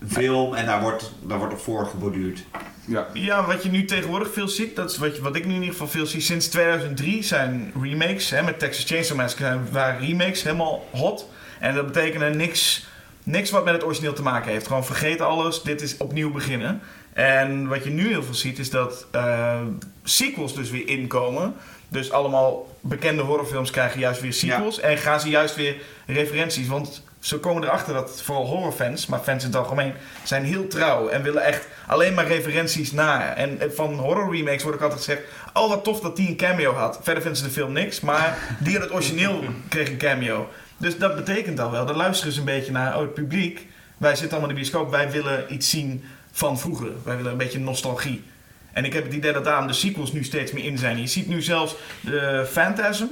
[0.08, 2.44] film en daar wordt, daar wordt op voor geborduurd.
[2.86, 3.08] Ja.
[3.14, 5.60] ja, wat je nu tegenwoordig veel ziet, dat is wat, je, wat ik nu in
[5.60, 6.22] ieder geval veel zie.
[6.22, 11.30] Sinds 2003 zijn remakes, hè, met Texas Chainsaw Massacre waren remakes helemaal hot.
[11.60, 12.88] En dat betekende niks,
[13.24, 14.68] niks wat met het origineel te maken heeft.
[14.68, 16.82] Gewoon vergeet alles, dit is opnieuw beginnen.
[17.14, 19.62] En wat je nu heel veel ziet, is dat uh,
[20.04, 21.54] sequels dus weer inkomen.
[21.88, 24.80] Dus allemaal bekende horrorfilms krijgen juist weer sequels.
[24.80, 25.76] En gaan ze juist weer
[26.06, 26.68] referenties.
[26.68, 29.94] Want ze komen erachter dat vooral horrorfans, maar fans in het algemeen,
[30.24, 33.36] zijn heel trouw en willen echt alleen maar referenties naar.
[33.36, 35.22] En van horror remakes wordt ook altijd gezegd:
[35.54, 37.00] Oh, wat tof dat die een cameo had.
[37.02, 40.50] Verder vinden ze de film niks, maar die in het origineel kreeg een cameo.
[40.78, 41.86] Dus dat betekent al wel.
[41.86, 43.68] Dan luisteren ze een beetje naar: Oh, het publiek.
[43.98, 46.92] Wij zitten allemaal in de bioscoop, wij willen iets zien van vroeger.
[47.04, 48.24] Wij willen een beetje nostalgie.
[48.72, 51.00] En ik heb het idee dat daarom de sequels nu steeds meer in zijn.
[51.00, 53.06] Je ziet nu zelfs de Phantasm,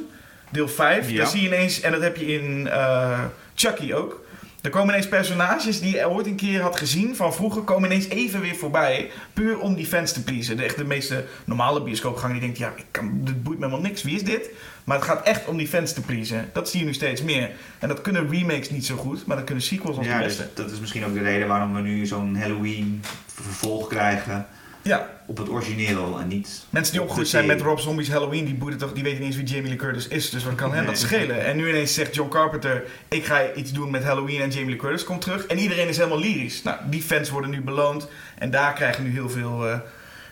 [0.49, 1.09] deel 5.
[1.09, 1.17] Ja.
[1.17, 2.65] Daar zie je ineens, en dat heb je in.
[2.65, 3.19] Uh,
[3.61, 4.19] Chucky ook.
[4.61, 8.07] Er komen ineens personages die je ooit een keer had gezien van vroeger, komen ineens
[8.07, 9.11] even weer voorbij.
[9.33, 10.57] Puur om die fans te pleasen.
[10.57, 13.85] De, echt de meeste normale bioscoopganger die denkt, ja, ik kan, dit boeit me helemaal
[13.85, 14.03] niks.
[14.03, 14.49] Wie is dit?
[14.83, 16.49] Maar het gaat echt om die fans te pleasen.
[16.53, 17.51] Dat zie je nu steeds meer.
[17.79, 20.41] En dat kunnen remakes niet zo goed, maar dat kunnen sequels als ja, de beste.
[20.43, 24.47] Dus dat is misschien ook de reden waarom we nu zo'n Halloween vervolg krijgen.
[24.81, 25.09] Ja.
[25.25, 26.65] Op het origineel en niet.
[26.69, 29.35] Mensen die opgegroeid zijn met Rob Zombies Halloween, die, boeien toch, die weten niet eens
[29.35, 30.29] wie Jamie Lee Curtis is.
[30.29, 31.45] Dus wat kan hen dat schelen?
[31.45, 34.77] En nu ineens zegt John Carpenter: Ik ga iets doen met Halloween en Jamie Lee
[34.77, 35.45] Curtis komt terug.
[35.45, 36.63] En iedereen is helemaal lyrisch.
[36.63, 38.07] Nou, die fans worden nu beloond.
[38.37, 39.79] En daar krijgen nu heel veel, uh,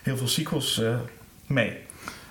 [0.01, 0.95] heel veel sequels uh,
[1.47, 1.77] mee.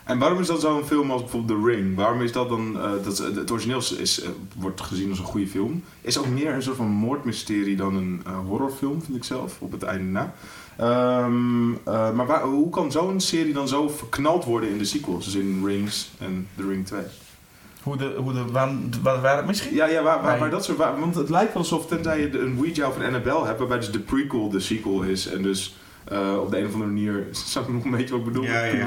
[0.04, 1.96] En waarom is dat zo'n film als bijvoorbeeld The Ring?
[1.96, 2.76] Waarom is dat dan...
[2.76, 4.22] Uh, dat, het origineel is,
[4.54, 5.84] wordt gezien als een goede film.
[6.00, 9.82] Is ook meer een soort van moordmysterie dan een horrorfilm, vind ik zelf, op het
[9.82, 10.34] einde na.
[10.81, 15.24] Um, uh, maar waar, hoe kan zo'n serie dan zo verknald worden in de sequels?
[15.24, 17.01] Dus in Rings en The Ring 2?
[17.83, 19.74] Hoe de, hoe de, waar, waar, waar misschien?
[19.74, 20.79] Ja, ja waar, waar, waar dat soort...
[20.79, 23.59] Waar, want het lijkt wel alsof, tenzij je een Ouija of een Annabelle hebt...
[23.59, 25.26] waarbij dus de prequel de sequel is...
[25.26, 25.76] en dus
[26.12, 28.45] Uh, op de een of andere manier, zou ik nog een beetje wat ik bedoel?
[28.45, 28.87] Ja, ja.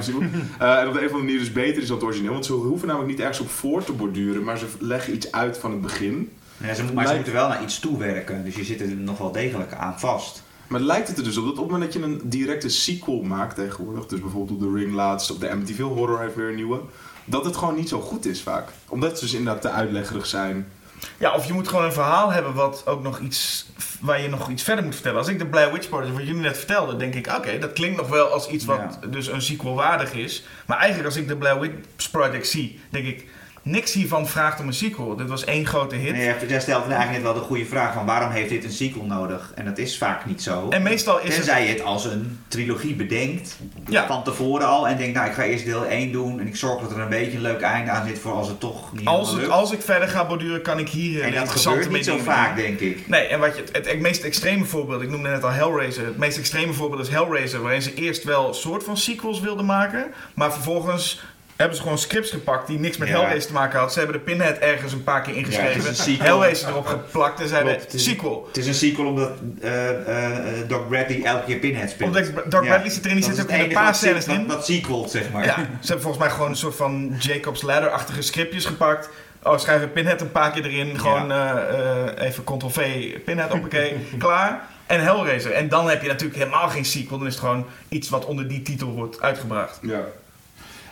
[0.62, 2.32] Uh, en op de een of andere manier dus beter is dan het origineel.
[2.32, 5.58] Want ze hoeven namelijk niet ergens op voor te borduren, maar ze leggen iets uit
[5.58, 6.32] van het begin.
[6.58, 9.32] Ja, ze, maar ze moeten wel naar iets toewerken, dus je zit er nog wel
[9.32, 10.44] degelijk aan vast.
[10.72, 13.22] Maar lijkt het er dus op dat op het moment dat je een directe sequel
[13.22, 16.56] maakt tegenwoordig, dus bijvoorbeeld op The Ring laatst of de Amityville Horror heeft weer een
[16.56, 16.80] nieuwe,
[17.26, 18.70] dat het gewoon niet zo goed is vaak.
[18.88, 20.72] Omdat ze dus inderdaad te uitleggerig zijn.
[21.18, 23.70] Ja, of je moet gewoon een verhaal hebben wat ook nog iets,
[24.02, 25.18] waar je nog iets verder moet vertellen.
[25.18, 27.98] Als ik de Blair Witch Project, wat jullie net vertelden, denk ik, oké, dat klinkt
[27.98, 30.44] nog wel als iets wat dus een sequel waardig is.
[30.66, 33.28] Maar eigenlijk als ik de Blair Witch Project zie, denk ik,
[33.62, 35.16] niks hiervan vraagt om een sequel.
[35.16, 36.12] Dit was één grote hit.
[36.12, 39.06] Nee, jij stelt eigenlijk net wel de goede vraag van waarom heeft dit een sequel
[39.06, 39.52] nodig?
[39.56, 40.70] En dat is vaak niet zo.
[40.70, 43.58] En meestal is Tenzij je het als een trilogie bedenkt,
[43.88, 44.08] ja.
[44.08, 46.82] van tevoren al, en denkt, nou ik ga eerst deel 1 doen en ik zorg
[46.82, 49.32] dat er een beetje een leuk einde aan zit voor als het toch niet als
[49.32, 52.56] het, Als ik verder ga borduren, kan ik hier En dat gebeurt niet zo vaak,
[52.56, 53.08] denk ik.
[53.08, 56.18] Nee, en wat je, het, het, meest extreme voorbeeld, ik noemde net al Hellraiser, het
[56.18, 60.14] meest extreme voorbeeld is Hellraiser, waarin ze eerst wel een soort van sequels wilden maken,
[60.34, 61.22] maar vervolgens
[61.62, 63.14] hebben ze gewoon scripts gepakt die niks met ja.
[63.14, 63.94] Hellraiser te maken hadden.
[63.94, 66.14] Ze hebben de Pinhead ergens een paar keer ingeschreven.
[66.14, 68.46] Ja, Hellraiser erop geplakt en zeiden sequel.
[68.48, 69.32] Het is een sequel omdat
[69.62, 70.28] uh, uh,
[70.68, 72.16] Doc Bradley elke keer Pinhead speelt.
[72.16, 74.48] Omdat Doc Bradley zit erin, die zit ook in een paar scènes in.
[74.48, 75.46] Dat sequel, zeg maar.
[75.46, 79.10] Ja, ze hebben volgens mij gewoon een soort van Jacob's Ladder-achtige scriptjes gepakt.
[79.44, 81.00] Oh, schrijven Pinhead een paar keer erin.
[81.00, 81.70] Gewoon ja.
[82.18, 84.68] uh, even Ctrl-V, Pinhead, oké, klaar.
[84.86, 85.52] En Hellraiser.
[85.52, 87.18] En dan heb je natuurlijk helemaal geen sequel.
[87.18, 89.80] Dan is het gewoon iets wat onder die titel wordt uitgebracht.
[89.82, 90.02] Ja.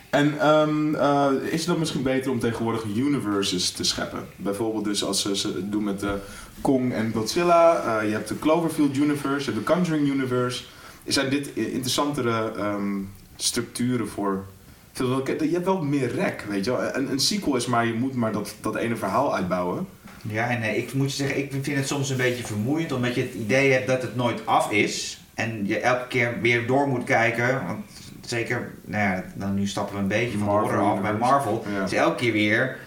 [0.09, 4.27] En um, uh, is het dan misschien beter om tegenwoordig universes te scheppen?
[4.35, 6.17] Bijvoorbeeld dus als ze, ze doen met de
[6.61, 7.83] Kong en Godzilla.
[7.85, 10.63] Uh, je hebt de Cloverfield universe, je hebt de Conjuring universe.
[11.05, 14.45] Zijn dit interessantere um, structuren voor...
[14.93, 16.95] Je hebt wel meer rek, weet je wel.
[16.95, 19.87] Een, een sequel is maar, je moet maar dat, dat ene verhaal uitbouwen.
[20.21, 23.15] Ja, en nee, ik moet je zeggen, ik vind het soms een beetje vermoeiend, omdat
[23.15, 25.21] je het idee hebt dat het nooit af is.
[25.33, 27.65] En je elke keer weer door moet kijken.
[27.67, 27.85] Want
[28.29, 31.13] zeker, nou ja, dan nu stappen we een beetje van Marvel de horror af bij
[31.13, 31.65] Marvel.
[31.73, 31.81] Ja.
[31.81, 32.77] Dus elke keer weer,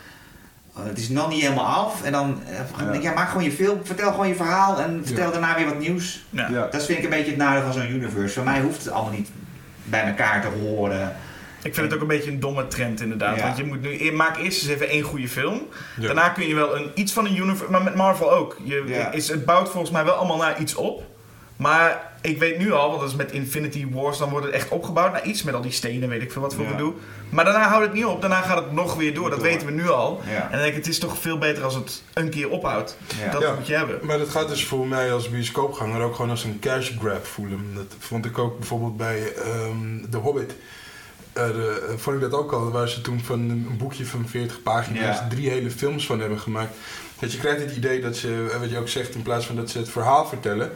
[0.78, 2.02] uh, het is nog niet helemaal af.
[2.02, 2.40] En dan,
[2.80, 3.00] uh, ja.
[3.00, 3.12] ja.
[3.12, 6.24] maak gewoon je film, vertel gewoon je verhaal en vertel daarna weer wat nieuws.
[6.70, 8.34] Dat vind ik een beetje het nadeel van zo'n universe.
[8.34, 9.28] Voor mij hoeft het allemaal niet
[9.84, 11.16] bij elkaar te horen.
[11.62, 13.40] Ik vind het ook een beetje een domme trend inderdaad.
[13.40, 15.60] Want je moet nu, maak eerst eens even één goede film.
[15.96, 18.56] Daarna kun je wel een, iets van een universe, maar met Marvel ook.
[18.64, 21.04] Je, is, het bouwt volgens mij wel allemaal naar iets op.
[21.56, 24.68] Maar ik weet nu al, want dat is met Infinity Wars, dan wordt het echt
[24.68, 26.76] opgebouwd naar iets met al die stenen, weet ik veel wat voor ja.
[26.76, 26.94] doen.
[27.28, 29.72] Maar daarna houdt het niet op, daarna gaat het nog weer door, dat weten we
[29.72, 30.20] nu al.
[30.26, 32.96] En dan denk ik, het is toch veel beter als het een keer ophoudt.
[33.32, 33.98] Dat moet je hebben.
[34.02, 37.74] Maar dat gaat dus voor mij als bioscoopganger ook gewoon als een cash grab voelen.
[37.74, 40.54] Dat vond ik ook bijvoorbeeld bij um, The Hobbit.
[41.36, 44.62] Uh, de, vond ik dat ook al, waar ze toen van een boekje van 40
[44.62, 46.74] pagina's drie hele films van hebben gemaakt.
[47.18, 49.70] Dat je krijgt het idee dat ze, wat je ook zegt, in plaats van dat
[49.70, 50.72] ze het verhaal vertellen,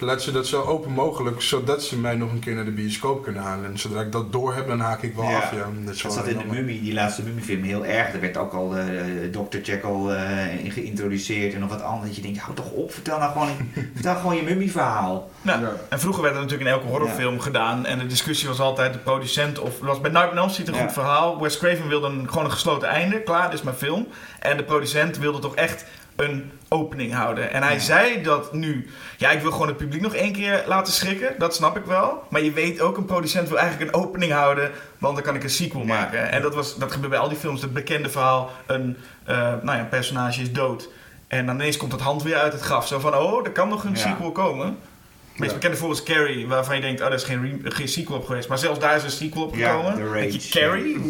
[0.00, 3.22] laat ze dat zo open mogelijk, zodat ze mij nog een keer naar de bioscoop
[3.22, 3.64] kunnen halen.
[3.64, 5.50] En zodra ik dat door heb, dan haak ik wel af.
[5.52, 5.58] Ja.
[5.84, 8.12] Dat, dat zat in de Mummy, die laatste Mummy-film, heel erg.
[8.12, 8.84] Er werd ook al uh,
[9.30, 9.58] Dr.
[9.62, 12.16] Jekyll uh, geïntroduceerd en nog wat anders.
[12.16, 13.48] Je denkt, hou toch op, vertel nou gewoon,
[13.94, 15.30] vertel gewoon je Mummy-verhaal.
[15.42, 15.72] Nou, ja.
[15.88, 17.86] En vroeger werd dat natuurlijk in elke horrorfilm gedaan.
[17.86, 19.78] En de discussie was altijd de producent of...
[19.80, 21.40] was bij Nightmare on Elm een goed verhaal.
[21.40, 23.22] Wes Craven wilde een, gewoon een gesloten einde.
[23.22, 24.08] Klaar, dit is mijn film.
[24.40, 25.84] En de producent wilde toch echt
[26.16, 27.52] een opening houden.
[27.52, 27.78] En hij ja.
[27.78, 28.90] zei dat nu...
[29.16, 31.34] Ja, ik wil gewoon het publiek nog één keer laten schrikken.
[31.38, 32.22] Dat snap ik wel.
[32.30, 34.70] Maar je weet ook, een producent wil eigenlijk een opening houden...
[34.98, 35.86] want dan kan ik een sequel ja.
[35.86, 36.30] maken.
[36.30, 37.62] En dat, was, dat gebeurt bij al die films.
[37.62, 38.96] Het bekende verhaal, een,
[39.28, 40.88] uh, nou ja, een personage is dood.
[41.28, 42.86] En dan ineens komt het hand weer uit het graf.
[42.86, 43.96] Zo van, oh, er kan nog een ja.
[43.96, 44.78] sequel komen.
[45.36, 48.16] Het meest bekende voorbeeld is Carrie, waarvan je denkt, oh, daar is geen, geen sequel
[48.16, 48.48] op geweest.
[48.48, 49.98] Maar zelfs daar is een sequel op gekomen.
[49.98, 51.00] Ja, Carrie?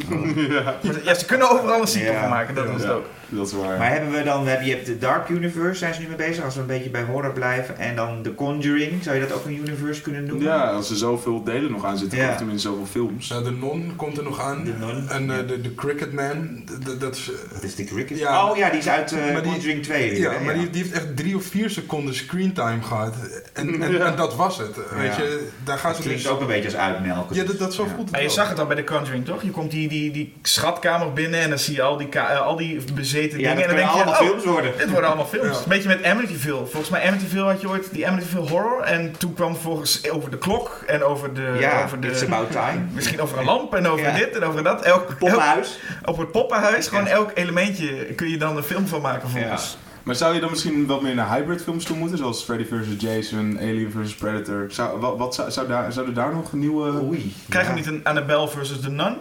[0.50, 0.74] Ja.
[1.04, 1.14] ja.
[1.14, 3.06] ze kunnen overal een sequel van maken, dat is het ook.
[3.28, 3.78] Dat is waar.
[3.78, 6.54] Maar hebben we dan, je hebt de Dark Universe, zijn ze nu mee bezig, als
[6.54, 7.78] we een beetje bij horror blijven.
[7.78, 10.46] En dan The Conjuring, zou je dat ook een universe kunnen noemen?
[10.46, 12.26] Ja, als er zoveel delen nog aan zitten, ja.
[12.26, 13.28] komt tenminste zoveel films.
[13.28, 14.64] Ja, de Non komt er nog aan.
[14.64, 15.08] De Non.
[15.08, 16.64] En uh, de, de Cricket Man,
[16.98, 17.30] dat is...
[17.52, 18.18] Wat is de Cricket?
[18.18, 20.44] Ja, oh ja, die is uit uh, Conjuring 2 weer, Ja, hè?
[20.44, 23.14] maar die, die, heeft echt drie of vier seconden screentime gehad.
[23.52, 24.76] En, en, en dat was het.
[24.96, 26.32] Weet je, daar gaan dat ze klinkt dus...
[26.32, 27.36] ook een beetje als uitmelken.
[27.36, 28.10] Ja, dat, dat zo goed.
[28.10, 29.42] Maar je zag het al bij de Conjuring, toch?
[29.42, 32.56] Je komt die, die, die schatkamer binnen en dan zie je al die, uh, al
[32.56, 32.80] die
[33.16, 33.62] bezeten dingen.
[33.62, 34.72] En dan denk je, allemaal oh, films worden.
[34.78, 35.56] Dit worden allemaal films.
[35.56, 35.62] Ja.
[35.62, 36.66] Een beetje met Amityville.
[36.66, 38.82] Volgens mij Amityville had je ooit die Amityville Horror.
[38.82, 41.56] En toen kwam vervolgens over de klok en over de...
[41.60, 42.80] Ja, over de, It's About Time.
[42.92, 44.16] Misschien over een lamp en over ja.
[44.16, 44.82] dit en over dat.
[44.82, 45.78] Elk, poppenhuis.
[45.88, 46.88] Elk, op het poppenhuis.
[46.88, 49.78] Gewoon elk elementje kun je dan een film van maken volgens.
[50.02, 52.18] Maar zou je dan misschien wat meer naar hybrid films toe moeten?
[52.18, 52.86] Zoals Freddy vs.
[52.98, 54.14] Jason, Alien vs.
[54.14, 54.66] Predator.
[54.68, 57.02] Zou, wat, wat zou, zou daar, zouden daar nog nieuwe...
[57.02, 57.34] Oei.
[57.48, 58.80] Krijgen we niet een Annabelle vs.
[58.80, 59.16] The Nun?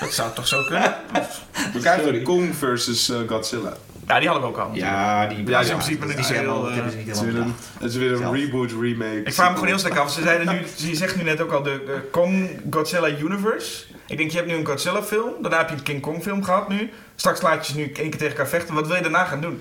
[0.00, 0.94] Dat zou toch zo kunnen?
[1.72, 3.10] We krijgen Kong vs.
[3.10, 3.72] Uh, Godzilla.
[4.06, 4.70] Ja, die hadden we ook al.
[4.72, 7.16] Ja, die, ja, in principe die niet zijn heel, eh, dat hebben ze niet Het
[7.16, 9.22] is weer helemaal een, het is weer een reboot, remake.
[9.24, 10.12] Ik vraag me gewoon heel sterk af.
[10.12, 13.84] Ze, zeiden nu, ze zegt nu net ook al de, Kong Godzilla Universe.
[14.06, 15.32] Ik denk, je hebt nu een Godzilla film.
[15.40, 16.90] Daarna heb je een King Kong film gehad nu.
[17.14, 18.74] Straks laat je ze nu één keer tegen elkaar vechten.
[18.74, 19.60] Wat wil je daarna gaan doen?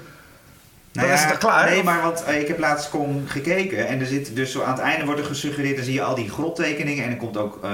[0.91, 1.69] Nou Dan is het toch klaar?
[1.69, 4.61] Nee, Of- maar want eh, ik heb laatst Kong gekeken en er zit dus zo
[4.61, 7.37] aan het einde wordt er gesuggereerd, dan zie je al die grottekeningen en er komt
[7.37, 7.71] ook eh,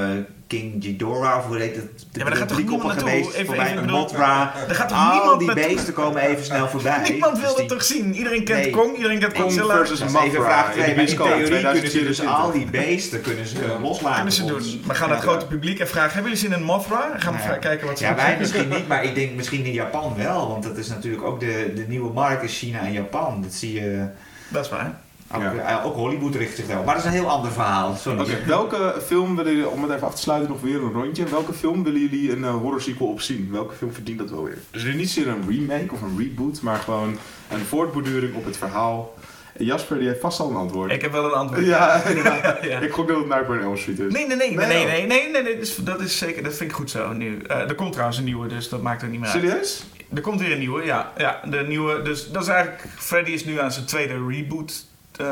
[0.48, 1.86] King Ghidorah, of hoe heet het?
[2.00, 4.54] De, Ja, maar daar gaat toch geweest, Even- voorbij, even Mothra.
[4.70, 7.10] Er gaat toch Al niemand die beesten komen even snel voorbij.
[7.10, 8.16] Niemand wil dat die- toch zien?
[8.16, 8.70] Iedereen kent Nee.
[8.70, 9.76] Kong, iedereen kent Kong Godzilla.
[9.76, 11.91] versus is even Mothra vraag in twee, de maar in bioscoop, theorie kunnen ze dus
[11.91, 12.38] 2024.
[12.46, 14.16] al die beesten kunnen ze loslaten.
[14.16, 14.82] kunnen ze doen.
[14.88, 17.02] We gaan naar het grote publiek en vragen: hebben jullie zin in Mothra?
[17.18, 17.58] Gaan we Nou ja.
[17.58, 20.48] kijken wat ze Ja, wij misschien niet, maar ik denk misschien in Japan wel.
[20.50, 23.41] Want dat is natuurlijk ook de, de nieuwe markt is China en Japan.
[23.41, 24.06] Dat zie je.
[24.48, 25.04] Dat is waar.
[25.34, 25.53] Ook, Ja.
[25.80, 26.84] eh, ook Hollywood richt zich wel.
[26.84, 27.95] Maar dat is een heel ander verhaal.
[27.95, 28.19] Sorry.
[28.19, 31.23] Oké, welke film willen jullie, om het even af te sluiten, nog weer een rondje.
[31.23, 33.49] Welke film willen jullie een uh, horror sequel op zien?
[33.51, 34.57] Welke film verdient dat wel weer?
[34.71, 37.17] Dus niet zozeer een remake of een reboot, maar gewoon
[37.51, 39.13] een voortborduring op het verhaal.
[39.53, 40.91] En Jasper, die heeft vast al een antwoord.
[40.91, 41.65] Ik heb wel een antwoord.
[41.65, 42.01] ja,
[42.61, 42.80] Ja.
[42.88, 44.13] ik gok dat het Nightmare on Elm Street is.
[44.13, 44.91] Nee, nee, nee, nee, Nee, nee, oh.
[44.91, 47.41] nee, nee, nee, nee, dus dat is zeker, dat vind ik goed zo nu.
[47.41, 49.41] Eh, er komt trouwens een nieuwe, dus dat maakt er niet meer uit.
[49.43, 49.84] Serieus?
[50.13, 51.11] Er komt weer een nieuwe, ja.
[51.17, 54.86] ja de nieuwe, dus dat is eigenlijk, Freddy is nu aan zijn tweede reboot,
[55.18, 55.28] eh,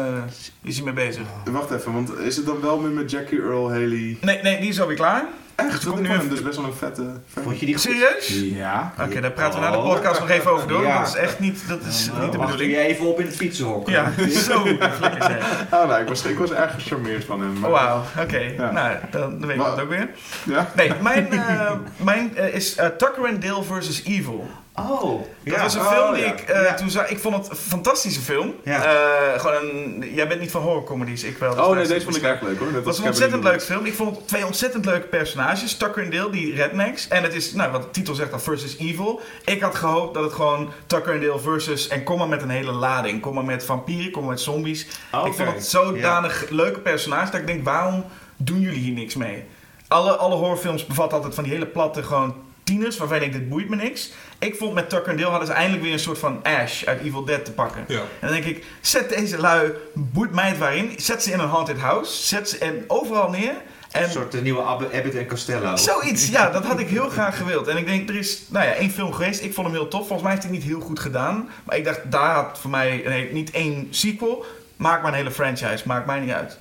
[0.63, 1.23] is hij mee bezig.
[1.45, 4.17] Wacht even, want is het dan wel meer met Jackie Earl Haley?
[4.21, 5.25] Nee, nee, die is alweer klaar.
[5.55, 5.69] Echt?
[5.83, 7.03] komt Dat nu hem even- dus best wel een vette...
[7.43, 7.83] Vond je die goed?
[7.83, 8.27] Serieus?
[8.57, 8.93] Ja.
[9.01, 10.81] Oké, daar praten we na de podcast nog even over door.
[10.83, 10.99] Ja.
[10.99, 12.71] Dat is echt niet, dat is Dan, niet de bedoeling.
[12.71, 13.89] je even op in het fietsenhok.
[13.89, 14.11] Ja,
[14.47, 14.57] zo.
[14.61, 17.59] Oh, nou, ik was, ik was erg gecharmeerd van hem.
[17.59, 18.37] maar- Oh, wauw, oké.
[18.57, 18.71] Ja.
[18.71, 20.09] Nou, dan, dan weet ik Maar- dat ook weer.
[20.45, 20.71] Ja?
[20.75, 24.49] Nee, mijn, eh, mijn eh, is Tucker and Dale versus Evil.
[24.75, 25.61] Oh, Dat ja.
[25.61, 26.31] was een oh, film die ja.
[26.33, 26.73] ik eh, Ja.
[26.73, 27.09] toen zag.
[27.09, 28.53] Ik vond het een fantastische film.
[28.63, 28.83] Ja.
[28.85, 31.55] Eh, gewoon een, jij bent niet van horrorcomedies, ik wel.
[31.55, 32.71] dus Oh nee, deze vond ik het erg leuk hoor.
[32.73, 33.71] Het was een ontzettend the leuk Woods.
[33.73, 33.85] film.
[33.85, 35.75] Ik vond twee ontzettend leuke personages.
[35.77, 37.07] Tucker en Dale, die rednecks.
[37.07, 39.21] En het is, nou, wat de titel zegt al, versus evil.
[39.45, 41.87] Ik had gehoopt dat het gewoon Tucker en Dale versus...
[41.87, 43.21] En kom maar met een hele lading.
[43.21, 44.85] Kom maar met vampieren, kom maar met zombies.
[45.25, 48.05] Ik vond het zodanig leuke personages dat ik denk, waarom
[48.37, 49.43] doen jullie hier niks mee?
[49.87, 53.49] Alle, alle horrorfilms bevatten altijd van die hele platte gewoon tieners, waarvan ik denk, dit
[53.49, 54.11] boeit me niks.
[54.39, 57.01] Ik vond met Tucker en Dale hadden ze eindelijk weer een soort van Ash uit
[57.01, 57.83] Evil Dead te pakken.
[57.87, 57.99] Ja.
[57.99, 60.93] En dan denk ik, zet deze lui, boeit mij het waarin.
[60.97, 62.23] Zet ze in een haunted house.
[62.25, 63.53] Zet ze en overal neer.
[63.91, 65.75] En Een soort de nieuwe Abbe- Abbott en Costello.
[65.75, 67.67] zoiets, ja, dat had ik heel graag gewild.
[67.67, 69.41] En ik denk, er is nou ja, één film geweest.
[69.43, 69.99] Ik vond hem heel tof.
[69.99, 71.49] Volgens mij heeft hij niet heel goed gedaan.
[71.63, 74.45] Maar ik dacht, daar had voor mij nee, niet één sequel.
[74.75, 75.83] Maak maar een hele franchise.
[75.85, 76.57] Maakt mij niet uit.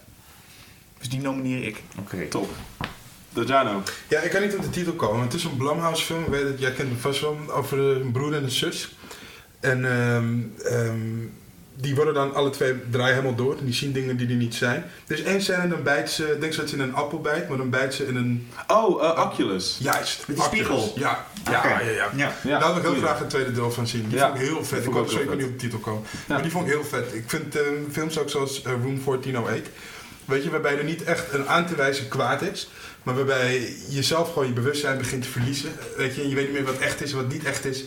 [0.98, 1.82] Dus die nomineer ik.
[1.98, 2.26] Oké.
[2.28, 2.50] Top.
[3.32, 3.82] Dojano.
[4.08, 5.22] Ja, ik kan niet op de titel komen.
[5.22, 6.22] Het is een Blumhouse film.
[6.22, 7.38] Ik weet het, jij kent hem vast wel.
[7.48, 8.94] Over een broer en een zus.
[9.60, 10.38] En ehm,
[10.74, 11.00] ehm,
[11.74, 13.58] die worden dan alle twee draaien helemaal door.
[13.58, 14.84] En die zien dingen die er niet zijn.
[15.06, 16.32] Er is één scène, dan bijt ze...
[16.32, 17.48] Ik denk dat ze in een appel bijt.
[17.48, 18.48] Maar dan bijt ze in een...
[18.66, 19.76] Oh, eh, Oculus.
[19.80, 20.24] Juist.
[20.26, 20.92] Met die spiegel.
[20.96, 21.26] Ja.
[21.50, 22.10] Ja, ja, ja.
[22.16, 22.32] Ja.
[22.42, 24.08] Ja, Daar wil ik heel graag een tweede deel van zien.
[24.08, 24.26] Die Ja.
[24.28, 24.84] vond ik heel vet.
[24.84, 26.02] Ik ook zeker niet op de titel komen.
[26.10, 26.18] Ja.
[26.34, 27.14] Maar die vond ik heel vet.
[27.14, 29.68] Ik vind ehm, films ook zoals eh, Room 1408.
[30.24, 32.68] Weet je, waarbij er niet echt een aan te wijzen kwaad is.
[33.02, 35.72] Maar waarbij je zelf gewoon je bewustzijn begint te verliezen.
[35.96, 37.84] Weet je, je weet niet meer wat echt is en wat niet echt is.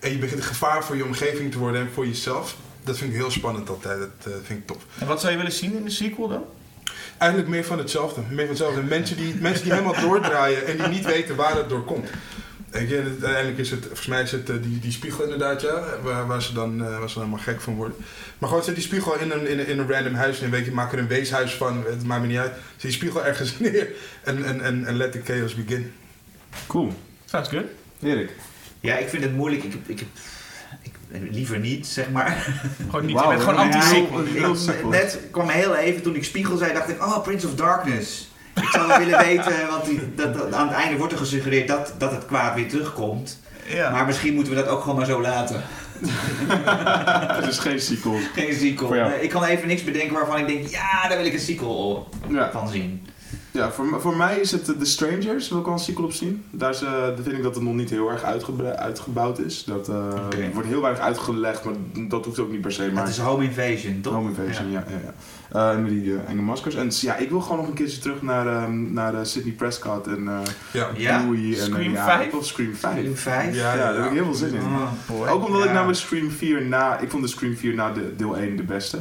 [0.00, 2.56] En je begint een gevaar voor je omgeving te worden en voor jezelf.
[2.84, 3.98] Dat vind ik heel spannend altijd.
[3.98, 4.82] Dat eh, vind ik tof.
[4.98, 6.44] En wat zou je willen zien in de sequel dan?
[7.18, 8.20] Eigenlijk meer van hetzelfde.
[8.20, 8.82] Meer van hetzelfde.
[8.82, 12.08] Mensen die, mensen die helemaal doordraaien en die niet weten waar het door komt.
[12.70, 16.26] Het- uiteindelijk is het, volgens mij is het eh, die, die spiegel inderdaad, ja, waar,
[16.26, 17.96] waar, ze dan, eh, waar ze dan helemaal gek van worden.
[18.38, 20.64] Maar gewoon zet die spiegel in een, in een, in een random huis en weet
[20.64, 22.52] je, maak er een weeshuis van, het maakt me niet uit.
[22.52, 23.88] Zet die spiegel ergens neer
[24.24, 25.92] en, en, en, en let the chaos begin.
[26.66, 26.92] Cool.
[27.24, 27.64] Sounds good.
[28.02, 28.30] Erik.
[28.80, 29.62] Ja, ik vind het moeilijk.
[29.64, 30.00] Ik, ik,
[30.82, 30.92] ik,
[31.30, 32.60] liever niet, zeg maar.
[32.90, 34.20] Gewoon niet, Wauw, je bent gewoon ja, anti-sequel.
[34.24, 34.90] ik- Ik- sequel.
[34.90, 38.30] net kwam heel even toen ik spiegel zei, dacht ik, oh, Prince of Darkness.
[38.62, 41.68] Ik zou wel willen weten, want die, dat, dat- aan het einde wordt er gesuggereerd
[41.68, 43.40] dat, dat het kwaad weer terugkomt.
[43.66, 43.90] Ja.
[43.90, 45.62] Maar misschien moeten we dat ook gewoon maar zo laten.
[47.36, 48.18] Het is geen sequel.
[48.34, 49.10] Geen sequel.
[49.20, 52.08] Ik kan even niks bedenken waarvan ik denk, ja, daar wil ik een sequel
[52.52, 53.06] van zien.
[53.52, 56.12] Ja voor, voor mij is het eh, The Strangers, wil ik al een sequel op
[56.12, 56.44] zien.
[56.50, 58.22] Daar, is, eh, daar vind ik dat het nog niet heel erg
[58.76, 59.64] uitgebouwd is.
[59.64, 59.94] Dat eh,
[60.44, 61.74] er wordt heel weinig uitgelegd, maar
[62.08, 62.90] dat hoeft ook niet per se.
[62.92, 64.12] Maar het is Home Invasion, toch?
[64.12, 64.84] Home Invasion, ja.
[64.88, 65.12] ja, ja,
[65.50, 66.74] Eh, met die enge maskers.
[66.74, 70.28] En ja, ik wil gewoon nog een keertje terug naar, ehm, naar Sidney Prescott en
[70.28, 70.38] eh
[70.72, 70.88] Ja.
[70.96, 71.20] Ja?
[71.20, 72.24] En, Scream eh, ja, 5?
[72.24, 72.96] ik wil Scream 5.
[72.98, 73.54] Scream 5?
[73.54, 74.60] Ja, Ja, daar heb ik heel veel zin in.
[75.06, 75.28] Boy.
[75.28, 75.72] Ook omdat ik Ja.
[75.72, 76.98] nou bij Scream 4 na...
[76.98, 78.98] Ik vond de Scream 4 na de, deel 1 de beste.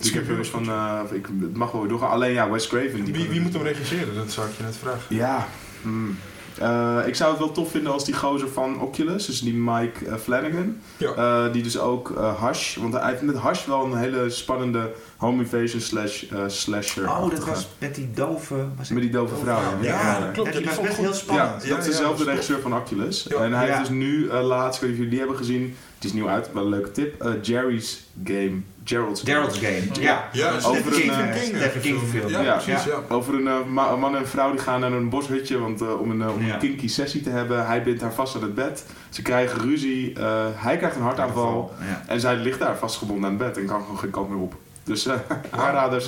[0.00, 0.68] Dus ik heb zoiets van...
[0.68, 2.10] eh, ik, het mag wel weer doorgaan.
[2.10, 3.04] Alleen ja, Wes Craven...
[3.04, 4.14] Die Wie, wie moet hem regisseren?
[4.14, 5.16] Dat zou ik je net vragen.
[5.16, 5.46] Ja.
[5.82, 6.16] hmm.
[6.58, 10.06] Eh, ik zou het wel tof vinden als die gozer van Oculus, dus die Mike
[10.06, 11.12] eh, Flanagan, Ja.
[11.46, 14.92] eh, die dus ook eh Hush, want hij heeft met Hush wel een hele spannende
[15.16, 17.08] home invasion slash slasher.
[17.08, 18.54] Oh, dat was met die dove...
[18.54, 19.60] Was het Met die dove vrouw.
[19.80, 20.20] Ja, ja.
[20.20, 20.54] dat klopt.
[20.54, 21.62] Ja, was vond best heel spannend.
[21.62, 23.26] Ja, Ja, dat is ja, dezelfde dat is regisseur van Oculus.
[23.28, 23.36] Ja.
[23.36, 23.74] En hij Ja.
[23.76, 26.12] heeft dus nu eh, laatst, ik weet niet of jullie die hebben gezien, Het is
[26.12, 27.24] nieuw uit, wel een leuke tip.
[27.24, 28.62] Uh, Jerry's Game.
[28.84, 29.32] Gerald's Game.
[29.32, 30.28] Gerald's Game, ja.
[30.32, 32.28] ja over een, King, King film.
[32.28, 33.02] Ja, ja, precies, ja.
[33.08, 36.30] Over een uh, man en vrouw die gaan naar een boshutje want, uh, om, een,
[36.30, 37.66] om een kinky sessie te hebben.
[37.66, 38.84] Hij bindt haar vast aan het bed.
[39.08, 40.12] Ze krijgen ruzie.
[40.54, 41.72] hij krijgt een hartaanval.
[42.06, 44.54] En zij ligt daar vastgebonden aan het bed en kan gewoon geen kant meer op.
[44.84, 45.08] Dus
[45.50, 46.06] aanraders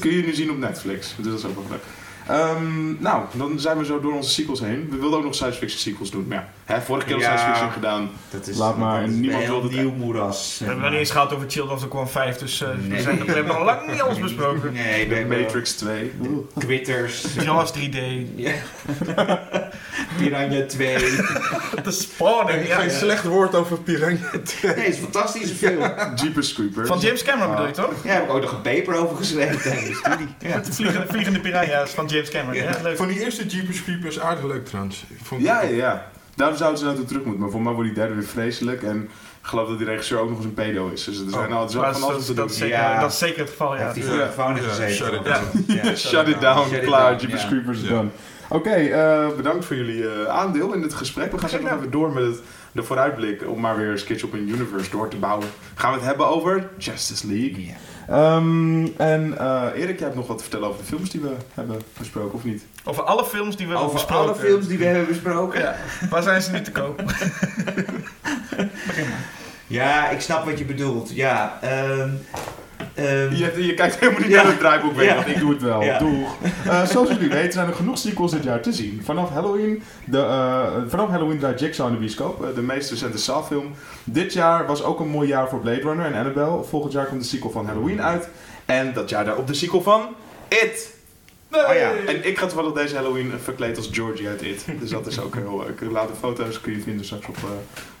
[0.00, 1.14] kun je nu zien op Netflix.
[1.16, 1.82] Dus dat is ook wel leuk.
[2.30, 4.88] Um, nou, dan zijn we zo door onze sequels heen.
[4.90, 6.26] We wilden ook nog science fiction sequels doen.
[6.28, 8.10] Maar ja, hè, vorige keer ja, science fiction gedaan.
[8.30, 9.02] Dat is, Laat maar.
[9.02, 10.56] En niemand wilde nieuw moeras.
[10.58, 12.36] We hebben nog niet eens gehad over Children of the Corn 5.
[12.36, 12.96] Dus uh, nee.
[12.96, 14.72] we, zijn, we hebben nog lang niet alles besproken.
[14.72, 16.12] Nee, de Matrix 2.
[16.58, 17.26] Quitters.
[17.44, 17.98] Jaws 3D.
[18.34, 18.52] Ja.
[20.18, 20.98] Piranha 2.
[21.84, 22.66] de spanning.
[22.66, 24.74] Ja, geen slecht woord over Piranha 2.
[24.74, 25.92] Nee, het is een fantastische film.
[26.14, 26.88] Jeepers Creepers.
[26.88, 28.04] Van James Cameron bedoel je toch?
[28.04, 30.28] Ja, heb ik ook nog een paper over geschreven tijdens de studie.
[30.38, 30.58] Ja.
[30.58, 32.62] De vliegende, vliegende piranha's van James Cameron.
[32.62, 32.78] Ja.
[32.82, 32.96] leuk.
[32.96, 35.04] Van die eerste Jeepers Creepers aardig leuk trouwens.
[35.22, 36.10] Vond ja, ja, ja.
[36.36, 37.42] Daar zouden ze naartoe terug moeten.
[37.42, 38.82] Maar voor mij wordt die derde weer vreselijk.
[38.82, 39.02] En
[39.40, 41.04] ik geloof dat die regisseur ook nog eens een pedo is.
[41.04, 41.56] Dus er zijn oh.
[41.56, 42.50] altijd van alles te doen.
[42.54, 43.00] Ja.
[43.00, 43.82] Dat is zeker het geval, ja.
[43.82, 44.94] Heeft hij voor de gevangenis gezeten.
[44.94, 45.96] Shut it down.
[46.08, 46.80] Shut it down.
[46.80, 48.08] Klaar, Jeepers Creepers is done.
[48.48, 51.32] Oké, uh, bedankt voor jullie uh, aandeel in dit gesprek.
[51.32, 52.40] We gaan zo nog even door met het,
[52.72, 55.46] de vooruitblik om maar weer Sketch op een Universe door te bouwen.
[55.74, 57.64] Gaan we het hebben over Justice League.
[58.08, 58.36] Yeah.
[58.36, 61.32] Um, en uh, Erik, jij hebt nog wat te vertellen over de films die we
[61.54, 62.64] hebben besproken, of niet?
[62.88, 64.30] Over alle films die we hebben besproken.
[64.30, 65.60] Over alle films die we hebben besproken.
[65.60, 65.76] Ja.
[66.10, 66.96] Waar zijn ze nu te koop?
[68.86, 69.24] Begin maar.
[69.66, 71.10] Ja, ik snap wat je bedoelt.
[71.14, 71.58] Ja,
[71.98, 72.20] um,
[72.98, 75.82] Um, je, je, kijkt helemaal niet naar het draaiboek mee, want ik doe het wel.
[75.82, 75.98] Ja.
[75.98, 76.36] Doeg.
[76.66, 79.00] Uh, zoals jullie weten zijn er genoeg sequels dit jaar te zien.
[79.04, 83.18] Vanaf Halloween, de, uh, vanaf Halloween draait Jigsaw in de bioscoop, uh, de meest recente
[83.18, 83.74] Saw-film.
[84.04, 86.64] Dit jaar was ook een mooi jaar voor Blade Runner en Annabelle.
[86.64, 88.28] Volgend jaar komt de sequel van Halloween uit.
[88.64, 90.14] En dat jaar daarop de sequel van
[90.48, 90.95] It.
[91.56, 91.66] Nee.
[91.66, 92.12] Oh ja.
[92.12, 94.66] En ik ga toevallig deze Halloween verkleed als Georgie uit It.
[94.80, 95.80] Dus dat is ook heel leuk.
[95.80, 97.36] Laat de foto's kun je vinden straks op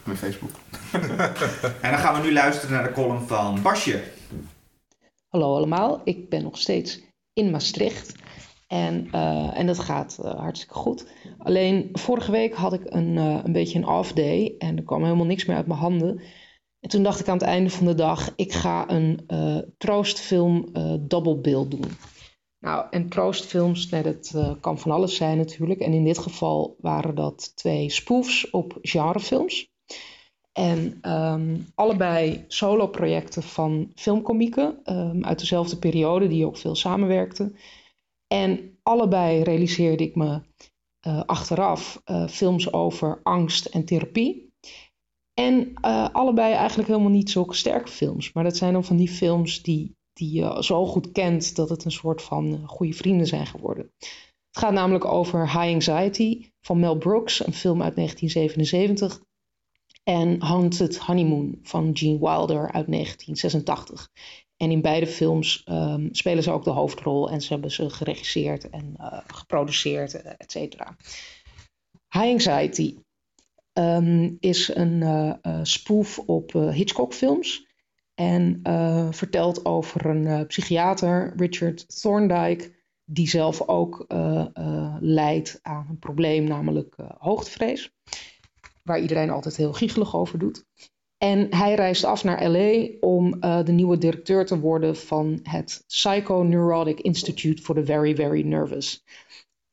[0.04, 0.50] mijn Facebook.
[1.80, 4.02] en dan gaan we nu luisteren naar de column van Basje.
[5.28, 7.00] Hallo allemaal, ik ben nog steeds
[7.32, 8.14] in Maastricht
[8.66, 11.06] en, uh, en dat gaat uh, hartstikke goed.
[11.38, 15.02] Alleen vorige week had ik een, uh, een beetje een off day en er kwam
[15.02, 16.20] helemaal niks meer uit mijn handen.
[16.80, 19.26] En toen dacht ik aan het einde van de dag, ik ga een
[19.78, 20.68] troostfilm
[21.08, 21.90] double bill doen.
[22.60, 25.80] Nou, en troostfilms, nee, dat kan van alles zijn natuurlijk.
[25.80, 29.68] En in dit geval waren dat twee spoofs op genrefilms.
[30.52, 37.56] En um, allebei solo-projecten van filmkomieken um, uit dezelfde periode, die ook veel samenwerkten.
[38.26, 40.40] En allebei realiseerde ik me
[41.06, 44.54] uh, achteraf uh, films over angst en therapie.
[45.34, 45.74] En
[46.12, 48.32] allebei eigenlijk helemaal niet zulke sterke films.
[48.32, 51.84] Maar dat zijn dan van die films die, die je zo goed kent dat het
[51.84, 53.92] een soort van goede vrienden zijn geworden.
[54.50, 59.24] Het gaat namelijk over High Anxiety van Mel Brooks, een film uit 1977
[60.02, 64.08] en Haunted Honeymoon van Gene Wilder uit 1986.
[64.56, 68.70] En in beide films um, spelen ze ook de hoofdrol en ze hebben ze geregisseerd
[68.70, 70.96] en uh, geproduceerd, et cetera.
[72.08, 72.96] High Anxiety
[73.72, 77.65] um, is een spoof op Hitchcock-films
[78.16, 78.60] en
[79.10, 82.74] vertelt over een psychiater, Richard Thorndike,
[83.04, 84.04] die zelf ook
[85.00, 87.92] leidt aan een probleem, namelijk hoogtevrees
[88.86, 90.64] waar iedereen altijd heel giechelig over doet.
[91.18, 95.84] En hij reist af naar LA om uh, de nieuwe directeur te worden van het
[95.86, 99.04] Psychoneurotic Institute for the Very, Very Nervous.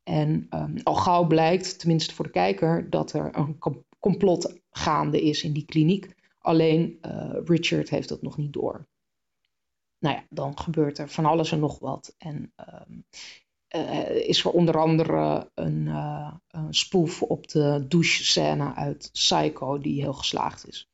[0.03, 3.57] En um, al gauw blijkt, tenminste voor de kijker, dat er een
[3.99, 6.07] complot gaande is in die kliniek.
[6.43, 8.87] Alleen uh, Richard heeft dat nog niet door.
[9.99, 12.15] Nou ja, dan gebeurt er van alles en nog wat.
[12.17, 12.53] En
[12.87, 13.05] um,
[13.75, 20.01] uh, is er onder andere een, uh, een spoof op de douche-scène uit Psycho, die
[20.01, 20.89] heel geslaagd is.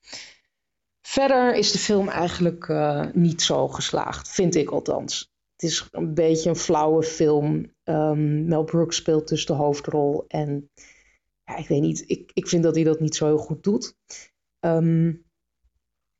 [1.01, 2.73] Verder is de film eigenlijk
[3.13, 5.31] niet zo geslaagd, vind ik althans.
[5.51, 7.73] Het is een beetje een flauwe film.
[7.83, 10.25] Um, Mel Brooks speelt dus de hoofdrol.
[10.27, 10.69] En
[11.43, 13.95] ja, ik weet niet, ik, ik vind dat hij dat niet zo heel goed doet.
[14.59, 15.27] Um,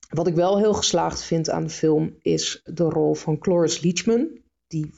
[0.10, 4.28] wat ik wel heel geslaagd vind aan de film is de rol van Cloris Leachman.
[4.68, 4.92] Die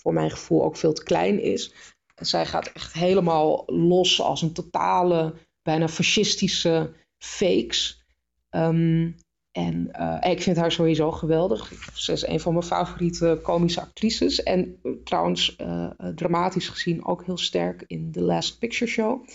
[0.00, 1.72] voor mijn gevoel ook veel te klein is.
[2.14, 8.04] Zij gaat echt helemaal los als een totale, bijna fascistische fakes.
[8.50, 9.16] Um,
[9.52, 11.72] en uh, ik vind haar sowieso geweldig.
[11.94, 14.42] Ze is een van mijn favoriete komische actrices.
[14.42, 19.26] En uh, trouwens, uh, dramatisch gezien ook heel sterk in The Last Picture Show.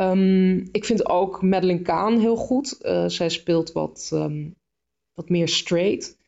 [0.00, 2.76] Um, ik vind ook Madeleine Kahn heel goed.
[3.06, 4.54] zij speelt wat, um,
[5.14, 6.18] wat meer straight.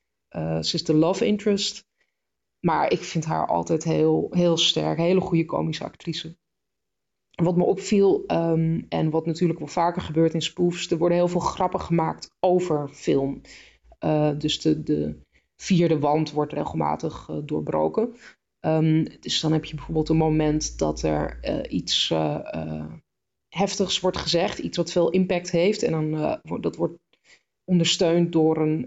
[0.60, 1.86] ze is de love interest.
[2.60, 4.98] Maar ik vind haar altijd heel, heel sterk.
[4.98, 6.36] Hele goede komische actrice.
[7.42, 11.28] wat me opviel, um, en wat natuurlijk wel vaker gebeurt in spoofs, er worden heel
[11.28, 13.40] veel grappen gemaakt over film.
[14.04, 15.18] Uh, dus de, de
[15.56, 18.14] vierde wand wordt regelmatig doorbroken.
[19.20, 21.38] Dus dan heb je bijvoorbeeld een moment dat er
[21.70, 22.14] iets
[23.48, 25.82] heftigs wordt gezegd, iets wat veel impact heeft.
[25.82, 26.98] En dan dat wordt
[27.64, 28.86] ondersteund door een,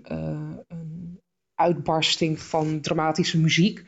[0.67, 1.19] een
[1.55, 3.85] uitbarsting van dramatische muziek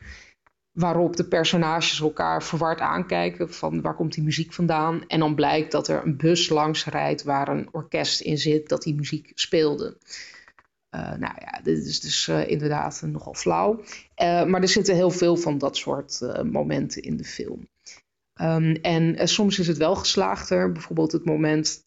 [0.72, 5.06] waarop de personages elkaar verward aankijken van waar komt die muziek vandaan.
[5.06, 8.82] En dan blijkt dat er een bus langs rijdt waar een orkest in zit dat
[8.82, 9.96] die muziek speelde.
[10.90, 13.82] Uh, nou ja, dit is dus inderdaad nogal flauw.
[14.16, 17.68] Maar er zitten heel veel van dat soort momenten in de film.
[18.40, 20.72] Um, en soms is het wel geslaagder.
[20.72, 21.86] Bijvoorbeeld het moment,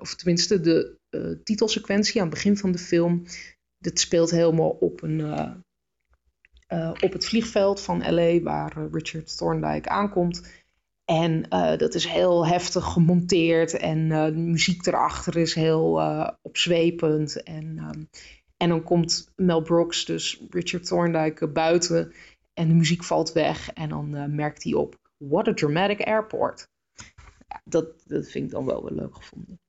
[0.00, 0.96] of tenminste de
[1.44, 3.22] titelsequentie aan het begin van de film.
[3.78, 5.20] Dit speelt helemaal op een
[6.68, 10.42] uh, op het vliegveld van LA, waar uh, Richard Thorndike aankomt.
[11.04, 16.00] En uh, dat is heel heftig gemonteerd en de muziek erachter is heel
[16.42, 17.42] opzwepend.
[17.42, 18.08] En, um,
[18.56, 22.12] en dan komt Mel Brooks, dus Richard Thorndike, buiten
[22.54, 23.72] en de muziek valt weg.
[23.72, 26.68] En dan merkt hij op, what a dramatic airport.
[27.48, 29.60] Ja, dat, dat vind ik dan wel weer leuk gevonden.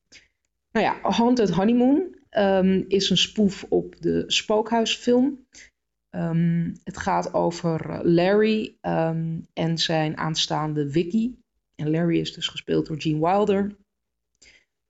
[0.72, 5.48] Nou ja, Haunted Honeymoon um, is een spoof op de spookhuisfilm.
[6.16, 11.32] Um, het gaat over eh, Larry um, en zijn aanstaande Vicky.
[11.76, 13.76] En Larry is dus gespeeld door Gene Wilder.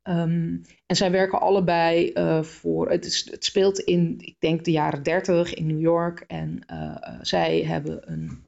[0.09, 2.89] Um, en zij werken allebei uh, voor.
[2.89, 6.19] Het, is, het, speelt in, ik denk, de jaren 30 in New York.
[6.27, 8.47] En uh, zij hebben een.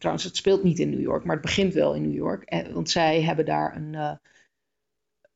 [0.00, 2.68] Trouwens, het speelt niet in New York, maar het begint wel in New York.
[2.72, 4.18] want zij hebben daar een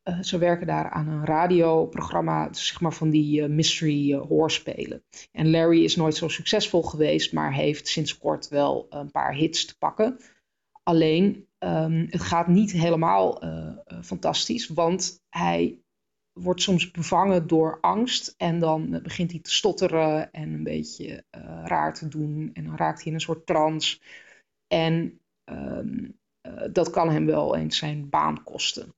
[0.08, 5.04] uh, ze werken daar aan een radioprogramma, zeg maar van die mystery hoorspelen.
[5.32, 9.64] En Larry is nooit zo succesvol geweest, maar heeft sinds kort wel een paar hits
[9.64, 10.18] te pakken.
[10.82, 13.42] Alleen, um, het gaat niet helemaal
[14.02, 15.78] fantastisch, want hij
[16.32, 21.24] wordt soms bevangen door angst en dan begint hij te stotteren en een beetje
[21.64, 22.50] raar te doen.
[22.52, 23.98] En dan raakt hij in een soort trance.
[24.66, 26.18] En um,
[26.72, 28.94] dat kan hem wel eens zijn baan kosten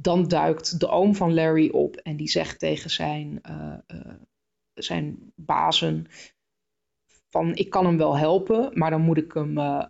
[0.00, 4.14] dan duikt de oom van Larry op en die zegt tegen zijn, uh, uh,
[4.74, 6.06] zijn bazen
[7.30, 9.84] van ik kan hem wel helpen, maar dan moet ik hem uh,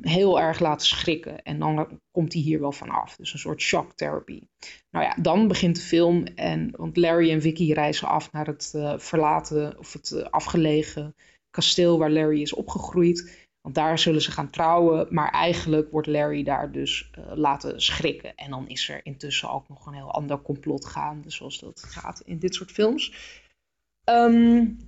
[0.00, 3.16] heel erg laten schrikken en dan komt hij hier wel vanaf.
[3.16, 4.42] Dus een soort shock therapy.
[4.90, 8.74] Nou ja, dan begint de film en want Larry en Vicky reizen af naar het
[8.96, 11.14] verlaten of het afgelegen
[11.50, 13.41] kasteel waar Larry is opgegroeid.
[13.62, 15.06] Want daar zullen ze gaan trouwen.
[15.10, 18.34] Maar eigenlijk wordt Larry daar dus uh, laten schrikken.
[18.34, 21.30] En dan is er intussen ook nog een heel ander complot gaande.
[21.30, 23.14] Zoals dat gaat in dit soort films.
[24.10, 24.78] Um,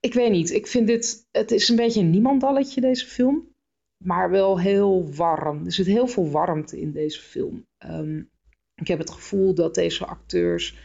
[0.00, 0.50] ik weet niet.
[0.50, 1.28] Ik vind dit.
[1.30, 3.52] Het is een beetje een niemandalletje, deze film.
[4.04, 5.64] Maar wel heel warm.
[5.64, 7.66] Er zit heel veel warmte in deze film.
[7.86, 8.30] Um,
[8.74, 10.76] ik heb het gevoel dat deze acteurs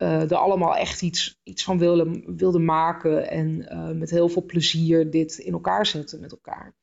[0.00, 5.10] er allemaal echt iets, iets van wilden, wilden maken en uh, met heel veel plezier
[5.10, 6.74] dit in elkaar zetten met elkaar.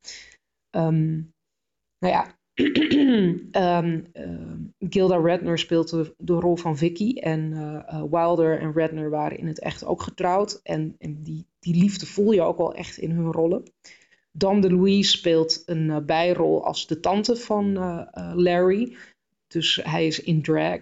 [0.71, 1.33] Um,
[1.99, 2.35] nou ja,
[3.79, 7.51] um, uh, Gilda Redner speelt de, rol van Vicky en
[8.09, 12.31] Wilder en Redner waren in het echt ook getrouwd en, en die, die liefde voel
[12.31, 13.63] je ook wel echt in hun rollen.
[14.31, 17.73] Dan de Louise speelt een bijrol als de tante van
[18.35, 18.95] Larry,
[19.47, 20.79] dus hij is in drag.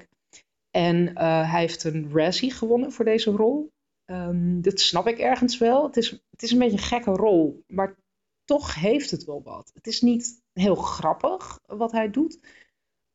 [0.76, 3.72] En uh, hij heeft een Razzie gewonnen voor deze rol.
[4.06, 5.86] Um, dat snap ik ergens wel.
[5.86, 7.96] Het is, het is een beetje een gekke rol, maar
[8.44, 9.72] toch heeft het wel wat.
[9.74, 12.40] Het is niet heel grappig wat hij doet,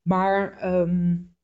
[0.03, 1.35] maar um,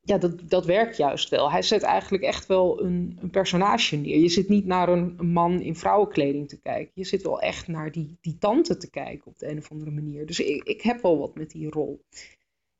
[0.00, 1.50] ja, dat, dat werkt juist wel.
[1.50, 4.18] Hij zet eigenlijk echt wel een, een personage neer.
[4.18, 6.92] Je zit niet naar een, man in vrouwenkleding te kijken.
[6.94, 9.90] Je zit wel echt naar die, die tante te kijken op de een of andere
[9.90, 10.26] manier.
[10.26, 12.04] Dus ik, ik heb wel wat met die rol.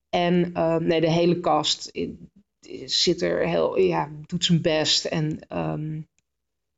[0.08, 1.90] En uh, nee, de hele cast,
[2.84, 5.04] zit er heel, ja, doet zijn best.
[5.04, 6.08] En um,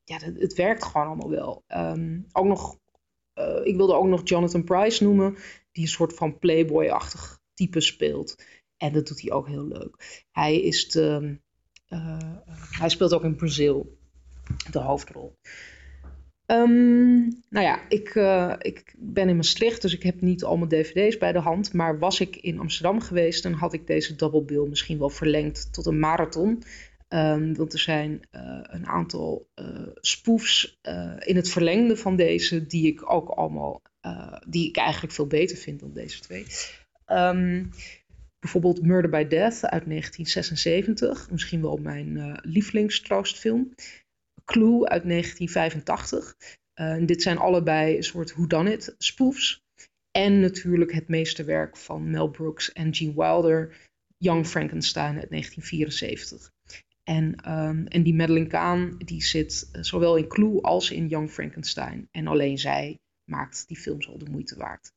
[0.05, 1.65] ja, het, het, werkt gewoon allemaal wel.
[1.69, 2.79] Um, ook nog,
[3.39, 5.37] uh, ik wilde ook nog Jonathan Price noemen,
[5.73, 8.37] die een soort van playboy-achtig type speelt.
[8.77, 10.25] En dat doet hij ook heel leuk.
[10.31, 11.39] Hij, is de,
[11.89, 12.33] uh,
[12.71, 13.99] hij speelt ook in Brazil
[14.71, 15.37] de hoofdrol.
[16.53, 21.19] Um, nou ja, ik, uh, ik ben in Maastricht, dus ik heb niet al dvd's
[21.19, 21.73] bij de hand.
[21.73, 25.73] Maar was ik in Amsterdam geweest, dan had ik deze double bill misschien wel verlengd
[25.73, 26.63] tot een marathon.
[27.09, 30.81] Um, want er zijn uh, een aantal uh, spoofs
[31.19, 33.83] in het verlengde van deze, die ik ook allemaal,
[34.49, 36.47] die ik eigenlijk veel beter vind dan deze twee.
[37.07, 37.71] Um,
[38.41, 43.75] bijvoorbeeld Murder by Death uit 1976, misschien wel mijn lievelingstroostfilm.
[44.45, 46.37] Clue uit 1985.
[46.81, 49.63] Uh, dit zijn allebei een soort whodunit spoofs.
[50.11, 53.77] En natuurlijk het meesterwerk van Mel Brooks en Gene Wilder,
[54.19, 56.51] Young Frankenstein uit 1974.
[57.05, 61.31] En, ehm, en die Madeleine Kahn die zit eh, zowel in Clue als in Young
[61.31, 62.09] Frankenstein.
[62.11, 62.99] En alleen zij
[63.31, 64.93] maakt die films al de moeite waard.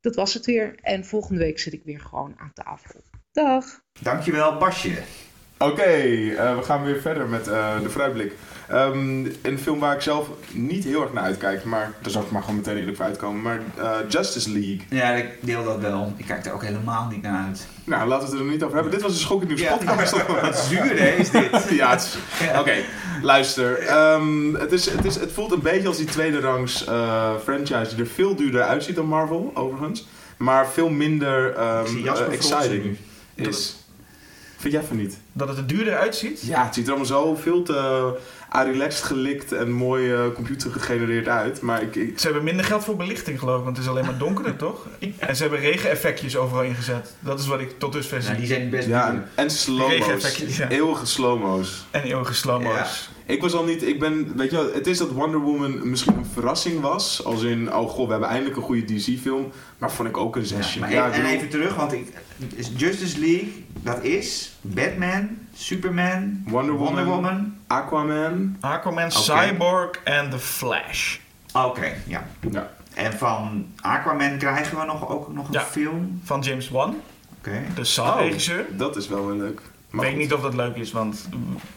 [0.00, 0.74] Dat was het weer.
[0.74, 3.00] En volgende week zit ik weer gewoon aan tafel.
[3.32, 3.82] Dag!
[4.02, 5.02] Dankjewel, Basje.
[5.58, 8.32] Oké, eh, we gaan weer verder met uh, de vooruitblik.
[8.72, 12.30] Um, een film waar ik zelf niet heel erg naar uitkijk, maar daar zal ik
[12.30, 13.42] maar gewoon meteen eerlijk voor uitkomen.
[13.42, 14.80] Maar uh, Justice League.
[14.88, 16.12] Ja, ik deel dat wel.
[16.16, 17.66] Ik kijk er ook helemaal niet naar uit.
[17.84, 18.92] Nou, laten we het er niet over hebben.
[18.92, 20.16] Dit was een schokkend nieuws podcast.
[20.16, 21.68] Ja, wat zuur hè, is dit.
[21.80, 21.98] ja,
[22.48, 22.84] Oké, okay,
[23.22, 23.96] luister.
[24.12, 26.84] Um, het, is, het, is, het voelt een beetje als die tweede rangs
[27.42, 30.06] franchise die er veel duurder uitziet dan Marvel, overigens.
[30.36, 32.96] Maar veel minder um, exciting
[33.34, 33.77] is.
[34.58, 35.18] Vind jij van niet?
[35.32, 36.42] Dat het er duurder uitziet?
[36.42, 38.18] Ja, het ziet er allemaal zo veel te
[38.50, 41.60] relaxed gelikt en mooi uh, computer gegenereerd uit.
[41.60, 44.04] Maar ik, ik, Ze hebben minder geld voor belichting geloof ik, want het is alleen
[44.04, 44.86] maar donkerder toch?
[45.18, 47.14] En ze hebben regeneffectjes overal ingezet.
[47.20, 48.30] Dat is wat ik tot dusver zie.
[48.32, 50.36] Ja, die zijn best Ja, en, en slow-mo's.
[50.56, 50.68] Ja.
[50.68, 51.86] Eeuwige slow-mo's.
[51.90, 52.74] En eeuwige slow-mo's.
[52.74, 53.16] Ja.
[53.28, 56.16] Ik was al niet, ik ben, weet je wel, het is dat Wonder Woman misschien
[56.16, 57.24] een verrassing was.
[57.24, 59.52] Als in, oh god, we hebben eindelijk een goede DC-film.
[59.78, 60.78] Maar vond ik ook een zesje.
[60.78, 62.12] Ja, maar en even terug, want ik,
[62.76, 68.56] Justice League, dat is Batman, Superman, Wonder Woman, Wonder Woman Aquaman.
[68.60, 69.48] Aquaman, okay.
[69.48, 71.16] Cyborg en The Flash.
[71.52, 72.26] Oké, okay, ja.
[72.50, 72.70] ja.
[72.94, 76.20] En van Aquaman krijgen we nog, ook nog een ja, film?
[76.24, 76.88] Van James Wan.
[77.38, 77.48] Oké.
[77.48, 77.64] Okay.
[77.74, 78.66] De Saw-regisseur.
[78.72, 79.60] Oh, dat is wel heel leuk.
[79.92, 81.28] Ik weet niet of dat leuk is, want...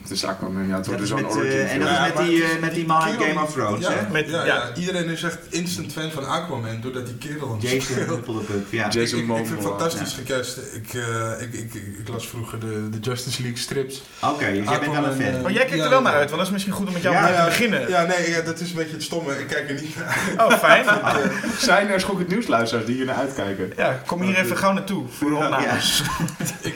[0.02, 0.76] Het is Aquaman, ja.
[0.76, 2.86] Het wordt dus zo'n origin uh, En dat ja, is met die, uh, met die
[2.86, 4.12] man in Game of Thrones, ja, hè?
[4.12, 7.96] Met, ja, ja, iedereen is echt instant fan van Aquaman, doordat die kerel een Jason
[7.96, 8.90] Hupplepup, ja.
[8.90, 10.58] Jason ik, ik, ik vind het fantastisch gecast.
[10.58, 14.02] Ik, uh, ik, ik, ik, las vroeger de, de Justice League strips.
[14.22, 15.42] Oké, okay, dus jij bent wel een fan.
[15.42, 17.16] Maar jij kijkt er wel naar uit, want dat is misschien goed om met jou
[17.16, 17.90] te beginnen.
[17.90, 19.40] Ja, nee, ja, dat is een beetje het stomme.
[19.40, 20.86] Ik kijk er niet naar Oh, fijn.
[21.58, 23.74] Zijn er schokkend nieuwsluisteraars die hier naar uitkijken?
[23.78, 26.04] Ja, kom hier even gauw naartoe voor de opnames.
[26.62, 26.76] ik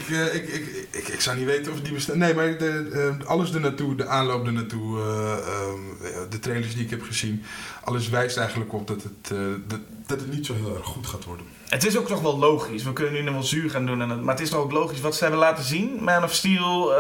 [1.26, 2.18] zou niet weten of die bestaan.
[2.18, 2.89] Nee, maar de,
[3.19, 5.38] uh, alles de aanloop er naartoe, uh,
[5.69, 5.97] um,
[6.30, 7.43] de trailers die ik heb gezien,
[7.84, 9.27] alles wijst eigenlijk op dat het,
[9.68, 11.45] dat, dat het niet zo heel erg goed gaat worden.
[11.65, 12.83] Het is ook toch wel logisch.
[12.83, 14.01] We kunnen nu nog wel zuur gaan doen.
[14.01, 15.97] En het, maar het is toch ook logisch wat ze hebben laten zien.
[16.01, 16.93] Man of Steel,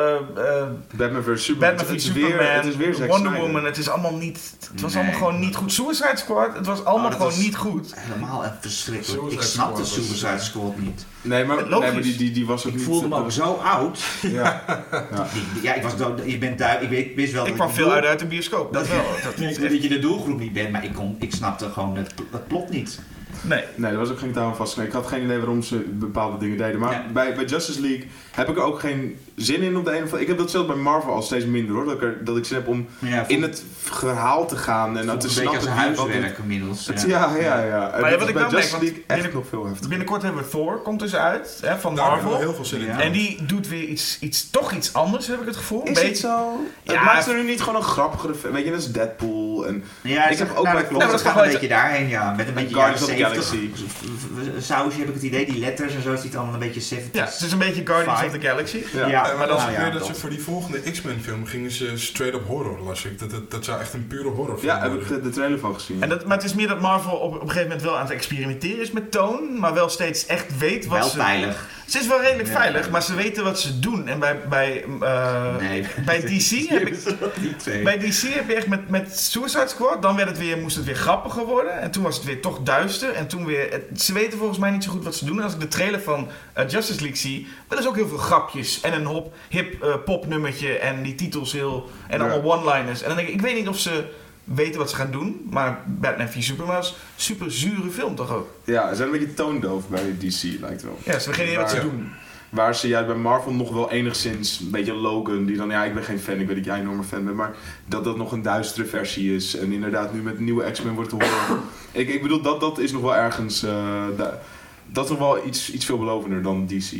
[0.95, 1.75] Batman vs Superman.
[1.75, 3.39] Batman vs Superman, weer, het is weer Wonder Snyder.
[3.41, 3.65] Woman.
[3.65, 4.55] Het is allemaal niet.
[4.71, 5.03] Het was Nee.
[5.03, 5.71] allemaal gewoon niet goed.
[5.73, 7.93] Suicide Squad, het was allemaal Oh, dat gewoon was- niet goed.
[7.95, 9.19] Helemaal echt verschrikkelijk.
[9.21, 11.05] Suicide ik snapte was- Suicide Squad niet.
[11.21, 11.79] Nee, maar, Logisch.
[11.79, 12.85] nee, maar die, die, die was ook Ik niet...
[12.85, 13.99] voelde me ook zo oud.
[14.21, 14.63] Ja.
[15.61, 16.21] Ja, ik was dood.
[16.25, 16.91] Je bent duidelijk.
[16.91, 18.73] Ik weet, wist wel Ik dat kwam veel uit uit de bioscoop.
[18.73, 19.03] Dat wel.
[19.23, 21.97] Dat ik weet dat je de doelgroep niet bent, maar ik, kon, ik snapte gewoon
[21.97, 22.99] het, het plot niet.
[23.47, 23.63] Nee.
[23.75, 24.77] Nee, er was ook geen touw aan vast.
[24.77, 26.79] Nee, ik had geen idee waarom ze bepaalde dingen deden.
[26.79, 29.97] Maar bij, bij Justice League heb ik er ook geen zin in op de een
[29.97, 31.85] of andere Ik heb dat zelfs bij Marvel al steeds minder hoor.
[31.85, 34.97] Dat ik, er, dat ik zin heb om Maar ja, in het verhaal te gaan
[34.97, 36.87] en dan te een beetje als snappen een huiswerk inmiddels.
[36.87, 37.07] Het- Ja.
[37.07, 37.91] Ja, ja, ja.
[37.91, 39.89] En ja, dat wat ik wel merk, want echt nog veel heftiger.
[39.89, 41.57] Binnenkort hebben we Thor, komt dus uit.
[41.61, 42.37] Hè, van Daar Marvel.
[42.37, 42.89] heel veel zin in.
[42.89, 45.81] En die doet weer iets, iets, toch iets anders, heb ik het gevoel.
[45.83, 46.59] Is het beetje- zo?
[46.83, 48.33] Het maakt er nu niet gewoon een grappigere...
[48.51, 49.83] Weet je, dat is Deadpool en...
[50.01, 50.99] Ja, Ik heb ook nou, bij dat.
[51.01, 52.33] Dat Ja, gaat maar een dat beetje daarheen, ja.
[52.37, 54.63] Met een beetje Guardians of the 70.
[54.63, 57.11] Sausje heb ik het idee, die letters en zo, ziet allemaal een beetje 70s.
[57.11, 58.83] Ja, het is een beetje Guardians of the Galaxy.
[58.93, 59.24] Ja.
[59.25, 61.45] Ja, Eh, maar dat nou is ja, weer dat ze voor die volgende X-Men film
[61.45, 63.19] gingen ze straight up horror, las ik.
[63.19, 66.01] Dat, dat, dat zou echt een pure horrorfilm Ja, heb ik de trailer van gezien.
[66.03, 68.03] En dat, maar het is meer dat Marvel op, op een gegeven moment wel aan
[68.05, 71.17] het experimenteren is met toon, maar wel steeds echt weet wat Wel ze...
[71.17, 71.67] veilig.
[71.85, 72.53] Ze is wel redelijk Ja.
[72.55, 74.07] veilig, maar ze weten wat ze doen.
[74.07, 75.85] En bij, bij, eh, Nee.
[76.05, 77.83] bij DC heb ik...
[77.83, 80.85] Bij DC heb je echt met, met Suicide Squad, dan werd het weer, moest het
[80.85, 81.81] weer grappiger worden.
[81.81, 83.11] En toen was het weer toch duister.
[83.13, 85.37] En toen weer, het- ze weten volgens mij niet zo goed wat ze doen.
[85.37, 88.17] En als ik de trailer van eh, Justice League zie, dan is ook heel veel
[88.17, 88.81] grapjes.
[88.81, 93.01] En een hop, hip eh, popnummertje en die titels heel, en allemaal one-liners.
[93.01, 94.03] En dan denk ik, ik weet niet of ze
[94.45, 95.47] weten wat ze gaan doen.
[95.49, 98.49] Maar Batman v Superman was een super zure film toch ook?
[98.63, 100.99] Ja, ze zijn een beetje toondoof bij DC, lijkt wel.
[101.03, 102.09] Ja, ze idee wat ze doen.
[102.49, 105.93] Waar ze juist bij Marvel nog wel enigszins, een beetje Logan, die dan, ja, ik
[105.93, 107.55] ben geen fan, ik weet dat jij een enorme fan bent, maar
[107.85, 109.55] dat dat nog een duistere versie is.
[109.55, 111.61] En inderdaad, nu met nieuwe X-Men wordt te horen.
[111.91, 114.39] ik, ik bedoel, dat, dat is nog wel ergens, eh, da-
[114.85, 116.91] dat is nog wel iets, iets veelbelovender dan DC.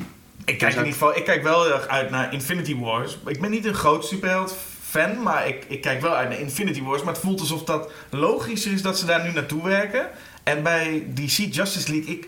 [0.45, 3.17] Ik kijk, in ieder geval, ik kijk wel heel erg uit naar Infinity Wars.
[3.26, 4.55] Ik ben niet een groot superheld
[4.89, 7.03] fan, maar ik, ik kijk wel uit naar Infinity Wars.
[7.03, 10.07] Maar het voelt alsof dat logischer is dat ze daar nu naartoe werken.
[10.43, 12.27] En bij DC Justice League, ik,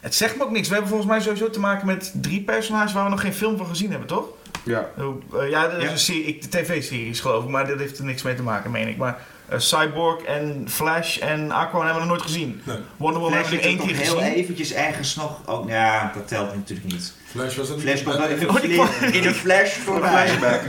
[0.00, 0.66] het zegt me ook niks.
[0.68, 3.56] We hebben volgens mij sowieso te maken met drie personages waar we nog geen film
[3.56, 4.24] van gezien hebben, toch?
[4.64, 5.90] Ja, eh, ja, dat is Ja.
[5.90, 8.96] een serie, tv-series geloof ik, maar dat heeft er niks mee te maken, meen ik.
[8.96, 9.18] Maar
[9.52, 12.60] Uh, Cyborg en Flash en Aquaman hebben we nog nooit gezien.
[12.64, 12.76] Nee.
[12.96, 14.18] Wonder Woman hebben we één keer gezien.
[14.18, 15.40] heel eventjes ergens nog...
[15.48, 17.12] Oh, ja, dat telt natuurlijk niet.
[17.36, 20.62] Flash was het Flash komt wel in, oh, in een flash voor een flashback.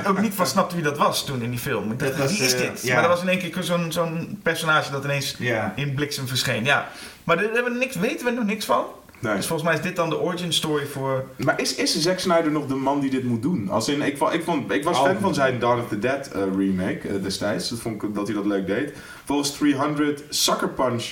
[0.00, 1.92] ik ook niet van snapte wie dat was toen in die film.
[1.92, 2.92] Ik dacht, dat wie is dit?
[2.92, 5.36] Maar dat was in één keer zo'n zo'n personage dat ineens
[5.74, 6.64] in bliksem verscheen.
[6.64, 6.88] Ja.
[7.24, 8.84] Maar daar hebben we niks, weten we nog niks van.
[9.20, 9.36] Nee.
[9.36, 11.24] Dus volgens mij is dit dan de origin story voor...
[11.36, 13.68] Maar is, is Zack Snyder nog de man die dit moet doen?
[13.68, 16.42] Als in, ik, ik, vond, ik was fan van zijn Dawn of the Dead uh,
[16.56, 17.68] remake uh, destijds.
[17.68, 18.92] Dat vond ik dat hij dat leuk deed.
[19.24, 21.04] Volgens 300 Sucker Punch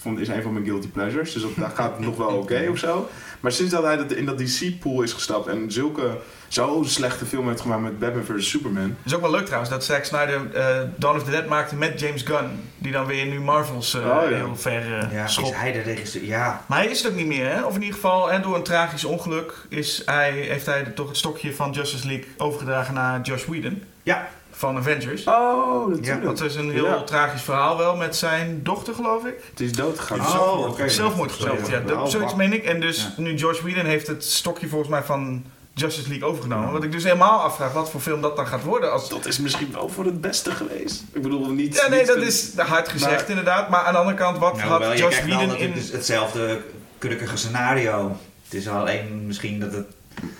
[0.00, 1.32] vond, is een van mijn guilty pleasures.
[1.32, 3.08] Dus dat, gaat het nog wel oké of zo.
[3.44, 6.18] Maar sinds dat hij in dat DC-pool is gestapt en zulke
[6.48, 8.48] zo'n slechte film heeft gemaakt met Batman vs.
[8.48, 8.82] Superman.
[8.82, 11.74] Het is ook wel leuk trouwens dat Zack Snyder uh, Dawn of the Dead maakte
[11.74, 12.70] met James Gunn.
[12.78, 14.36] Die dan weer nu Marvels uh, oh, ja.
[14.36, 16.24] heel ver uh, ja, Is hij de regisseur?
[16.24, 16.64] Ja.
[16.66, 17.64] Maar hij is het ook niet meer hè?
[17.64, 21.16] Of in ieder geval, en door een tragisch ongeluk is hij, heeft hij toch het
[21.16, 23.82] stokje van Justice League overgedragen naar Josh Whedon.
[24.02, 24.28] Ja.
[24.64, 25.24] Van Avengers.
[25.24, 26.06] Oh, natuurlijk.
[26.06, 29.34] Ja, dat is een heel tragisch verhaal wel met zijn dochter, geloof ik.
[29.50, 30.20] Het is doodgegaan.
[30.20, 30.88] Oh, zelfmoord, okay.
[30.88, 31.68] zelfmoord gepleegd.
[31.68, 32.64] Ja, dat, zoiets meen ik.
[32.64, 36.72] En dus nu Josh Whedon heeft het stokje volgens mij van Justice League overgenomen.
[36.72, 38.92] Wat ik dus helemaal afvraag wat voor film dat dan gaat worden.
[38.92, 39.08] Als...
[39.08, 41.02] Dat is misschien wel voor het beste geweest.
[41.12, 41.74] Ik bedoel niet.
[41.74, 43.68] Ja, nee, dat is hard gezegd inderdaad.
[43.68, 45.72] Maar aan de andere kant, wat nou, had Josh Whedon in.
[45.72, 46.60] Het is hetzelfde
[46.98, 48.16] krukkige scenario.
[48.44, 49.86] Het is alleen misschien dat het.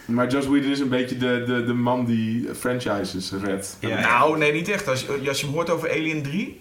[0.05, 3.77] Maar Josh Whedon is een beetje de, de, de man die franchises redt.
[3.81, 4.89] Ja, nou, nee, niet echt.
[4.89, 6.61] Als je, als je hoort over Alien 3,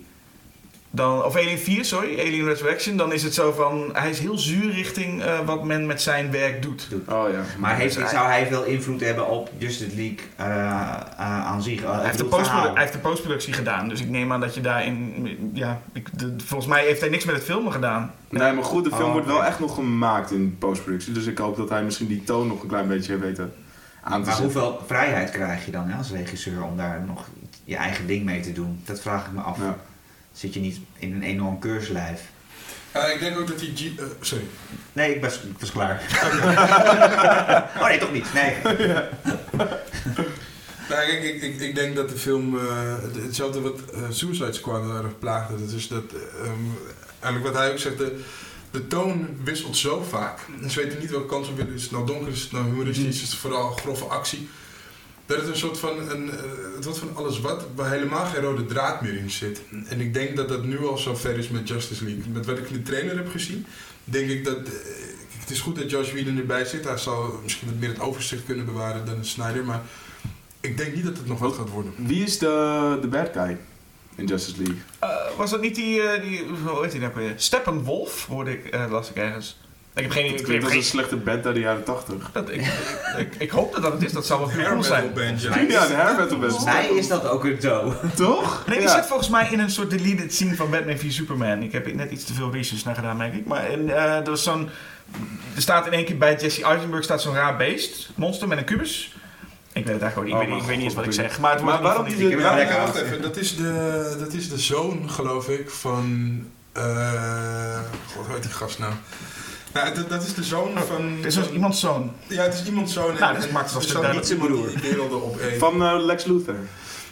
[0.95, 4.38] dan, of Alien 4, sorry, Alien Resurrection, dan is het zo van, hij is heel
[4.38, 6.88] zuur richting uh, wat men met zijn werk doet.
[7.10, 7.41] Oh ja.
[7.57, 11.82] Maar heeft, dus zou hij veel invloed hebben op Justice League uh, uh, aan zich?
[11.82, 15.52] hij, heeft de hij heeft de postproductie gedaan, dus ik neem aan dat je daarin,
[15.53, 18.14] ja, ik, de, volgens mij heeft hij niks met het filmen gedaan.
[18.30, 21.38] Nee, maar goed, de film oh, wordt wel echt nog gemaakt in postproductie, dus ik
[21.38, 23.48] hoop dat hij misschien die toon nog een klein beetje weet aan
[24.03, 24.44] te maar zetten.
[24.44, 27.26] hoeveel vrijheid krijg je dan als regisseur om daar nog
[27.64, 28.82] je eigen ding mee te doen?
[28.86, 29.57] Dat vraag ik me af.
[29.57, 29.78] Ja
[30.34, 32.22] zit je niet in een enorm keurslijf.
[33.14, 33.74] Ik denk ook dat die...
[33.76, 34.44] G uh, sorry.
[34.94, 36.02] Nee, ik was, ik was klaar.
[37.80, 38.34] oh nee, toch niet.
[38.34, 38.56] Nee.
[40.90, 42.62] nou, kijk, ik, ik, ik, denk dat de film uh,
[43.24, 45.60] hetzelfde wat uh, Suicide Squad erg plaagde.
[45.60, 46.04] Dat is dat,
[46.46, 46.78] um,
[47.20, 48.20] eigenlijk wat hij ook zegt, de,
[48.72, 50.40] de toon wisselt zo vaak.
[50.70, 51.74] Ze weten niet welke kant op willen.
[51.74, 54.50] Is het nou donker, is het nou humoristisch, is het vooral grove actie
[55.26, 56.38] dat het een soort van, een, eh,
[56.76, 59.62] het wordt van alles wat, waar helemaal geen rode draad meer in zit.
[59.88, 62.24] En ik denk dat dat nu al zo ver is met Justice League.
[62.32, 63.66] Met wat ik in de trailer heb gezien,
[64.04, 64.74] denk ik dat, eh,
[65.40, 66.84] het is goed dat Josh Whedon erbij zit.
[66.84, 69.82] Hij zal misschien wat meer het overzicht kunnen bewaren dan Snyder, maar
[70.60, 71.94] ik denk niet dat het nog wat gaat worden.
[71.98, 73.58] Wie is de, de bad guy?
[74.16, 74.82] in Justice League.
[75.04, 77.34] Uh, was dat niet die, uh, die hoe heet die nou weer?
[77.36, 79.60] Steppenwolf, hoorde ik, uh, las ik ergens.
[79.95, 80.56] Ik heb geen idee.
[80.56, 82.30] Ik dat is een slechte band uit de jaren 80.
[82.32, 82.65] Dat, ik,
[83.18, 84.11] ik, ik, hoop dat het is.
[84.11, 85.14] Dat zou wel heel cool zijn.
[85.14, 85.60] Band, ja.
[85.60, 86.65] ja, de hair metal band.
[86.65, 87.94] Mij is dat ook een zo.
[88.15, 88.64] Toch?
[88.68, 91.61] Nee, die zit volgens mij in een soort deleted scene van Batman v Superman.
[91.61, 93.45] Ik heb net iets te veel research naar gedaan, denk ik.
[93.45, 94.70] Maar en, uh, er, was zo'n,
[95.56, 98.10] er staat in één keer bij Jesse Eisenberg staat zo'n raar beest.
[98.15, 99.15] Monster met een kubus.
[99.74, 100.44] Ik weet het eigenlijk ook niet.
[100.44, 101.40] ik, weet, oh, ik weet niet eens wat ik zeg.
[101.40, 102.15] Maar, het maar waarom die...
[102.15, 103.22] die ja, lekker wacht even.
[103.22, 106.38] Dat is, de, dat is de zoon, geloof ik, van...
[106.78, 107.80] Uh,
[108.14, 108.94] God, hoe heet die gast nou?
[109.74, 111.12] Ja, dat, dat is de zoon oh, van...
[111.16, 112.12] Het is dus iemands zoon?
[112.28, 113.20] Ja, het is iemands zoon.
[113.20, 114.72] Nou, dat maakt het wel niet zijn broer.
[115.58, 116.56] Van uh, Lex Luthor.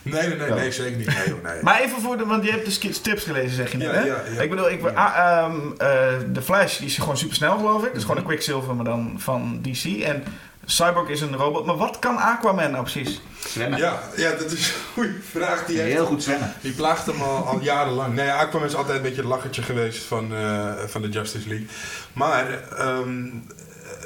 [0.04, 1.08] Nee, nee, nee, nee, zeker niet.
[1.08, 1.64] Nee, nee.
[1.64, 4.00] Maar even voor de, want je hebt de strips gelezen, zeg je nu, ja, hè?
[4.00, 4.42] Ja, ja.
[4.42, 7.88] Ik bedoel, ik, ah, um, uh, de Flash die is gewoon super snel, geloof ik.
[7.88, 9.84] Dat is gewoon een Quicksilver, maar dan van DC.
[10.02, 10.24] En
[10.66, 13.22] Cyborg is een robot, maar wat kan Aquaman nou precies?
[13.48, 13.80] Zwemmen.
[13.80, 15.66] Ja, ja dat is een goede vraag.
[15.66, 16.54] Die Heel goed zwemmen.
[16.62, 18.14] Die plaagt hem al, al jarenlang.
[18.14, 21.68] Nee, Aquaman is altijd een beetje het lachertje geweest van, uh, van de Justice League.
[22.14, 23.44] Maar, um,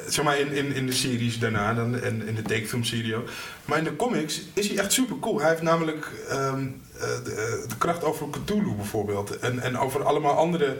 [0.08, 3.28] zeg maar in, in, in de series daarna dan, en in de tekenfilmserie ook.
[3.64, 5.40] Maar in de comics is hij echt super cool.
[5.40, 9.38] Hij heeft namelijk um, de, de, kracht over Cthulhu bijvoorbeeld.
[9.38, 10.76] En, en over allemaal andere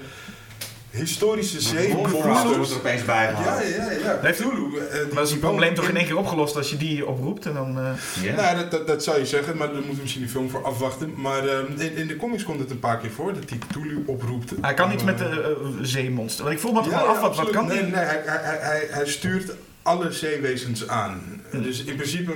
[0.97, 2.56] historische zeemonsters.
[2.56, 3.62] wordt er opeens bijgehaald.
[3.62, 4.18] Ja, ja, ja.
[4.20, 7.06] Heeft Cthulhu, uh, maar is het probleem toch in één keer opgelost als je die
[7.06, 7.47] oproept?
[7.47, 8.36] En dan, uh...
[8.36, 10.64] Nou, dat, dat, dat, zou je zeggen, maar daar moeten we misschien de film voor
[10.64, 11.12] afwachten.
[11.16, 14.02] Maar uh, in, in, de comics komt het een paar keer voor, dat hij Cthulhu
[14.06, 14.52] oproept.
[14.60, 16.44] Hij kan iets met de zeemonster.
[16.44, 18.86] Want ik voel me ja, gewoon af, wat, wat kan nee, Nee, hij, hij, hij,
[18.90, 19.52] hij stuurt
[19.82, 21.43] alle zeewezens aan.
[21.51, 22.32] Dus in principe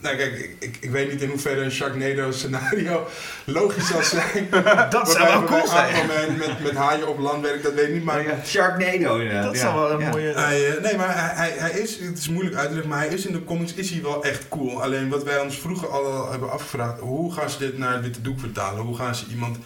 [0.00, 3.06] nou kijk, ik, ik, weet niet in hoeverre een Sharknado scenario
[3.44, 4.48] logisch zal zijn.
[4.90, 6.06] dat zou wel cool zijn.
[6.06, 8.04] Met, met, met haaien op land werkt, dat weet ik niet.
[8.04, 8.22] Maar...
[8.22, 9.44] Ja, Sharknado inderdaad.
[9.44, 10.32] Dat zou wel een mooie...
[10.34, 13.08] Hij, uh, nee, maar hij, hij, is, het is moeilijk uit te leggen, maar hij
[13.08, 14.82] is in de comics is hij wel echt cool.
[14.82, 18.22] Alleen wat wij ons vroeger al hebben afgevraagd, hoe gaan ze dit naar het witte
[18.22, 18.84] doek vertalen?
[18.84, 19.58] Hoe gaan ze iemand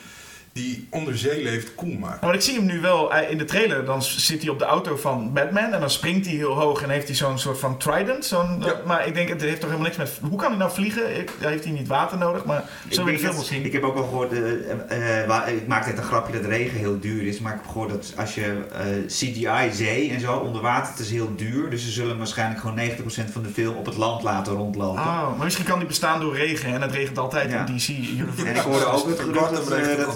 [0.52, 2.26] die onder zee leeft cool maken.
[2.26, 3.84] Maar ik zie hem nu wel in de trailer.
[3.84, 5.72] Dan zit hij op de auto van Batman.
[5.72, 6.82] En dan springt hij heel hoog.
[6.82, 8.24] En heeft hij zo'n soort van trident.
[8.24, 8.74] Zo'n, Ja.
[8.86, 10.30] Maar ik denk, het heeft toch helemaal niks met...
[10.30, 11.18] Hoe kan hij nou vliegen?
[11.18, 12.44] Ik, heeft hij niet water nodig?
[12.44, 12.56] Maar
[12.88, 13.64] in de denk film dat- wel zien?
[13.64, 16.78] Ik heb ook wel gehoord, eh, eh, waar- ik maak net een grapje dat regen
[16.78, 20.32] heel duur is, maar ik heb gehoord dat als je eh, CGI zee en zo
[20.36, 23.76] onder water, het is heel duur, dus ze zullen waarschijnlijk gewoon 90% van de film
[23.76, 25.00] op het land laten rondlopen.
[25.02, 26.74] Oh, maar misschien kan die bestaan door regen.
[26.74, 27.66] En het regent altijd Ja.
[27.66, 28.46] in DC Universe.
[28.46, 29.50] En ik hoorde ook het gerucht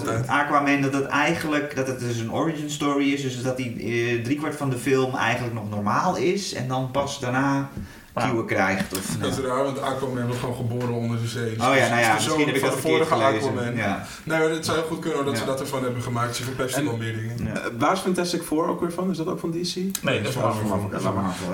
[0.05, 0.47] dat, Altijd.
[0.47, 4.23] Aquaman dat het eigenlijk dat het dus een origin story is, dus dat hij eh,
[4.23, 7.69] driekwart van de film eigenlijk nog normaal is en dan pas daarna.
[8.23, 8.93] Kieuwen krijgt.
[8.97, 11.43] Of, Dat is raar, want Aquaman wordt gewoon geboren onder de zee.
[11.55, 13.49] Dus Oh ja, het nou ja, misschien heb ik van dat de verkeerd vorige gelezen.
[13.49, 13.75] Aquaman.
[13.75, 14.05] Ja.
[14.23, 16.35] Nee, maar het zou heel goed kunnen dat ze dat ervan hebben gemaakt.
[16.35, 17.37] Ze verpesten En- wel meer dingen.
[17.45, 17.53] Ja.
[17.59, 19.09] Eh, waar is Fantastic Four ook weer van?
[19.11, 19.75] Is dat ook van DC?
[19.75, 20.67] Nee, dat is Marvel.
[20.67, 20.89] Marvel.
[20.91, 20.99] Het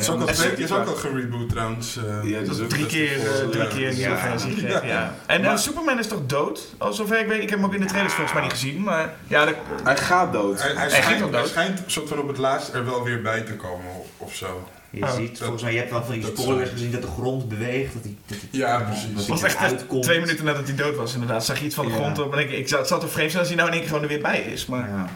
[0.02, 1.98] is ook al het is ook al gereboot trouwens.
[1.98, 2.30] eh.
[2.30, 4.18] Ja, dat is ook Drie keer, eh, drie keer een nieuwe Ja.
[4.18, 5.14] versie ja.
[5.26, 6.68] En eh, Superman is toch dood?
[6.78, 7.42] Al zover ik weet.
[7.42, 8.84] Ik heb hem ook in de trailers volgens mij niet gezien.
[8.84, 9.48] Maar ja,
[9.84, 10.62] Hij gaat dood.
[10.62, 13.86] Hij, schijnt, van op het laatst er wel weer bij te komen
[14.18, 14.68] of zo.
[14.92, 15.16] Je Oh.
[15.16, 17.94] ziet, volgens mij, je hebt wel van die Dat- spoilers gezien dat de grond beweegt.
[17.94, 19.08] Dat die, dat die, Ja, dat precies.
[19.16, 20.04] het was echt uitkomt.
[20.04, 21.46] twee minuten nadat hij dood was inderdaad.
[21.46, 21.98] Zag je iets van de Ja.
[21.98, 22.34] grond op.
[22.34, 24.04] En ik, ik het zou toch vreemd zijn als hij nou in één keer gewoon
[24.10, 24.66] er weer bij is.
[24.66, 25.10] Maar Ja.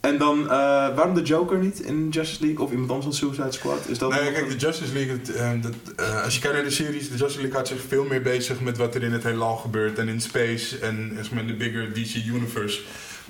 [0.00, 0.48] En dan, eh,
[0.94, 3.88] waarom de Joker niet in Justice League of iemand anders van Suicide Squad?
[3.88, 6.64] Is dat Nee, kijk, de Justice League, het, eh, dat, eh, als je kijkt naar
[6.64, 9.22] de series, de Justice League houdt zich veel meer bezig met wat er in het
[9.22, 12.80] heelal gebeurt en in space en zeg maar, in de bigger DC universe.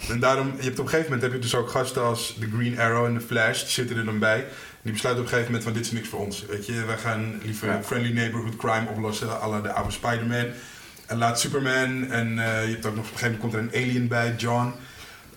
[0.09, 2.49] En daarom, je hebt op een gegeven moment heb je dus ook gasten als de
[2.57, 4.45] Green Arrow en de Flash, die zitten er dan bij.
[4.87, 6.45] Die besluiten op een gegeven moment van dit is niks voor ons.
[6.49, 7.83] Weet je, wij gaan liever Ja.
[7.83, 10.47] friendly neighborhood crime oplossen, à la de oude Spider-Man.
[11.07, 13.61] En laat Superman en eh, je hebt ook nog op een gegeven moment komt er
[13.61, 14.73] een alien bij, John.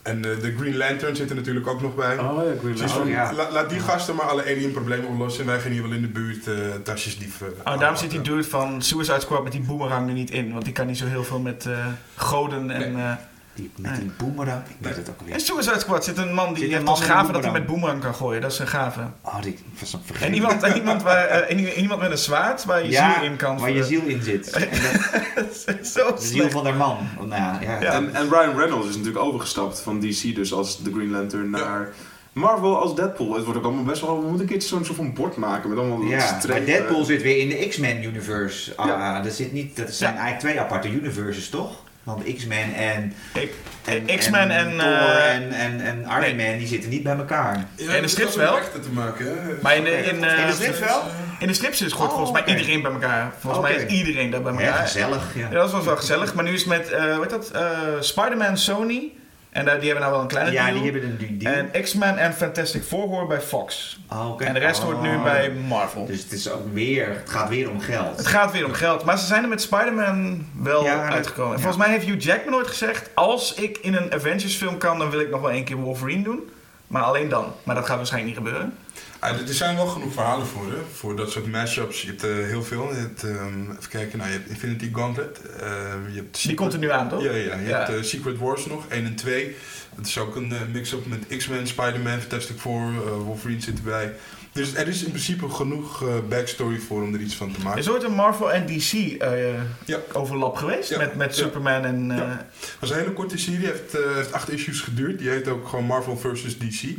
[0.01, 2.17] En eh, de Green Lantern zit er natuurlijk ook nog bij.
[2.17, 3.07] Oh ja, Green Oh, Lantern.
[3.07, 3.33] ja.
[3.33, 5.41] la- laat die gasten maar alle alien problemen oplossen.
[5.43, 6.53] En wij gaan hier wel in de buurt eh
[6.83, 7.53] tasjes dieven.
[7.63, 10.51] oh, daarom zit die dude van Suicide Squad met die boomerang er niet in.
[10.51, 11.85] Want die kan niet zo heel veel met eh,
[12.15, 12.95] goden en...
[12.95, 13.13] eh,
[13.59, 15.39] Die, met die boomerang, ik weet het ook in alweer.
[15.39, 17.51] Suicide Squad zit een man die Zit een heeft man als een gave dat hij
[17.51, 18.41] met boomerang kan gooien.
[18.41, 18.99] Dat is een gave.
[19.21, 20.27] Oh, die was nog vergeten.
[20.27, 23.23] En iemand, en iemand, waar, eh, en iemand met een zwaard waar je ja, ziel
[23.29, 23.57] in kan.
[23.59, 24.49] waar je ziel in zit.
[24.55, 26.97] En dat- Zo de ziel van der man.
[27.17, 27.81] Nou ja, ja.
[27.81, 27.91] Ja.
[27.91, 31.89] En, en Ryan Reynolds is natuurlijk overgestapt van DC dus als de Green Lantern naar
[32.33, 33.33] Marvel als Deadpool.
[33.35, 34.15] Het wordt ook allemaal best wel...
[34.15, 36.49] We moeten een keertje zo'n soort van bord maken met allemaal Ja, strepen.
[36.49, 38.75] maar Deadpool zit weer in de X-Men universe.
[38.75, 39.21] Ah, Ja.
[39.21, 40.19] dat, zit niet, dat zijn Ja.
[40.19, 41.71] eigenlijk twee aparte universes, toch?
[42.03, 43.53] Want X-Men en, Ik-
[43.85, 44.69] en, X-Men en...
[44.69, 47.65] Thor eh, en, en, en Iron Man die zitten niet bij elkaar.
[47.75, 48.57] Ja, in de strips wel.
[48.81, 49.53] te maken, hè?
[49.61, 51.01] Maar in de, in, eh, In de strips wel?
[51.39, 53.31] in de strips is gooit Oh, volgens mij iedereen bij elkaar.
[53.39, 54.81] Volgens mij is iedereen daar bij Ja, elkaar.
[54.81, 55.23] gezellig.
[55.35, 55.47] Ja.
[55.51, 56.33] Ja, dat was wel gezellig.
[56.33, 57.61] Maar nu is het met, eh hoe heet dat, eh,
[57.99, 59.11] Spider-Man Sony.
[59.49, 60.81] En die hebben nou wel een kleine Ja, deal.
[60.81, 61.53] die hebben een die deal.
[61.71, 63.99] En X-Men en Fantastic Four horen bij Fox.
[64.11, 64.43] Oh, oké.
[64.43, 65.23] En de rest hoort nu Oh.
[65.23, 66.05] bij Marvel.
[66.05, 68.17] Dus het, is ook weer, het gaat weer om geld.
[68.17, 69.03] Het gaat weer om geld.
[69.05, 71.51] Maar ze zijn er met Spider-Man wel Ja, uitgekomen.
[71.51, 71.63] En ja.
[71.63, 73.09] volgens mij heeft Hugh Jackman ooit gezegd...
[73.13, 76.23] als ik in een Avengers film kan, dan wil ik nog wel één keer Wolverine
[76.23, 76.49] doen.
[76.87, 77.53] Maar alleen dan.
[77.63, 78.77] Maar dat gaat waarschijnlijk niet gebeuren.
[79.19, 80.77] Ah, er zijn wel genoeg verhalen voor, hè?
[80.93, 82.01] voor dat soort mashups.
[82.01, 82.89] Je hebt eh, heel veel.
[82.89, 85.41] Je hebt, ehm, even kijken, nou, je hebt Infinity Gauntlet.
[85.59, 87.23] Ehm, je hebt Die Secret- komt er nu aan, toch?
[87.23, 87.77] Ja, ja, je Ja.
[87.77, 89.55] hebt eh, Secret Wars nog, 1 en 2.
[89.95, 94.13] Dat is ook een eh, mix-up met X-Men, Spider-Man, Fantastic Four, eh, Wolverine zit erbij.
[94.59, 97.79] Dus er is in principe genoeg eh, backstory voor om er iets van te maken.
[97.79, 99.53] Is er ooit een Marvel en DC eh,
[99.85, 99.97] Ja.
[100.13, 100.89] overlap geweest?
[100.89, 100.97] Ja.
[100.97, 101.43] Met, met Ja.
[101.43, 102.11] Superman en...
[102.11, 102.17] eh.
[102.19, 105.19] Het was een hele korte serie, heeft, eh, heeft acht issues geduurd.
[105.19, 106.57] Die heet ook gewoon Marvel vs.
[106.57, 106.81] DC.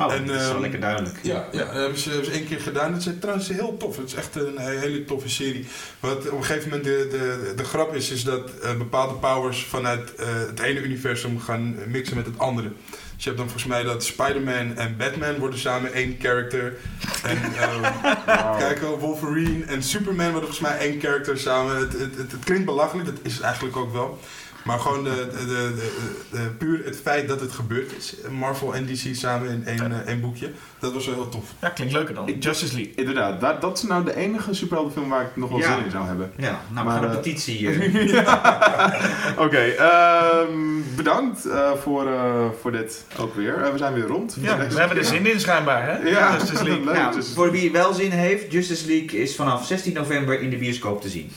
[0.00, 1.18] Oh, En, dat is wel ehm, lekker duidelijk.
[1.22, 2.92] Ja, ja dat hebben ze, hebben ze één keer gedaan.
[2.92, 3.96] Het is trouwens heel tof.
[3.96, 5.66] Het is echt een hele toffe serie.
[6.00, 9.64] Wat op een gegeven moment de, de, de grap is, is dat eh, bepaalde powers
[9.64, 12.72] vanuit eh, het ene universum gaan mixen met het andere.
[13.16, 16.76] Dus je hebt dan volgens mij dat Spider-Man en Batman worden samen één character.
[17.22, 17.82] En ehm,
[18.58, 21.76] kijk, oh, Wolverine en Superman worden volgens mij één character samen.
[21.76, 24.20] Het, het, het, het klinkt belachelijk, dat is het eigenlijk ook wel.
[24.66, 25.92] Maar gewoon de, de, de, de-
[26.30, 28.14] de- puur het feit dat het gebeurd is.
[28.30, 30.50] Marvel en DC samen in één, eh, één boekje.
[30.78, 31.44] Dat was wel heel tof.
[31.60, 32.34] ja, klinkt leuker dan.
[32.38, 32.92] Justice League.
[32.96, 35.74] Inderdaad, dat, dat is nou de enige superheldenfilm waar ik nog wel Ja.
[35.76, 36.32] zin in zou hebben.
[36.36, 37.74] Ja, nou, Maar, we gaan een eh, petitie hier.
[39.44, 40.58] Oké, ehm,
[40.96, 43.62] bedankt eh, voor, eh, voor dit ook weer.
[43.62, 44.36] Eh, we zijn weer rond.
[44.40, 46.08] Ja, we hebben er zin in schijnbaar, hè?
[46.08, 46.84] Ja, Justice League.
[46.84, 46.94] leuk.
[46.94, 50.56] Nou, Dus- voor wie wel zin heeft, Justice League is vanaf 16 november in de
[50.56, 51.30] bioscoop te zien.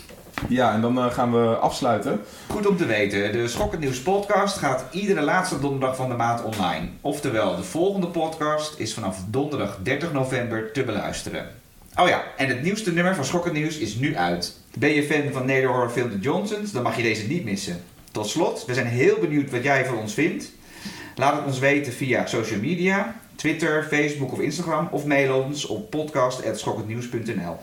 [0.48, 2.22] Ja, en dan eh, gaan we afsluiten.
[2.48, 6.44] Goed om te weten, de Schokkend Nieuws podcast gaat iedere laatste donderdag van de maand
[6.44, 6.88] online.
[7.02, 11.48] Oftewel, de volgende podcast is vanaf donderdag 30 november te beluisteren.
[11.96, 14.58] Oh ja, en het nieuwste nummer van Schokkend Nieuws is nu uit.
[14.78, 17.82] Ben je fan van nederhorrorfilm The Johnsons, dan mag je deze niet missen.
[18.12, 20.52] Tot slot, we zijn heel benieuwd wat jij van ons vindt.
[21.16, 24.88] Laat het ons weten via social media, Twitter, Facebook of Instagram.
[24.92, 27.58] Of mail ons op podcast.schokkendnieuws.nl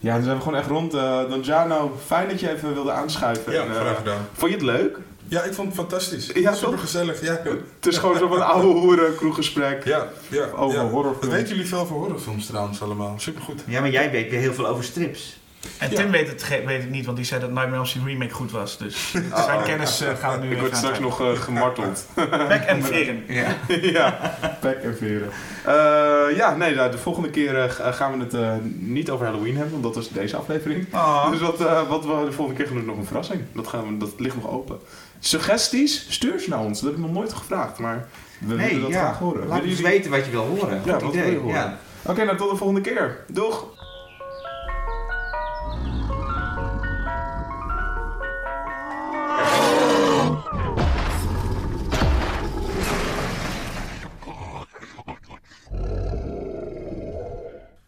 [0.00, 0.94] Ja, dan zijn we gewoon echt rond.
[0.94, 3.52] Eh Donjano, fijn dat je even wilde aanschuiven.
[3.52, 4.26] Ja, En, eh, graag gedaan.
[4.32, 4.98] Vond je het leuk?
[5.28, 6.30] Ja, ik vond het fantastisch.
[6.34, 7.22] Ja, Super gezellig.
[7.22, 7.40] Ja,
[7.74, 9.84] Het is gewoon zo'n oude hoeren kroeggesprek.
[9.84, 10.46] ja, ja.
[10.56, 10.88] Over ja.
[10.88, 11.34] horrorfilms.
[11.34, 13.14] Weten jullie veel over horrorfilms trouwens allemaal?
[13.18, 13.62] Supergoed.
[13.66, 15.37] Ja, maar jij weet weer heel veel over strips.
[15.78, 15.96] En Ja.
[15.96, 18.30] Tim weet het, weet het niet, want die zei dat Nightmare on Elm Street remake
[18.34, 18.78] goed was.
[18.78, 19.44] Dus Oh.
[19.44, 22.06] zijn kennis eh, gaan we nu Ik word straks nog eh, gemarteld.
[22.48, 23.24] Bek en veren.
[23.28, 23.56] Ja.
[23.98, 25.28] ja, pek en veren.
[25.66, 29.80] Eh, ja, nee, nou, de volgende keer ga- gaan we het niet over Halloween hebben,
[29.80, 30.86] want dat is deze aflevering.
[30.94, 31.30] Oh.
[31.30, 31.58] Dus wat,
[31.88, 33.40] wat we de volgende keer gaan doen, is nog een verrassing.
[33.54, 34.78] Dat, gaan we, dat ligt nog open.
[35.18, 36.06] Suggesties?
[36.08, 36.80] Stuur ze naar ons.
[36.80, 38.08] Dat heb ik nog nooit gevraagd, maar
[38.38, 38.98] we Nee, willen dat ja.
[38.98, 39.38] graag horen.
[39.46, 40.80] Laat Willen ons jullie- weten wat je wil horen.
[40.84, 41.22] Ja, Goed wat idee.
[41.22, 41.54] wil je horen?
[41.54, 41.78] Ja.
[42.02, 43.24] Oké, nou tot de volgende keer.
[43.28, 43.66] Doeg!